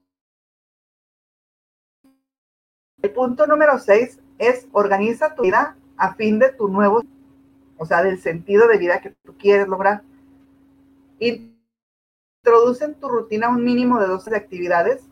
El 3.01 3.13
punto 3.13 3.47
número 3.47 3.79
seis 3.79 4.21
es 4.39 4.67
organiza 4.73 5.35
tu 5.35 5.43
vida 5.43 5.77
a 5.97 6.15
fin 6.15 6.39
de 6.39 6.53
tu 6.53 6.69
nuevo, 6.69 7.03
o 7.77 7.87
sea, 7.87 8.03
del 8.03 8.19
sentido 8.21 8.67
de 8.67 8.79
vida 8.79 9.01
que 9.01 9.11
tú 9.23 9.37
quieres 9.39 9.69
lograr. 9.69 10.03
Introduce 11.21 12.85
en 12.85 12.95
tu 12.95 13.09
rutina 13.09 13.49
un 13.49 13.63
mínimo 13.63 14.01
de 14.01 14.07
12 14.09 14.35
actividades. 14.35 15.05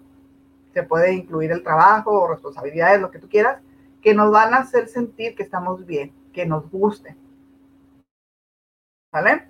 Se 0.75 0.83
puede 0.83 1.13
incluir 1.13 1.53
el 1.53 1.63
trabajo 1.63 2.11
o 2.11 2.29
responsabilidades, 2.29 3.01
lo 3.01 3.11
que 3.11 3.19
tú 3.19 3.29
quieras, 3.29 3.63
que 4.03 4.15
nos 4.15 4.31
van 4.31 4.55
a 4.55 4.59
hacer 4.59 4.89
sentir 4.89 5.35
que 5.37 5.45
estamos 5.45 5.87
bien 5.87 6.13
que 6.37 6.45
nos 6.45 6.71
guste. 6.71 7.17
¿Vale? 9.11 9.49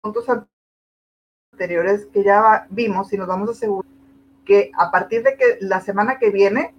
Puntos 0.00 0.26
anteriores 1.52 2.06
que 2.06 2.22
ya 2.22 2.68
vimos 2.70 3.12
y 3.12 3.16
nos 3.16 3.26
vamos 3.26 3.48
a 3.48 3.52
asegurar 3.52 3.91
que 4.44 4.70
a 4.76 4.90
partir 4.90 5.22
de 5.22 5.36
que 5.36 5.58
la 5.60 5.80
semana 5.80 6.18
que 6.18 6.30
viene 6.30 6.74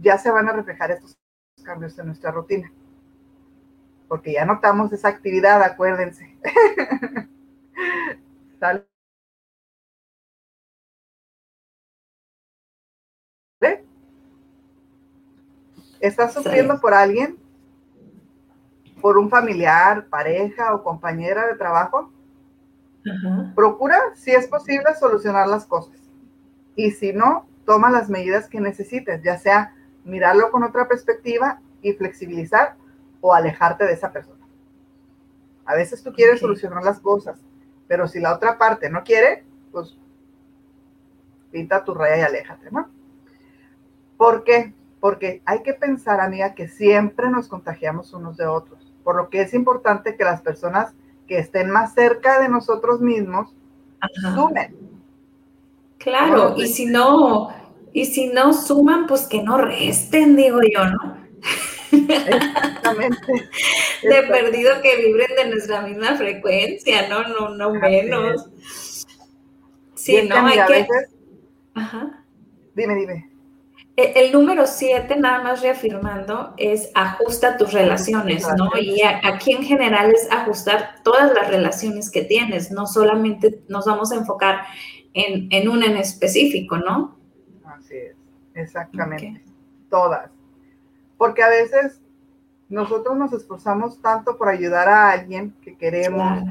ya 0.00 0.18
se 0.18 0.30
van 0.30 0.48
a 0.48 0.52
reflejar 0.52 0.90
estos 0.90 1.16
cambios 1.62 1.98
en 1.98 2.06
nuestra 2.06 2.30
rutina. 2.30 2.72
Porque 4.08 4.32
ya 4.32 4.44
notamos 4.44 4.92
esa 4.92 5.08
actividad, 5.08 5.62
acuérdense. 5.62 6.36
¿Sale? 8.60 8.86
¿Estás 16.00 16.34
sufriendo 16.34 16.80
por 16.80 16.94
alguien? 16.94 17.42
por 19.02 19.18
un 19.18 19.28
familiar, 19.28 20.06
pareja 20.06 20.72
o 20.72 20.82
compañera 20.82 21.48
de 21.48 21.56
trabajo, 21.56 22.10
procura, 23.54 23.98
si 24.14 24.30
es 24.30 24.46
posible, 24.46 24.94
solucionar 24.98 25.48
las 25.48 25.66
cosas. 25.66 26.01
Y 26.76 26.92
si 26.92 27.12
no, 27.12 27.46
toma 27.64 27.90
las 27.90 28.08
medidas 28.08 28.48
que 28.48 28.60
necesites, 28.60 29.22
ya 29.22 29.38
sea 29.38 29.74
mirarlo 30.04 30.50
con 30.50 30.62
otra 30.64 30.88
perspectiva 30.88 31.60
y 31.80 31.92
flexibilizar 31.92 32.76
o 33.20 33.34
alejarte 33.34 33.84
de 33.84 33.92
esa 33.92 34.12
persona. 34.12 34.44
A 35.64 35.74
veces 35.74 36.02
tú 36.02 36.12
quieres 36.12 36.40
solucionar 36.40 36.82
las 36.82 36.98
cosas, 36.98 37.38
pero 37.86 38.08
si 38.08 38.20
la 38.20 38.34
otra 38.34 38.58
parte 38.58 38.90
no 38.90 39.04
quiere, 39.04 39.44
pues 39.70 39.96
pinta 41.50 41.84
tu 41.84 41.94
raya 41.94 42.18
y 42.18 42.22
aléjate, 42.22 42.70
¿no? 42.70 42.88
¿Por 44.16 44.44
qué? 44.44 44.72
Porque 45.00 45.42
hay 45.44 45.62
que 45.62 45.74
pensar, 45.74 46.20
amiga, 46.20 46.54
que 46.54 46.68
siempre 46.68 47.28
nos 47.30 47.48
contagiamos 47.48 48.12
unos 48.12 48.36
de 48.36 48.46
otros, 48.46 48.92
por 49.04 49.16
lo 49.16 49.28
que 49.28 49.42
es 49.42 49.54
importante 49.54 50.16
que 50.16 50.24
las 50.24 50.40
personas 50.40 50.94
que 51.26 51.38
estén 51.38 51.70
más 51.70 51.94
cerca 51.94 52.40
de 52.40 52.48
nosotros 52.48 53.00
mismos 53.00 53.54
sumen. 54.34 54.91
Claro, 56.02 56.54
y 56.56 56.66
si 56.66 56.86
no, 56.86 57.54
y 57.92 58.06
si 58.06 58.28
no 58.28 58.52
suman, 58.52 59.06
pues 59.06 59.26
que 59.26 59.42
no 59.42 59.58
resten, 59.58 60.36
digo 60.36 60.60
yo, 60.62 60.84
¿no? 60.84 61.22
Exactamente. 61.92 63.50
de 64.02 64.22
perdido 64.22 64.80
que 64.82 64.96
vibren 64.96 65.36
de 65.36 65.50
nuestra 65.50 65.82
misma 65.82 66.16
frecuencia, 66.16 67.08
¿no? 67.08 67.22
No, 67.28 67.50
no 67.50 67.74
menos. 67.74 68.48
Sí, 69.94 70.22
no, 70.28 70.46
hay 70.46 70.58
que... 70.66 70.86
Ajá. 71.74 72.24
Dime, 72.74 72.94
dime. 72.94 73.30
E, 73.96 74.12
el, 74.16 74.32
número 74.32 74.66
siete, 74.66 75.16
nada 75.16 75.42
más 75.42 75.60
reafirmando, 75.60 76.54
es 76.56 76.90
ajusta 76.94 77.58
tus 77.58 77.72
relaciones, 77.72 78.46
¿no? 78.56 78.70
Y 78.80 79.02
aquí 79.02 79.52
en 79.52 79.62
general 79.62 80.10
es 80.12 80.30
ajustar 80.32 81.02
todas 81.04 81.32
las 81.34 81.48
relaciones 81.48 82.10
que 82.10 82.22
tienes, 82.22 82.70
no 82.70 82.86
solamente 82.86 83.62
nos 83.68 83.84
vamos 83.84 84.10
a 84.12 84.16
enfocar 84.16 84.62
en, 85.14 85.48
en 85.50 85.68
una 85.68 85.86
en 85.86 85.96
específico, 85.96 86.78
¿no? 86.78 87.18
Así 87.64 87.96
es, 87.96 88.16
exactamente. 88.54 89.42
Todas. 89.88 90.30
Porque 91.18 91.42
a 91.42 91.48
veces 91.48 92.00
nosotros 92.68 93.16
nos 93.16 93.32
esforzamos 93.32 94.00
tanto 94.00 94.36
por 94.38 94.48
ayudar 94.48 94.88
a 94.88 95.10
alguien 95.10 95.54
que 95.62 95.76
queremos, 95.76 96.42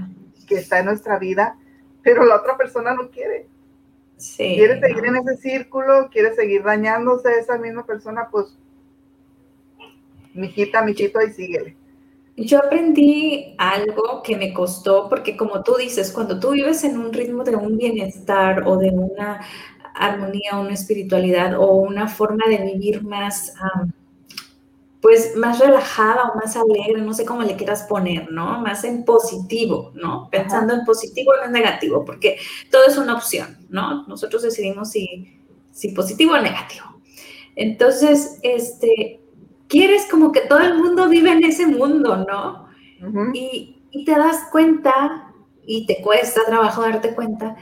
que 0.47 0.55
está 0.55 0.80
en 0.80 0.86
nuestra 0.86 1.18
vida, 1.18 1.57
pero 2.03 2.26
la 2.26 2.36
otra 2.36 2.57
persona 2.57 2.93
no 2.93 3.09
quiere. 3.09 3.47
Sí, 4.18 4.55
quiere 4.55 4.80
seguir 4.80 5.05
en 5.05 5.16
ese 5.18 5.38
círculo, 5.38 6.09
quiere 6.12 6.36
seguir 6.36 6.64
dañándose 6.64 7.28
a 7.28 7.39
esa 7.39 7.57
misma 7.57 7.86
persona, 7.86 8.30
pues, 8.30 8.55
mijita, 10.36 10.84
mijito, 10.84 11.18
ahí 11.18 11.32
síguele. 11.32 11.76
Yo 12.38 12.59
aprendí 12.59 13.55
algo 13.57 14.21
que 14.23 14.38
me 14.38 14.53
costó, 14.53 15.09
porque 15.09 15.36
como 15.36 15.63
tú 15.63 15.75
dices, 15.75 16.11
cuando 16.11 16.39
tú 16.39 16.51
vives 16.51 16.84
en 16.84 16.97
un 16.97 17.11
ritmo 17.11 17.43
de 17.43 17.55
un 17.55 17.77
bienestar 17.77 18.63
o 18.65 18.77
de 18.77 18.89
una 18.89 19.41
armonía, 19.93 20.57
una 20.57 20.73
espiritualidad 20.73 21.59
o 21.59 21.73
una 21.73 22.07
forma 22.07 22.45
de 22.47 22.57
vivir 22.57 23.03
más, 23.03 23.53
pues 25.01 25.36
más 25.36 25.59
relajada 25.59 26.29
o 26.29 26.36
más 26.36 26.55
alegre, 26.55 27.01
no 27.01 27.13
sé 27.13 27.25
cómo 27.25 27.43
le 27.43 27.55
quieras 27.55 27.84
poner, 27.84 28.32
¿no? 28.32 28.59
Más 28.61 28.84
en 28.84 29.03
positivo, 29.03 29.91
¿no? 29.95 30.29
Pensando 30.32 30.73
en 30.73 30.86
positivo 30.86 31.32
o 31.32 31.45
en 31.45 31.51
negativo, 31.51 32.05
porque 32.05 32.38
todo 32.69 32.86
es 32.86 32.97
una 32.97 33.15
opción, 33.15 33.57
¿no? 33.69 34.07
Nosotros 34.07 34.43
decidimos 34.43 34.91
si, 34.91 35.39
si 35.71 35.89
positivo 35.89 36.34
o 36.34 36.39
negativo. 36.39 36.86
Entonces, 37.55 38.39
este, 38.43 39.20
quieres 39.72 40.05
como 40.05 40.34
que 40.34 40.41
todo 40.41 40.59
el 40.59 40.78
mundo 40.78 41.07
vive 41.07 41.32
en 41.32 41.45
ese 41.45 41.65
mundo, 41.65 42.17
¿no? 42.17 42.67
y, 43.34 43.78
te 44.05 44.11
das 44.11 44.47
cuenta, 44.51 45.34
y 45.65 45.86
te 45.86 46.01
cuesta 46.01 46.41
trabajo 46.45 46.82
darte 46.82 47.15
cuenta, 47.15 47.55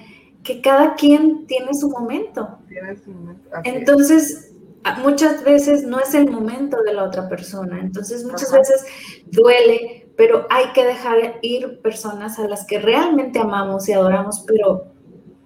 que 0.43 0.59
cada 0.59 0.95
quien 0.95 1.45
tiene 1.45 1.73
su 1.73 1.89
momento. 1.89 2.57
Tiene 2.67 2.97
su 2.97 3.11
momento. 3.11 3.49
Entonces, 3.63 4.53
muchas 5.01 5.43
veces 5.43 5.83
no 5.83 5.99
es 5.99 6.13
el 6.15 6.29
momento 6.29 6.81
de 6.81 6.93
la 6.93 7.03
otra 7.03 7.29
persona. 7.29 7.79
Entonces, 7.79 8.25
muchas 8.25 8.51
veces 8.51 8.85
duele, 9.27 10.11
pero 10.17 10.47
hay 10.49 10.71
que 10.73 10.85
dejar 10.85 11.39
ir 11.41 11.79
personas 11.81 12.39
a 12.39 12.47
las 12.47 12.65
que 12.65 12.79
realmente 12.79 13.39
amamos 13.39 13.87
y 13.87 13.93
adoramos, 13.93 14.43
pero 14.47 14.85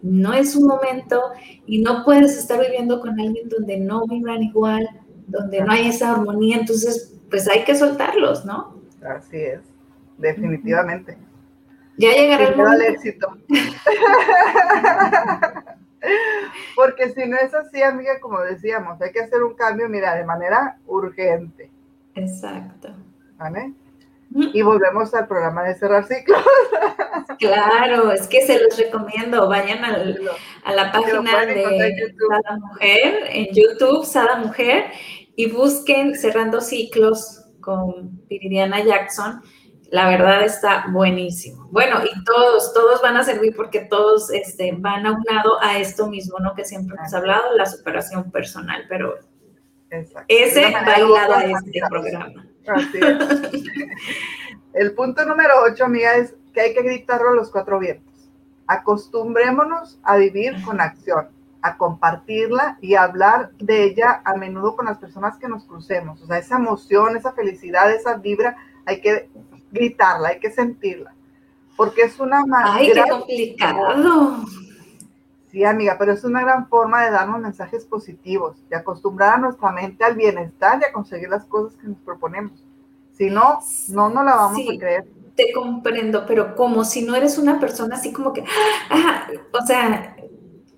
no 0.01 0.33
es 0.33 0.55
un 0.55 0.67
momento 0.67 1.21
y 1.65 1.81
no 1.81 2.03
puedes 2.03 2.37
estar 2.37 2.59
viviendo 2.59 2.99
con 2.99 3.19
alguien 3.19 3.49
donde 3.49 3.77
no 3.77 4.05
vibran 4.05 4.43
igual, 4.43 4.87
donde 5.27 5.61
no 5.61 5.71
hay 5.71 5.87
esa 5.87 6.11
armonía, 6.11 6.57
entonces 6.57 7.13
pues 7.29 7.47
hay 7.47 7.63
que 7.63 7.75
soltarlos, 7.75 8.45
¿no? 8.45 8.81
Así 9.03 9.37
es, 9.37 9.61
definitivamente. 10.17 11.17
Ya 11.97 12.11
llegará 12.11 12.47
el, 12.47 12.55
momento. 12.55 12.83
éxito. 12.85 13.37
Porque 16.75 17.11
si 17.11 17.27
no 17.27 17.37
es 17.37 17.53
así, 17.53 17.81
amiga, 17.81 18.19
como 18.19 18.41
decíamos, 18.41 19.01
hay 19.01 19.11
que 19.11 19.21
hacer 19.21 19.43
un 19.43 19.53
cambio, 19.53 19.87
mira, 19.87 20.15
de 20.15 20.25
manera 20.25 20.77
urgente. 20.87 21.69
Exacto. 22.15 22.93
¿Vale? 23.37 23.73
Y 24.35 24.61
volvemos 24.61 25.13
al 25.13 25.27
programa 25.27 25.63
de 25.63 25.75
cerrar 25.75 26.05
ciclos. 26.05 26.41
Claro, 27.39 28.11
es 28.11 28.27
que 28.27 28.45
se 28.45 28.61
los 28.61 28.77
recomiendo. 28.77 29.49
Vayan 29.49 29.83
a 29.83 30.73
la 30.73 30.91
página 30.91 31.45
de 31.45 32.13
Sada 32.17 32.57
Mujer, 32.57 33.23
en 33.29 33.47
YouTube, 33.53 34.05
Sada 34.05 34.35
Mujer, 34.37 34.85
y 35.35 35.49
busquen 35.49 36.15
Cerrando 36.15 36.61
Ciclos 36.61 37.45
con 37.59 38.25
Viridiana 38.27 38.83
Jackson. 38.83 39.41
La 39.89 40.07
verdad 40.07 40.43
está 40.43 40.85
buenísimo. 40.89 41.67
Bueno, 41.71 41.97
y 42.03 42.23
todos, 42.23 42.73
todos 42.73 43.01
van 43.01 43.17
a 43.17 43.23
servir 43.23 43.55
porque 43.55 43.81
todos 43.81 44.31
este, 44.31 44.73
van 44.77 45.05
aunado 45.05 45.61
a 45.61 45.77
esto 45.77 46.07
mismo, 46.07 46.39
¿no? 46.39 46.55
Que 46.55 46.65
siempre 46.65 46.95
hemos 46.97 47.13
hablado, 47.13 47.55
la 47.57 47.65
superación 47.65 48.31
personal, 48.31 48.85
pero 48.87 49.17
ese 50.27 50.71
va 50.71 50.79
a 50.79 51.45
este 51.45 51.81
programa. 51.89 52.52
Así 52.67 52.99
es. 53.01 53.63
El 54.73 54.93
punto 54.93 55.25
número 55.25 55.53
ocho, 55.65 55.85
amiga, 55.85 56.15
es 56.15 56.35
que 56.53 56.61
hay 56.61 56.73
que 56.73 56.81
gritarlo 56.81 57.29
a 57.29 57.35
los 57.35 57.51
cuatro 57.51 57.79
vientos. 57.79 58.31
Acostumbrémonos 58.67 59.99
a 60.03 60.17
vivir 60.17 60.63
con 60.63 60.81
acción, 60.81 61.27
a 61.61 61.77
compartirla 61.77 62.77
y 62.81 62.95
a 62.95 63.03
hablar 63.03 63.51
de 63.59 63.83
ella 63.83 64.21
a 64.25 64.35
menudo 64.35 64.75
con 64.75 64.85
las 64.85 64.97
personas 64.97 65.37
que 65.37 65.47
nos 65.47 65.65
crucemos. 65.65 66.21
O 66.21 66.25
sea, 66.25 66.37
esa 66.37 66.55
emoción, 66.55 67.15
esa 67.15 67.33
felicidad, 67.33 67.91
esa 67.91 68.15
vibra, 68.15 68.55
hay 68.85 69.01
que 69.01 69.29
gritarla, 69.71 70.29
hay 70.29 70.39
que 70.39 70.51
sentirla. 70.51 71.13
Porque 71.75 72.03
es 72.03 72.19
una 72.19 72.43
Ay, 72.65 72.91
qué 72.93 73.03
complicado. 73.09 74.45
Sí, 75.53 75.63
amiga, 75.63 75.97
pero 75.99 76.13
es 76.13 76.23
una 76.23 76.41
gran 76.41 76.67
forma 76.67 77.05
de 77.05 77.11
darnos 77.11 77.39
mensajes 77.39 77.85
positivos, 77.85 78.57
de 78.71 78.75
acostumbrar 78.75 79.35
a 79.35 79.37
nuestra 79.37 79.71
mente 79.71 80.03
al 80.03 80.15
bienestar 80.15 80.79
y 80.81 80.85
a 80.85 80.91
conseguir 80.91 81.29
las 81.29 81.45
cosas 81.45 81.77
que 81.79 81.87
nos 81.89 81.99
proponemos. 81.99 82.53
Si 83.11 83.29
no, 83.29 83.59
no 83.89 84.09
nos 84.09 84.25
la 84.25 84.35
vamos 84.35 84.59
a 84.61 84.79
creer. 84.79 85.05
Te 85.35 85.53
comprendo, 85.53 86.25
pero 86.25 86.55
como 86.55 86.83
si 86.83 87.03
no 87.03 87.13
eres 87.15 87.37
una 87.37 87.59
persona 87.59 87.97
así 87.97 88.11
como 88.11 88.33
que, 88.33 88.43
ah, 88.89 89.27
o 89.51 89.63
sea, 89.63 90.17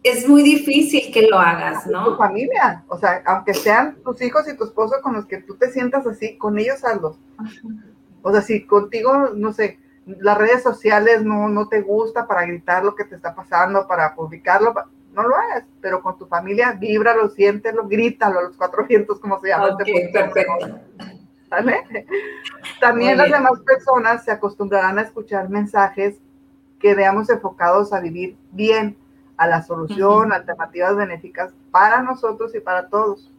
es 0.04 0.28
muy 0.28 0.44
difícil 0.44 1.10
que 1.10 1.22
lo 1.22 1.40
hagas, 1.40 1.88
¿no? 1.88 2.12
Tu 2.12 2.18
familia, 2.18 2.84
o 2.90 2.98
sea, 2.98 3.24
aunque 3.28 3.54
sean 3.54 3.96
tus 4.04 4.22
hijos 4.22 4.46
y 4.50 4.58
tu 4.58 4.66
esposo 4.66 4.96
con 5.02 5.14
los 5.14 5.26
que 5.26 5.38
tú 5.38 5.56
te 5.56 5.72
sientas 5.72 6.06
así, 6.06 6.38
con 6.38 6.60
ellos 6.60 6.84
hazlos. 6.84 7.18
O 8.24 8.30
sea, 8.30 8.42
si 8.42 8.66
contigo, 8.66 9.30
no 9.36 9.54
sé, 9.54 9.80
las 10.06 10.38
redes 10.38 10.62
sociales 10.62 11.24
no, 11.24 11.50
no 11.50 11.68
te 11.68 11.82
gusta 11.82 12.28
para 12.28 12.46
gritar 12.46 12.84
lo 12.84 12.96
que 12.96 13.06
te 13.06 13.16
está 13.16 13.34
pasando, 13.34 13.88
para 13.88 14.14
publicarlo, 14.14 14.74
no 15.14 15.24
lo 15.28 15.36
hagas, 15.36 15.64
pero 15.82 16.02
con 16.02 16.18
tu 16.18 16.28
familia, 16.28 16.74
víbralo, 16.74 17.30
siéntelo, 17.30 17.88
grítalo 17.88 18.40
a 18.40 18.44
los 18.44 18.58
cuatro 18.58 18.86
vientos, 18.86 19.20
como 19.20 19.40
se 19.40 19.48
llama. 19.48 19.74
Okay, 19.74 20.12
perfecto. 20.12 20.80
También 22.82 23.18
las 23.18 23.32
demás 23.32 23.60
personas 23.66 24.26
se 24.26 24.32
acostumbrarán 24.32 25.00
a 25.00 25.04
escuchar 25.04 25.50
mensajes 25.50 26.18
que 26.80 26.94
veamos 26.94 27.30
enfocados 27.30 27.94
a 27.94 28.02
vivir 28.02 28.36
bien, 28.52 28.98
a 29.38 29.48
la 29.48 29.64
solución, 29.64 30.34
alternativas 30.34 30.96
benéficas 30.96 31.54
para 31.72 32.02
nosotros 32.02 32.54
y 32.56 32.60
para 32.60 32.90
todos. 32.90 33.32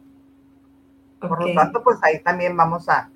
Por 1.19 1.43
lo 1.43 1.53
tanto, 1.53 1.83
pues 1.83 1.97
ahí 2.01 2.19
también 2.19 2.55
vamos 2.55 2.87
a, 2.89 3.09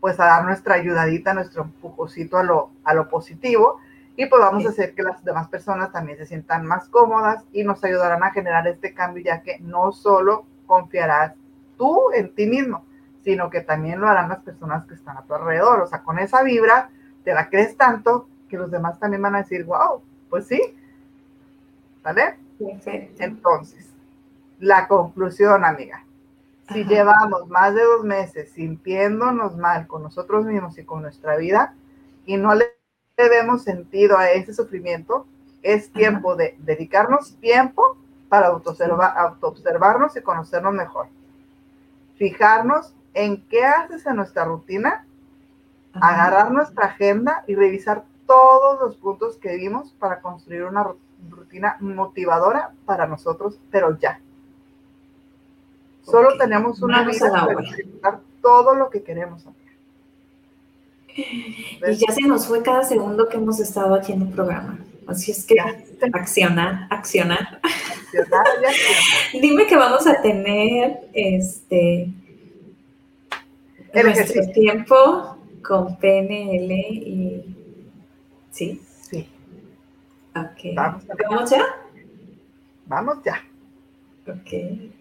pues 0.00 0.18
a 0.18 0.24
dar 0.24 0.44
nuestra 0.44 0.74
ayudadita, 0.74 1.34
nuestro 1.34 1.62
empujocito 1.64 2.38
a 2.38 2.42
lo, 2.42 2.70
a 2.84 2.94
lo 2.94 3.08
positivo 3.08 3.80
y 4.16 4.26
pues 4.26 4.40
vamos 4.40 4.66
a 4.66 4.68
hacer 4.68 4.94
que 4.94 5.02
las 5.02 5.24
demás 5.24 5.48
personas 5.48 5.92
también 5.92 6.18
se 6.18 6.26
sientan 6.26 6.66
más 6.66 6.88
cómodas 6.88 7.42
y 7.52 7.64
nos 7.64 7.82
ayudarán 7.84 8.22
a 8.22 8.32
generar 8.32 8.66
este 8.66 8.92
cambio, 8.92 9.24
ya 9.24 9.42
que 9.42 9.58
no 9.60 9.92
solo 9.92 10.44
confiarás 10.66 11.34
tú 11.78 12.12
en 12.12 12.34
ti 12.34 12.46
mismo, 12.46 12.84
sino 13.24 13.48
que 13.48 13.62
también 13.62 13.98
lo 13.98 14.08
harán 14.08 14.28
las 14.28 14.40
personas 14.40 14.84
que 14.84 14.92
están 14.92 15.16
a 15.16 15.22
tu 15.22 15.34
alrededor. 15.34 15.80
O 15.80 15.86
sea, 15.86 16.02
con 16.02 16.18
esa 16.18 16.42
vibra 16.42 16.90
te 17.24 17.32
la 17.32 17.48
crees 17.48 17.76
tanto 17.78 18.28
que 18.50 18.58
los 18.58 18.70
demás 18.70 18.98
también 18.98 19.22
van 19.22 19.36
a 19.36 19.38
decir, 19.38 19.64
wow, 19.64 20.02
pues 20.28 20.46
sí. 20.46 20.60
¿Vale? 22.02 22.36
Perfecto. 22.58 23.22
Entonces, 23.24 23.88
la 24.58 24.86
conclusión, 24.86 25.64
amiga. 25.64 26.04
Si 26.72 26.84
llevamos 26.84 27.48
más 27.48 27.74
de 27.74 27.82
dos 27.82 28.04
meses 28.04 28.52
sintiéndonos 28.52 29.56
mal 29.56 29.86
con 29.86 30.02
nosotros 30.02 30.44
mismos 30.44 30.78
y 30.78 30.84
con 30.84 31.02
nuestra 31.02 31.36
vida 31.36 31.74
y 32.26 32.36
no 32.36 32.54
le 32.54 32.66
vemos 33.16 33.62
sentido 33.62 34.16
a 34.16 34.30
ese 34.30 34.54
sufrimiento, 34.54 35.26
es 35.62 35.92
tiempo 35.92 36.36
de 36.36 36.56
dedicarnos 36.58 37.36
tiempo 37.36 37.96
para 38.28 38.46
autoobservarnos 38.48 40.16
y 40.16 40.22
conocernos 40.22 40.72
mejor. 40.72 41.08
Fijarnos 42.16 42.94
en 43.14 43.46
qué 43.48 43.64
haces 43.64 44.06
en 44.06 44.16
nuestra 44.16 44.44
rutina 44.44 45.04
agarrar 45.94 46.52
nuestra 46.52 46.86
agenda 46.86 47.44
y 47.46 47.54
revisar 47.54 48.04
todos 48.26 48.80
los 48.80 48.96
puntos 48.96 49.36
que 49.38 49.56
vimos 49.56 49.92
para 49.98 50.20
construir 50.20 50.62
una 50.62 50.86
rutina 51.28 51.76
motivadora 51.80 52.70
para 52.84 53.06
nosotros, 53.06 53.58
pero 53.70 53.98
ya. 53.98 54.20
Solo 56.10 56.36
tenemos 56.36 56.80
una 56.82 57.04
vida 57.04 57.30
para 57.30 57.62
ejecutar 57.62 58.20
todo 58.42 58.74
lo 58.74 58.90
que 58.90 59.02
queremos 59.02 59.46
hacer. 59.46 59.60
Y 61.16 61.96
ya 61.96 62.12
se 62.12 62.22
nos 62.22 62.46
fue 62.46 62.62
cada 62.62 62.82
segundo 62.82 63.28
que 63.28 63.36
hemos 63.36 63.60
estado 63.60 63.94
aquí 63.94 64.12
en 64.12 64.22
el 64.22 64.28
programa. 64.28 64.78
Así 65.06 65.32
es 65.32 65.44
que 65.44 65.56
accionar, 66.12 66.86
accionar. 66.90 67.60
accionar 67.62 68.46
Dime 69.40 69.66
que 69.66 69.76
vamos 69.76 70.06
a 70.06 70.22
tener 70.22 71.08
este 71.12 72.12
el 73.92 74.06
nuestro 74.06 74.46
tiempo 74.52 75.36
con 75.66 75.96
PNL 75.96 76.70
y 76.70 77.56
sí. 78.50 78.80
Sí. 79.10 79.28
Ok. 80.36 80.76
¿Vamos, 80.76 81.50
ya? 81.50 81.64
Vamos 82.86 83.18
ya. 83.24 83.42
Ok. 84.28 84.99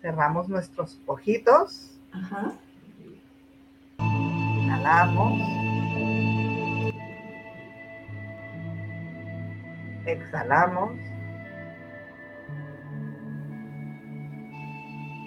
Cerramos 0.00 0.48
nuestros 0.48 1.00
ojitos. 1.06 1.98
Ajá. 2.12 2.52
Inhalamos. 3.98 5.40
Exhalamos. 10.06 10.92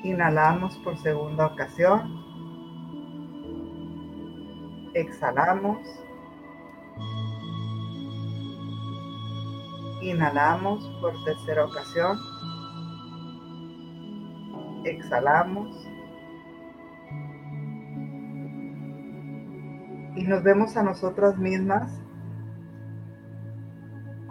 Inhalamos 0.03 0.78
por 0.80 0.97
segunda 0.97 1.45
ocasión. 1.47 2.22
Exhalamos. 4.93 5.80
Inhalamos 10.01 10.84
por 10.99 11.13
tercera 11.24 11.65
ocasión. 11.65 12.17
Exhalamos. 14.84 15.88
Y 20.16 20.24
nos 20.24 20.44
vemos 20.44 20.76
a 20.76 20.84
nosotras 20.84 21.38
mismas 21.38 22.02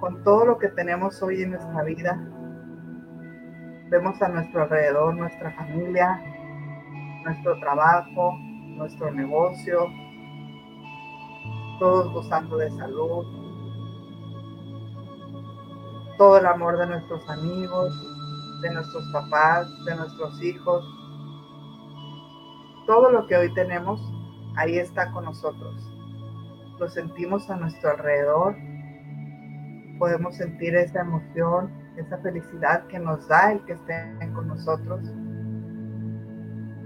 con 0.01 0.23
todo 0.25 0.45
lo 0.47 0.59
que 0.59 0.69
tenemos 0.69 1.23
hoy 1.23 1.43
en 1.43 1.51
nuestra 1.51 1.83
vida. 1.85 2.19
Vemos 3.91 4.21
a 4.23 4.29
nuestro 4.29 4.63
alrededor 4.63 5.15
nuestra 5.15 5.53
familia, 5.53 6.21
nuestro 7.25 7.59
trabajo, 7.61 8.33
nuestro 8.77 9.11
negocio, 9.11 9.87
todos 11.79 12.13
gozando 12.13 12.57
de 12.57 12.71
salud, 12.71 13.25
todo 16.19 16.39
el 16.39 16.47
amor 16.47 16.79
de 16.79 16.87
nuestros 16.87 17.29
amigos, 17.29 18.20
de 18.61 18.71
nuestros 18.71 19.05
papás, 19.13 19.69
de 19.85 19.95
nuestros 19.95 20.43
hijos. 20.43 20.85
Todo 22.87 23.11
lo 23.11 23.27
que 23.27 23.37
hoy 23.37 23.53
tenemos, 23.55 24.01
ahí 24.57 24.79
está 24.79 25.11
con 25.13 25.25
nosotros. 25.25 25.75
Lo 26.79 26.89
sentimos 26.89 27.49
a 27.51 27.57
nuestro 27.57 27.91
alrededor. 27.91 28.57
Podemos 29.99 30.37
sentir 30.37 30.75
esa 30.75 31.01
emoción, 31.01 31.71
esa 31.97 32.19
felicidad 32.19 32.87
que 32.87 32.99
nos 32.99 33.29
da 33.29 33.53
el 33.53 33.65
que 33.65 33.75
estén 33.75 34.33
con 34.33 34.49
nosotros. 34.49 35.01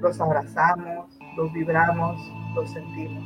Los 0.01 0.21
abrazamos, 0.21 1.19
los 1.37 1.53
vibramos, 1.53 2.21
los 2.55 2.71
sentimos. 2.73 3.25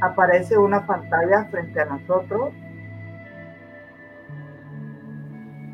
Aparece 0.00 0.56
una 0.58 0.86
pantalla 0.86 1.44
frente 1.50 1.80
a 1.80 1.84
nosotros 1.84 2.52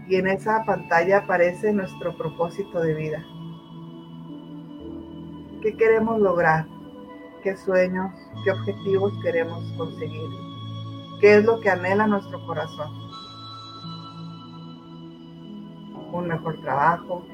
y 0.09 0.17
en 0.17 0.27
esa 0.27 0.65
pantalla 0.65 1.19
aparece 1.19 1.73
nuestro 1.73 2.17
propósito 2.17 2.81
de 2.81 2.95
vida. 2.95 3.25
¿Qué 5.61 5.77
queremos 5.77 6.19
lograr? 6.21 6.67
¿Qué 7.43 7.55
sueños, 7.57 8.11
qué 8.43 8.51
objetivos 8.53 9.13
queremos 9.23 9.63
conseguir? 9.77 10.29
¿Qué 11.21 11.37
es 11.37 11.45
lo 11.45 11.61
que 11.61 11.69
anhela 11.69 12.07
nuestro 12.07 12.45
corazón? 12.47 12.89
Un 16.13 16.29
mejor 16.29 16.59
trabajo, 16.63 17.27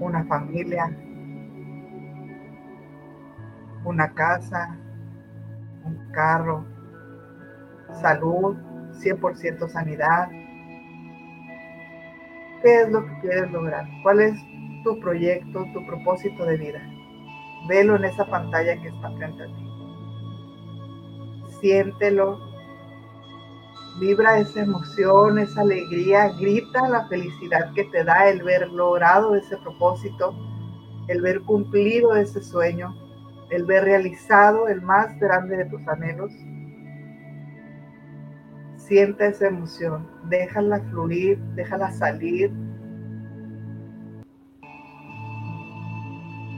una 0.00 0.24
familia, 0.24 0.94
una 3.84 4.12
casa, 4.12 4.76
un 5.84 6.12
carro, 6.12 6.66
salud, 8.02 8.56
100% 9.00 9.68
sanidad, 9.68 10.28
¿Qué 12.62 12.82
es 12.82 12.90
lo 12.90 13.04
que 13.06 13.20
quieres 13.20 13.50
lograr? 13.52 13.86
¿Cuál 14.02 14.20
es 14.20 14.34
tu 14.82 14.98
proyecto, 15.00 15.64
tu 15.72 15.86
propósito 15.86 16.44
de 16.44 16.56
vida? 16.56 16.82
Velo 17.68 17.96
en 17.96 18.04
esa 18.04 18.24
pantalla 18.24 18.80
que 18.80 18.88
está 18.88 19.10
frente 19.12 19.42
a 19.42 19.46
ti. 19.46 19.68
Siéntelo. 21.60 22.40
Vibra 24.00 24.38
esa 24.38 24.62
emoción, 24.62 25.38
esa 25.38 25.60
alegría, 25.60 26.28
grita 26.38 26.88
la 26.88 27.06
felicidad 27.08 27.72
que 27.74 27.84
te 27.84 28.04
da 28.04 28.28
el 28.28 28.42
ver 28.42 28.68
logrado 28.70 29.34
ese 29.34 29.56
propósito, 29.56 30.34
el 31.08 31.20
ver 31.20 31.40
cumplido 31.42 32.14
ese 32.14 32.40
sueño, 32.40 32.94
el 33.50 33.64
ver 33.64 33.84
realizado 33.84 34.68
el 34.68 34.82
más 34.82 35.18
grande 35.18 35.56
de 35.56 35.64
tus 35.64 35.86
anhelos 35.88 36.30
Sienta 38.88 39.26
esa 39.26 39.48
emoción, 39.48 40.08
déjala 40.30 40.80
fluir, 40.88 41.38
déjala 41.54 41.90
salir. 41.90 42.50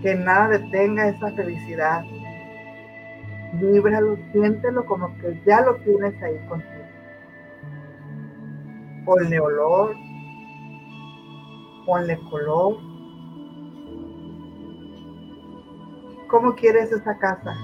Que 0.01 0.15
nada 0.15 0.51
detenga 0.51 1.09
esa 1.09 1.33
felicidad. 1.33 2.05
Víbralo, 3.55 4.17
siéntelo 4.31 4.87
como 4.87 5.13
que 5.19 5.43
ya 5.45 5.61
lo 5.63 5.75
tienes 5.79 6.23
ahí 6.23 6.39
contigo. 6.49 6.85
Ponle 9.05 9.41
olor, 9.41 9.97
ponle 11.85 12.17
color. 12.31 12.77
¿Cómo 16.29 16.55
quieres 16.55 16.93
esa 16.93 17.19
casa? 17.19 17.57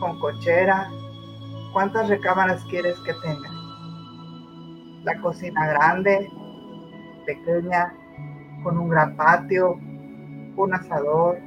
¿Con 0.00 0.18
cochera? 0.20 0.88
¿Cuántas 1.78 2.08
recámaras 2.08 2.64
quieres 2.64 2.98
que 3.06 3.12
tenga? 3.22 3.48
La 5.04 5.16
cocina 5.20 5.68
grande, 5.68 6.28
pequeña, 7.24 7.94
con 8.64 8.78
un 8.78 8.88
gran 8.88 9.14
patio, 9.14 9.74
un 10.56 10.74
asador. 10.74 11.38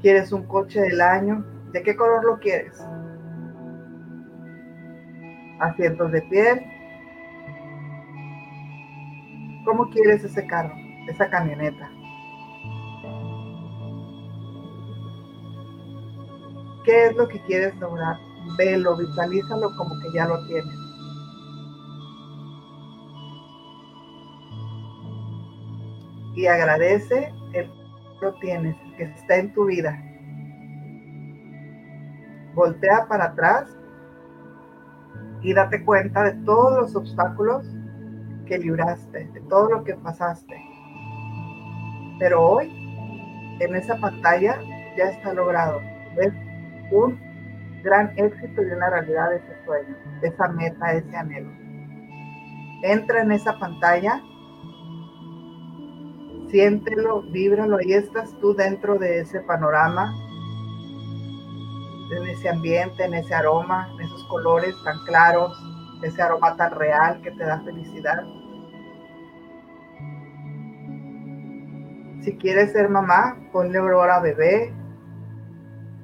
¿Quieres 0.00 0.32
un 0.32 0.48
coche 0.48 0.80
del 0.80 1.00
año? 1.00 1.44
¿De 1.70 1.80
qué 1.84 1.94
color 1.94 2.24
lo 2.24 2.40
quieres? 2.40 2.76
Asientos 5.60 6.10
de 6.10 6.22
piel. 6.22 6.60
¿Cómo 9.64 9.88
quieres 9.90 10.24
ese 10.24 10.44
carro, 10.44 10.74
esa 11.06 11.30
camioneta? 11.30 11.88
¿Qué 16.90 17.06
es 17.06 17.16
lo 17.16 17.28
que 17.28 17.40
quieres 17.42 17.72
lograr? 17.76 18.16
Velo, 18.58 18.96
visualízalo 18.96 19.76
como 19.76 19.94
que 20.00 20.12
ya 20.12 20.26
lo 20.26 20.44
tienes. 20.48 20.74
Y 26.34 26.46
agradece 26.46 27.32
el 27.52 27.70
lo 28.20 28.34
tienes, 28.40 28.74
que 28.96 29.04
está 29.04 29.36
en 29.36 29.52
tu 29.52 29.66
vida. 29.66 30.02
Voltea 32.54 33.06
para 33.08 33.26
atrás 33.26 33.70
y 35.42 35.54
date 35.54 35.84
cuenta 35.84 36.24
de 36.24 36.32
todos 36.44 36.76
los 36.76 36.96
obstáculos 36.96 37.64
que 38.46 38.58
libraste, 38.58 39.28
de 39.28 39.40
todo 39.42 39.70
lo 39.70 39.84
que 39.84 39.94
pasaste. 39.94 40.60
Pero 42.18 42.42
hoy, 42.42 42.68
en 43.60 43.76
esa 43.76 43.94
pantalla, 44.00 44.58
ya 44.98 45.04
está 45.04 45.32
logrado. 45.32 45.80
¿Ves? 46.16 46.49
Un 46.90 47.18
gran 47.82 48.12
éxito 48.16 48.62
y 48.62 48.66
una 48.66 48.90
realidad 48.90 49.30
de 49.30 49.36
ese 49.36 49.64
sueño, 49.64 49.96
de 50.20 50.28
esa 50.28 50.48
meta, 50.48 50.92
ese 50.92 51.16
anhelo. 51.16 51.50
Entra 52.82 53.22
en 53.22 53.32
esa 53.32 53.58
pantalla, 53.58 54.22
siéntelo, 56.48 57.22
víbralo, 57.22 57.78
ahí 57.78 57.92
estás 57.92 58.34
tú 58.40 58.54
dentro 58.54 58.98
de 58.98 59.20
ese 59.20 59.40
panorama, 59.40 60.14
en 62.10 62.26
ese 62.26 62.48
ambiente, 62.48 63.04
en 63.04 63.14
ese 63.14 63.34
aroma, 63.34 63.88
en 63.94 64.00
esos 64.00 64.24
colores 64.24 64.74
tan 64.84 64.98
claros, 65.04 65.56
ese 66.02 66.20
aroma 66.22 66.56
tan 66.56 66.72
real 66.72 67.20
que 67.22 67.30
te 67.30 67.44
da 67.44 67.60
felicidad. 67.60 68.24
Si 72.22 72.36
quieres 72.36 72.72
ser 72.72 72.88
mamá, 72.88 73.36
ponle 73.52 73.78
olor 73.78 74.10
a 74.10 74.20
bebé, 74.20 74.74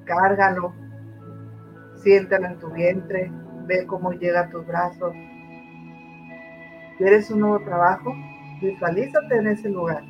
cárgalo, 0.07 0.73
siéntalo 2.03 2.47
en 2.47 2.59
tu 2.59 2.71
vientre, 2.71 3.31
ve 3.67 3.87
cómo 3.87 4.13
llega 4.13 4.41
a 4.43 4.51
tus 4.51 4.67
brazos. 4.67 5.13
¿Quieres 6.97 7.31
un 7.31 7.41
nuevo 7.41 7.61
trabajo? 7.65 8.15
Visualízate 8.63 9.37
en 9.37 9.49
ese 9.49 9.69
lugar. 9.69 10.03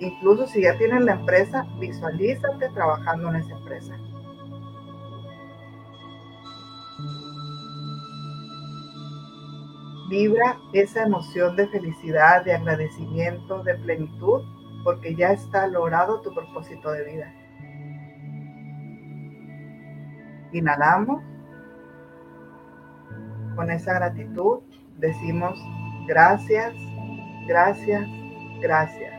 Incluso 0.00 0.46
si 0.46 0.62
ya 0.62 0.76
tienes 0.76 1.04
la 1.04 1.12
empresa, 1.12 1.64
visualízate 1.78 2.68
trabajando 2.74 3.30
en 3.30 3.36
esa 3.36 3.56
empresa. 3.56 3.96
Vibra 10.08 10.58
esa 10.72 11.02
emoción 11.02 11.56
de 11.56 11.68
felicidad, 11.68 12.44
de 12.44 12.54
agradecimiento, 12.54 13.62
de 13.62 13.74
plenitud, 13.76 14.42
porque 14.84 15.14
ya 15.16 15.32
está 15.32 15.66
logrado 15.66 16.20
tu 16.20 16.32
propósito 16.32 16.92
de 16.92 17.04
vida. 17.04 17.45
Inhalamos. 20.56 21.22
Con 23.56 23.70
esa 23.70 23.92
gratitud 23.92 24.60
decimos 24.96 25.58
gracias, 26.06 26.72
gracias, 27.46 28.08
gracias. 28.62 29.12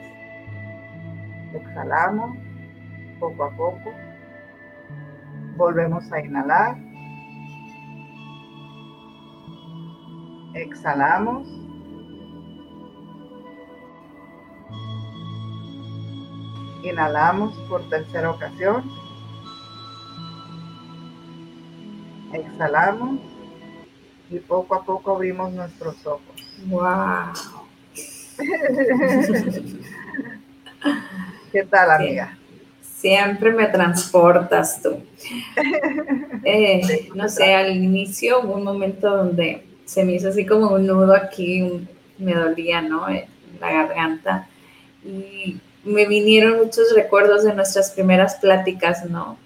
Exhalamos 1.54 2.36
poco 3.20 3.44
a 3.44 3.52
poco. 3.52 3.92
Volvemos 5.58 6.12
a 6.12 6.22
inhalar. 6.22 6.76
Exhalamos. 10.56 11.48
Inhalamos 16.84 17.56
por 17.70 17.88
tercera 17.90 18.32
ocasión. 18.32 19.07
Exhalamos 22.34 23.20
y 24.30 24.40
poco 24.40 24.76
a 24.76 24.84
poco 24.84 25.16
abrimos 25.16 25.52
nuestros 25.54 26.06
ojos. 26.06 26.22
¡Wow! 26.66 27.34
¿Qué 31.52 31.64
tal, 31.64 31.92
amiga? 31.92 32.38
Siempre 32.82 33.54
me 33.54 33.68
transportas 33.68 34.82
tú. 34.82 35.04
Eh, 36.50 37.10
no 37.14 37.28
sé, 37.28 37.54
al 37.54 37.76
inicio 37.76 38.40
hubo 38.40 38.54
un 38.54 38.64
momento 38.64 39.10
donde 39.10 39.66
se 39.84 40.06
me 40.06 40.14
hizo 40.14 40.30
así 40.30 40.46
como 40.46 40.70
un 40.70 40.88
nudo 40.88 41.14
aquí, 41.14 41.86
me 42.18 42.34
dolía, 42.34 42.82
¿no? 42.82 43.10
En 43.10 43.26
la 43.60 43.70
garganta. 43.70 44.48
Y 45.04 45.60
me 45.84 46.08
vinieron 46.08 46.58
muchos 46.58 46.96
recuerdos 46.96 47.44
de 47.44 47.54
nuestras 47.54 47.92
primeras 47.92 48.36
pláticas, 48.36 49.04
¿no? 49.04 49.38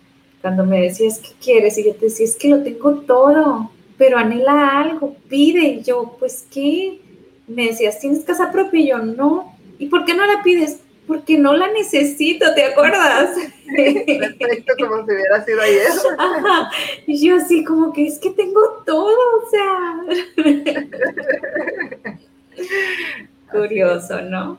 Cuando 0.41 0.65
me 0.65 0.81
decías, 0.81 1.19
¿qué 1.19 1.29
quieres? 1.41 1.77
Y 1.77 1.85
yo 1.85 1.93
te 1.95 2.05
decía, 2.05 2.25
es 2.25 2.35
que 2.35 2.49
lo 2.49 2.63
tengo 2.63 3.01
todo, 3.01 3.71
pero 3.97 4.17
anhela 4.17 4.79
algo, 4.79 5.15
pide. 5.29 5.63
Y 5.63 5.83
yo, 5.83 6.15
pues, 6.19 6.47
¿qué? 6.51 6.99
Me 7.47 7.67
decías, 7.67 7.99
¿tienes 7.99 8.23
casa 8.23 8.51
propia? 8.51 8.79
Y 8.79 8.87
yo, 8.87 8.97
no. 8.97 9.55
¿Y 9.77 9.87
por 9.87 10.05
qué 10.05 10.13
no 10.13 10.25
la 10.25 10.41
pides? 10.43 10.79
Porque 11.07 11.37
no 11.37 11.53
la 11.53 11.71
necesito, 11.71 12.53
¿te 12.55 12.65
acuerdas? 12.65 13.35
Perfecto, 13.75 14.73
como 14.79 15.05
si 15.05 15.11
hubiera 15.11 15.45
sido 15.45 15.61
ayer. 15.61 15.87
Y 17.07 17.27
yo 17.27 17.35
así 17.35 17.63
como 17.63 17.93
que 17.93 18.07
es 18.07 18.19
que 18.19 18.31
tengo 18.31 18.83
todo, 18.85 19.15
o 19.15 19.49
sea. 19.49 20.03
Curioso, 23.51 24.21
¿no? 24.21 24.57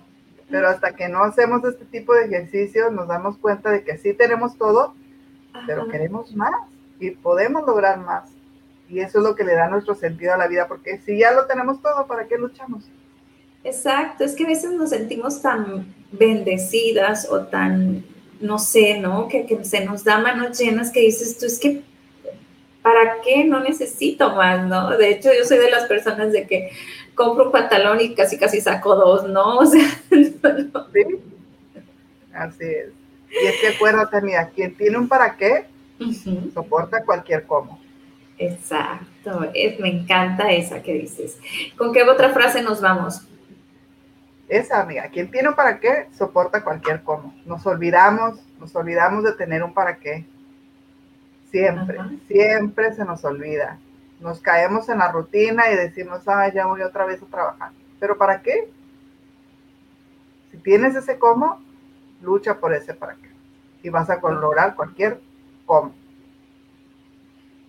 Pero 0.50 0.68
hasta 0.68 0.94
que 0.94 1.08
no 1.08 1.24
hacemos 1.24 1.64
este 1.64 1.84
tipo 1.86 2.14
de 2.14 2.26
ejercicios 2.26 2.92
nos 2.92 3.08
damos 3.08 3.38
cuenta 3.38 3.70
de 3.70 3.82
que 3.84 3.96
sí 3.96 4.12
tenemos 4.12 4.56
todo, 4.58 4.94
pero 5.66 5.88
queremos 5.88 6.34
más 6.34 6.52
y 6.98 7.10
podemos 7.10 7.66
lograr 7.66 7.98
más. 7.98 8.30
Y 8.88 9.00
eso 9.00 9.18
es 9.18 9.24
lo 9.24 9.34
que 9.34 9.44
le 9.44 9.54
da 9.54 9.68
nuestro 9.68 9.94
sentido 9.94 10.34
a 10.34 10.36
la 10.36 10.48
vida, 10.48 10.68
porque 10.68 10.98
si 10.98 11.18
ya 11.18 11.32
lo 11.32 11.46
tenemos 11.46 11.80
todo, 11.80 12.06
¿para 12.06 12.26
qué 12.26 12.36
luchamos? 12.36 12.84
Exacto, 13.64 14.24
es 14.24 14.34
que 14.34 14.44
a 14.44 14.48
veces 14.48 14.72
nos 14.72 14.90
sentimos 14.90 15.40
tan 15.40 15.94
bendecidas 16.10 17.28
o 17.30 17.42
tan, 17.46 18.04
no 18.40 18.58
sé, 18.58 18.98
¿no? 18.98 19.28
Que, 19.28 19.46
que 19.46 19.64
se 19.64 19.84
nos 19.84 20.04
da 20.04 20.18
manos 20.18 20.58
llenas 20.58 20.90
que 20.90 21.00
dices 21.00 21.38
tú, 21.38 21.46
es 21.46 21.58
que, 21.58 21.82
¿para 22.82 23.20
qué? 23.24 23.44
No 23.44 23.60
necesito 23.60 24.34
más, 24.34 24.66
¿no? 24.66 24.90
De 24.96 25.10
hecho, 25.10 25.30
yo 25.32 25.44
soy 25.44 25.58
de 25.58 25.70
las 25.70 25.86
personas 25.86 26.32
de 26.32 26.46
que 26.46 26.70
compro 27.14 27.46
un 27.46 27.52
pantalón 27.52 28.00
y 28.00 28.14
casi 28.14 28.36
casi 28.38 28.60
saco 28.60 28.94
dos, 28.94 29.28
¿no? 29.28 29.58
O 29.58 29.66
sea, 29.66 29.88
no. 30.10 30.86
Sí, 30.92 31.04
así 32.34 32.64
es. 32.64 33.01
Y 33.40 33.46
es 33.46 33.60
que 33.60 33.68
acuérdate, 33.68 34.20
mira, 34.20 34.48
quien 34.50 34.74
tiene 34.76 34.98
un 34.98 35.08
para 35.08 35.36
qué, 35.36 35.66
soporta 36.52 37.04
cualquier 37.04 37.46
cómo. 37.46 37.80
Exacto, 38.38 39.50
es, 39.54 39.78
me 39.78 39.88
encanta 39.88 40.50
esa 40.50 40.82
que 40.82 40.94
dices. 40.94 41.38
¿Con 41.76 41.92
qué 41.92 42.02
otra 42.02 42.30
frase 42.30 42.62
nos 42.62 42.80
vamos? 42.80 43.26
Esa, 44.48 44.82
amiga, 44.82 45.08
quien 45.08 45.30
tiene 45.30 45.48
un 45.48 45.54
para 45.54 45.78
qué, 45.80 46.08
soporta 46.12 46.62
cualquier 46.62 47.02
cómo. 47.02 47.34
Nos 47.46 47.64
olvidamos, 47.66 48.38
nos 48.58 48.74
olvidamos 48.76 49.24
de 49.24 49.32
tener 49.32 49.62
un 49.62 49.72
para 49.72 49.96
qué. 49.96 50.26
Siempre, 51.50 51.98
siempre 52.28 52.92
se 52.94 53.04
nos 53.04 53.24
olvida. 53.24 53.78
Nos 54.20 54.40
caemos 54.40 54.88
en 54.88 54.98
la 54.98 55.10
rutina 55.10 55.70
y 55.70 55.76
decimos, 55.76 56.26
ah, 56.26 56.50
ya 56.52 56.66
voy 56.66 56.82
otra 56.82 57.06
vez 57.06 57.22
a 57.22 57.26
trabajar. 57.26 57.70
¿Pero 57.98 58.18
para 58.18 58.42
qué? 58.42 58.70
Si 60.50 60.58
tienes 60.58 60.94
ese 60.96 61.18
cómo, 61.18 61.60
lucha 62.22 62.58
por 62.58 62.72
ese 62.72 62.94
para 62.94 63.14
qué. 63.14 63.30
Y 63.82 63.90
vas 63.90 64.08
a 64.08 64.16
lograr 64.16 64.74
cualquier 64.74 65.20
cómo. 65.66 65.92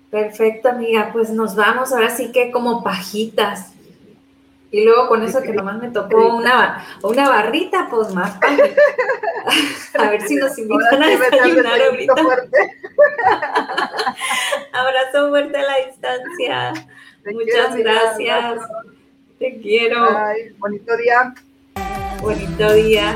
Perfecto, 0.10 0.70
amiga. 0.70 1.10
Pues 1.12 1.30
nos 1.32 1.56
vamos 1.56 1.91
ahora 1.91 2.10
sí 2.10 2.32
que 2.32 2.51
como 2.51 2.84
pajitas. 2.84 3.74
Y 4.74 4.84
luego 4.84 5.08
con 5.08 5.22
eso 5.22 5.41
que 5.43 5.54
nomás 5.54 5.80
me 5.80 5.89
tocó 5.89 6.36
una, 6.36 6.84
una 7.04 7.30
barrita, 7.30 7.88
pues 7.91 8.12
más 8.12 8.39
A 9.99 10.10
ver 10.10 10.22
si 10.24 10.36
nos 10.36 10.58
invitan 10.58 11.04
a 11.04 11.08
desayunar 11.08 11.80
ahorita. 11.80 12.16
Fuerte. 12.16 12.58
Abrazo 14.74 15.30
fuerte 15.30 15.58
a 15.58 15.62
la 15.62 15.76
distancia. 15.86 16.74
Te 17.24 17.34
Muchas 17.34 17.76
quiero, 17.76 17.91
gracias. 17.91 18.45
Amiga. 18.45 18.68
Te 19.38 19.60
quiero. 19.62 20.18
Ay, 20.18 20.56
bonito 20.58 20.97
día. 20.97 21.36
Bonito 22.20 22.74
día. 22.74 23.16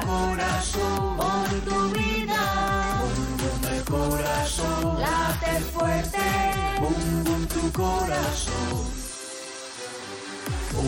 Corazón. 7.71 9.07
Bum 10.73 10.85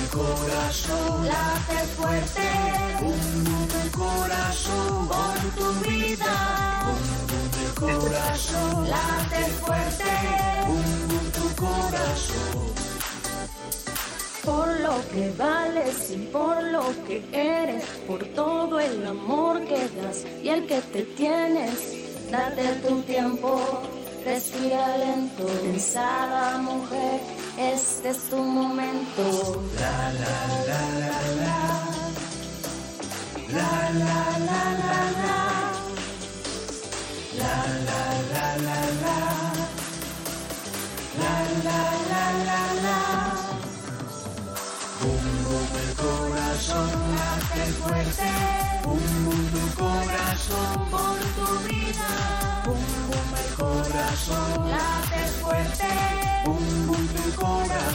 el 0.00 0.08
corazón. 0.10 1.26
Late 1.26 1.80
fuerte, 1.96 2.48
bum 3.00 3.68
tu 3.68 3.98
corazón. 3.98 5.08
Por 5.08 5.38
tu 5.58 5.88
vida, 5.88 6.34
bum 6.84 7.54
el 7.64 7.74
corazón. 7.74 8.88
Late 8.88 9.44
fuerte, 9.60 10.12
bum 10.66 11.30
tu 11.32 11.46
corazón. 11.64 12.74
Por 14.44 14.80
lo 14.80 14.96
que 15.10 15.32
vales 15.38 16.10
y 16.10 16.18
por 16.26 16.62
lo 16.64 16.84
que 17.06 17.24
eres, 17.32 17.84
por 18.06 18.22
todo 18.34 18.78
el 18.78 19.06
amor 19.06 19.64
que 19.64 19.88
das 19.96 20.24
y 20.42 20.50
el 20.50 20.66
que 20.66 20.80
te 20.80 21.02
tienes. 21.02 22.30
Date 22.30 22.66
tu 22.86 23.00
tiempo, 23.02 23.58
respira 24.24 24.96
lento, 24.96 25.44
pensada 25.62 26.58
mujer, 26.58 27.20
este 27.58 28.08
es 28.10 28.18
tu 28.30 28.36
momento. 28.38 29.22
La 29.78 30.12
la 30.20 30.36
la 30.68 30.82
la 31.00 31.20
la, 31.40 31.60
la 33.54 33.72
la 34.02 34.20
la 34.48 34.62
la 34.80 35.02
la, 35.20 35.36
la 37.38 37.54
la 37.88 38.00
la 38.34 38.46
la 38.66 38.78
la, 39.02 39.18
la 41.20 41.34
la 41.66 41.80
la 42.10 42.24
la 42.48 42.62
la. 42.84 43.00
Bum 45.00 45.24
bum 45.44 45.68
el 45.82 45.90
corazón 46.02 46.90
late 47.18 47.64
fuerte, 47.80 48.32
bum 48.84 49.04
bum 49.24 49.42
tu 49.52 49.64
corazón 49.82 50.70
por 50.90 51.18
tu 51.36 51.46
vida. 51.68 52.53
Corazón 54.14 54.70
late 54.70 55.26
fuerte, 55.42 55.88
bum 56.44 56.86
bum 56.86 57.08
tu 57.08 57.34
corazón. 57.34 57.84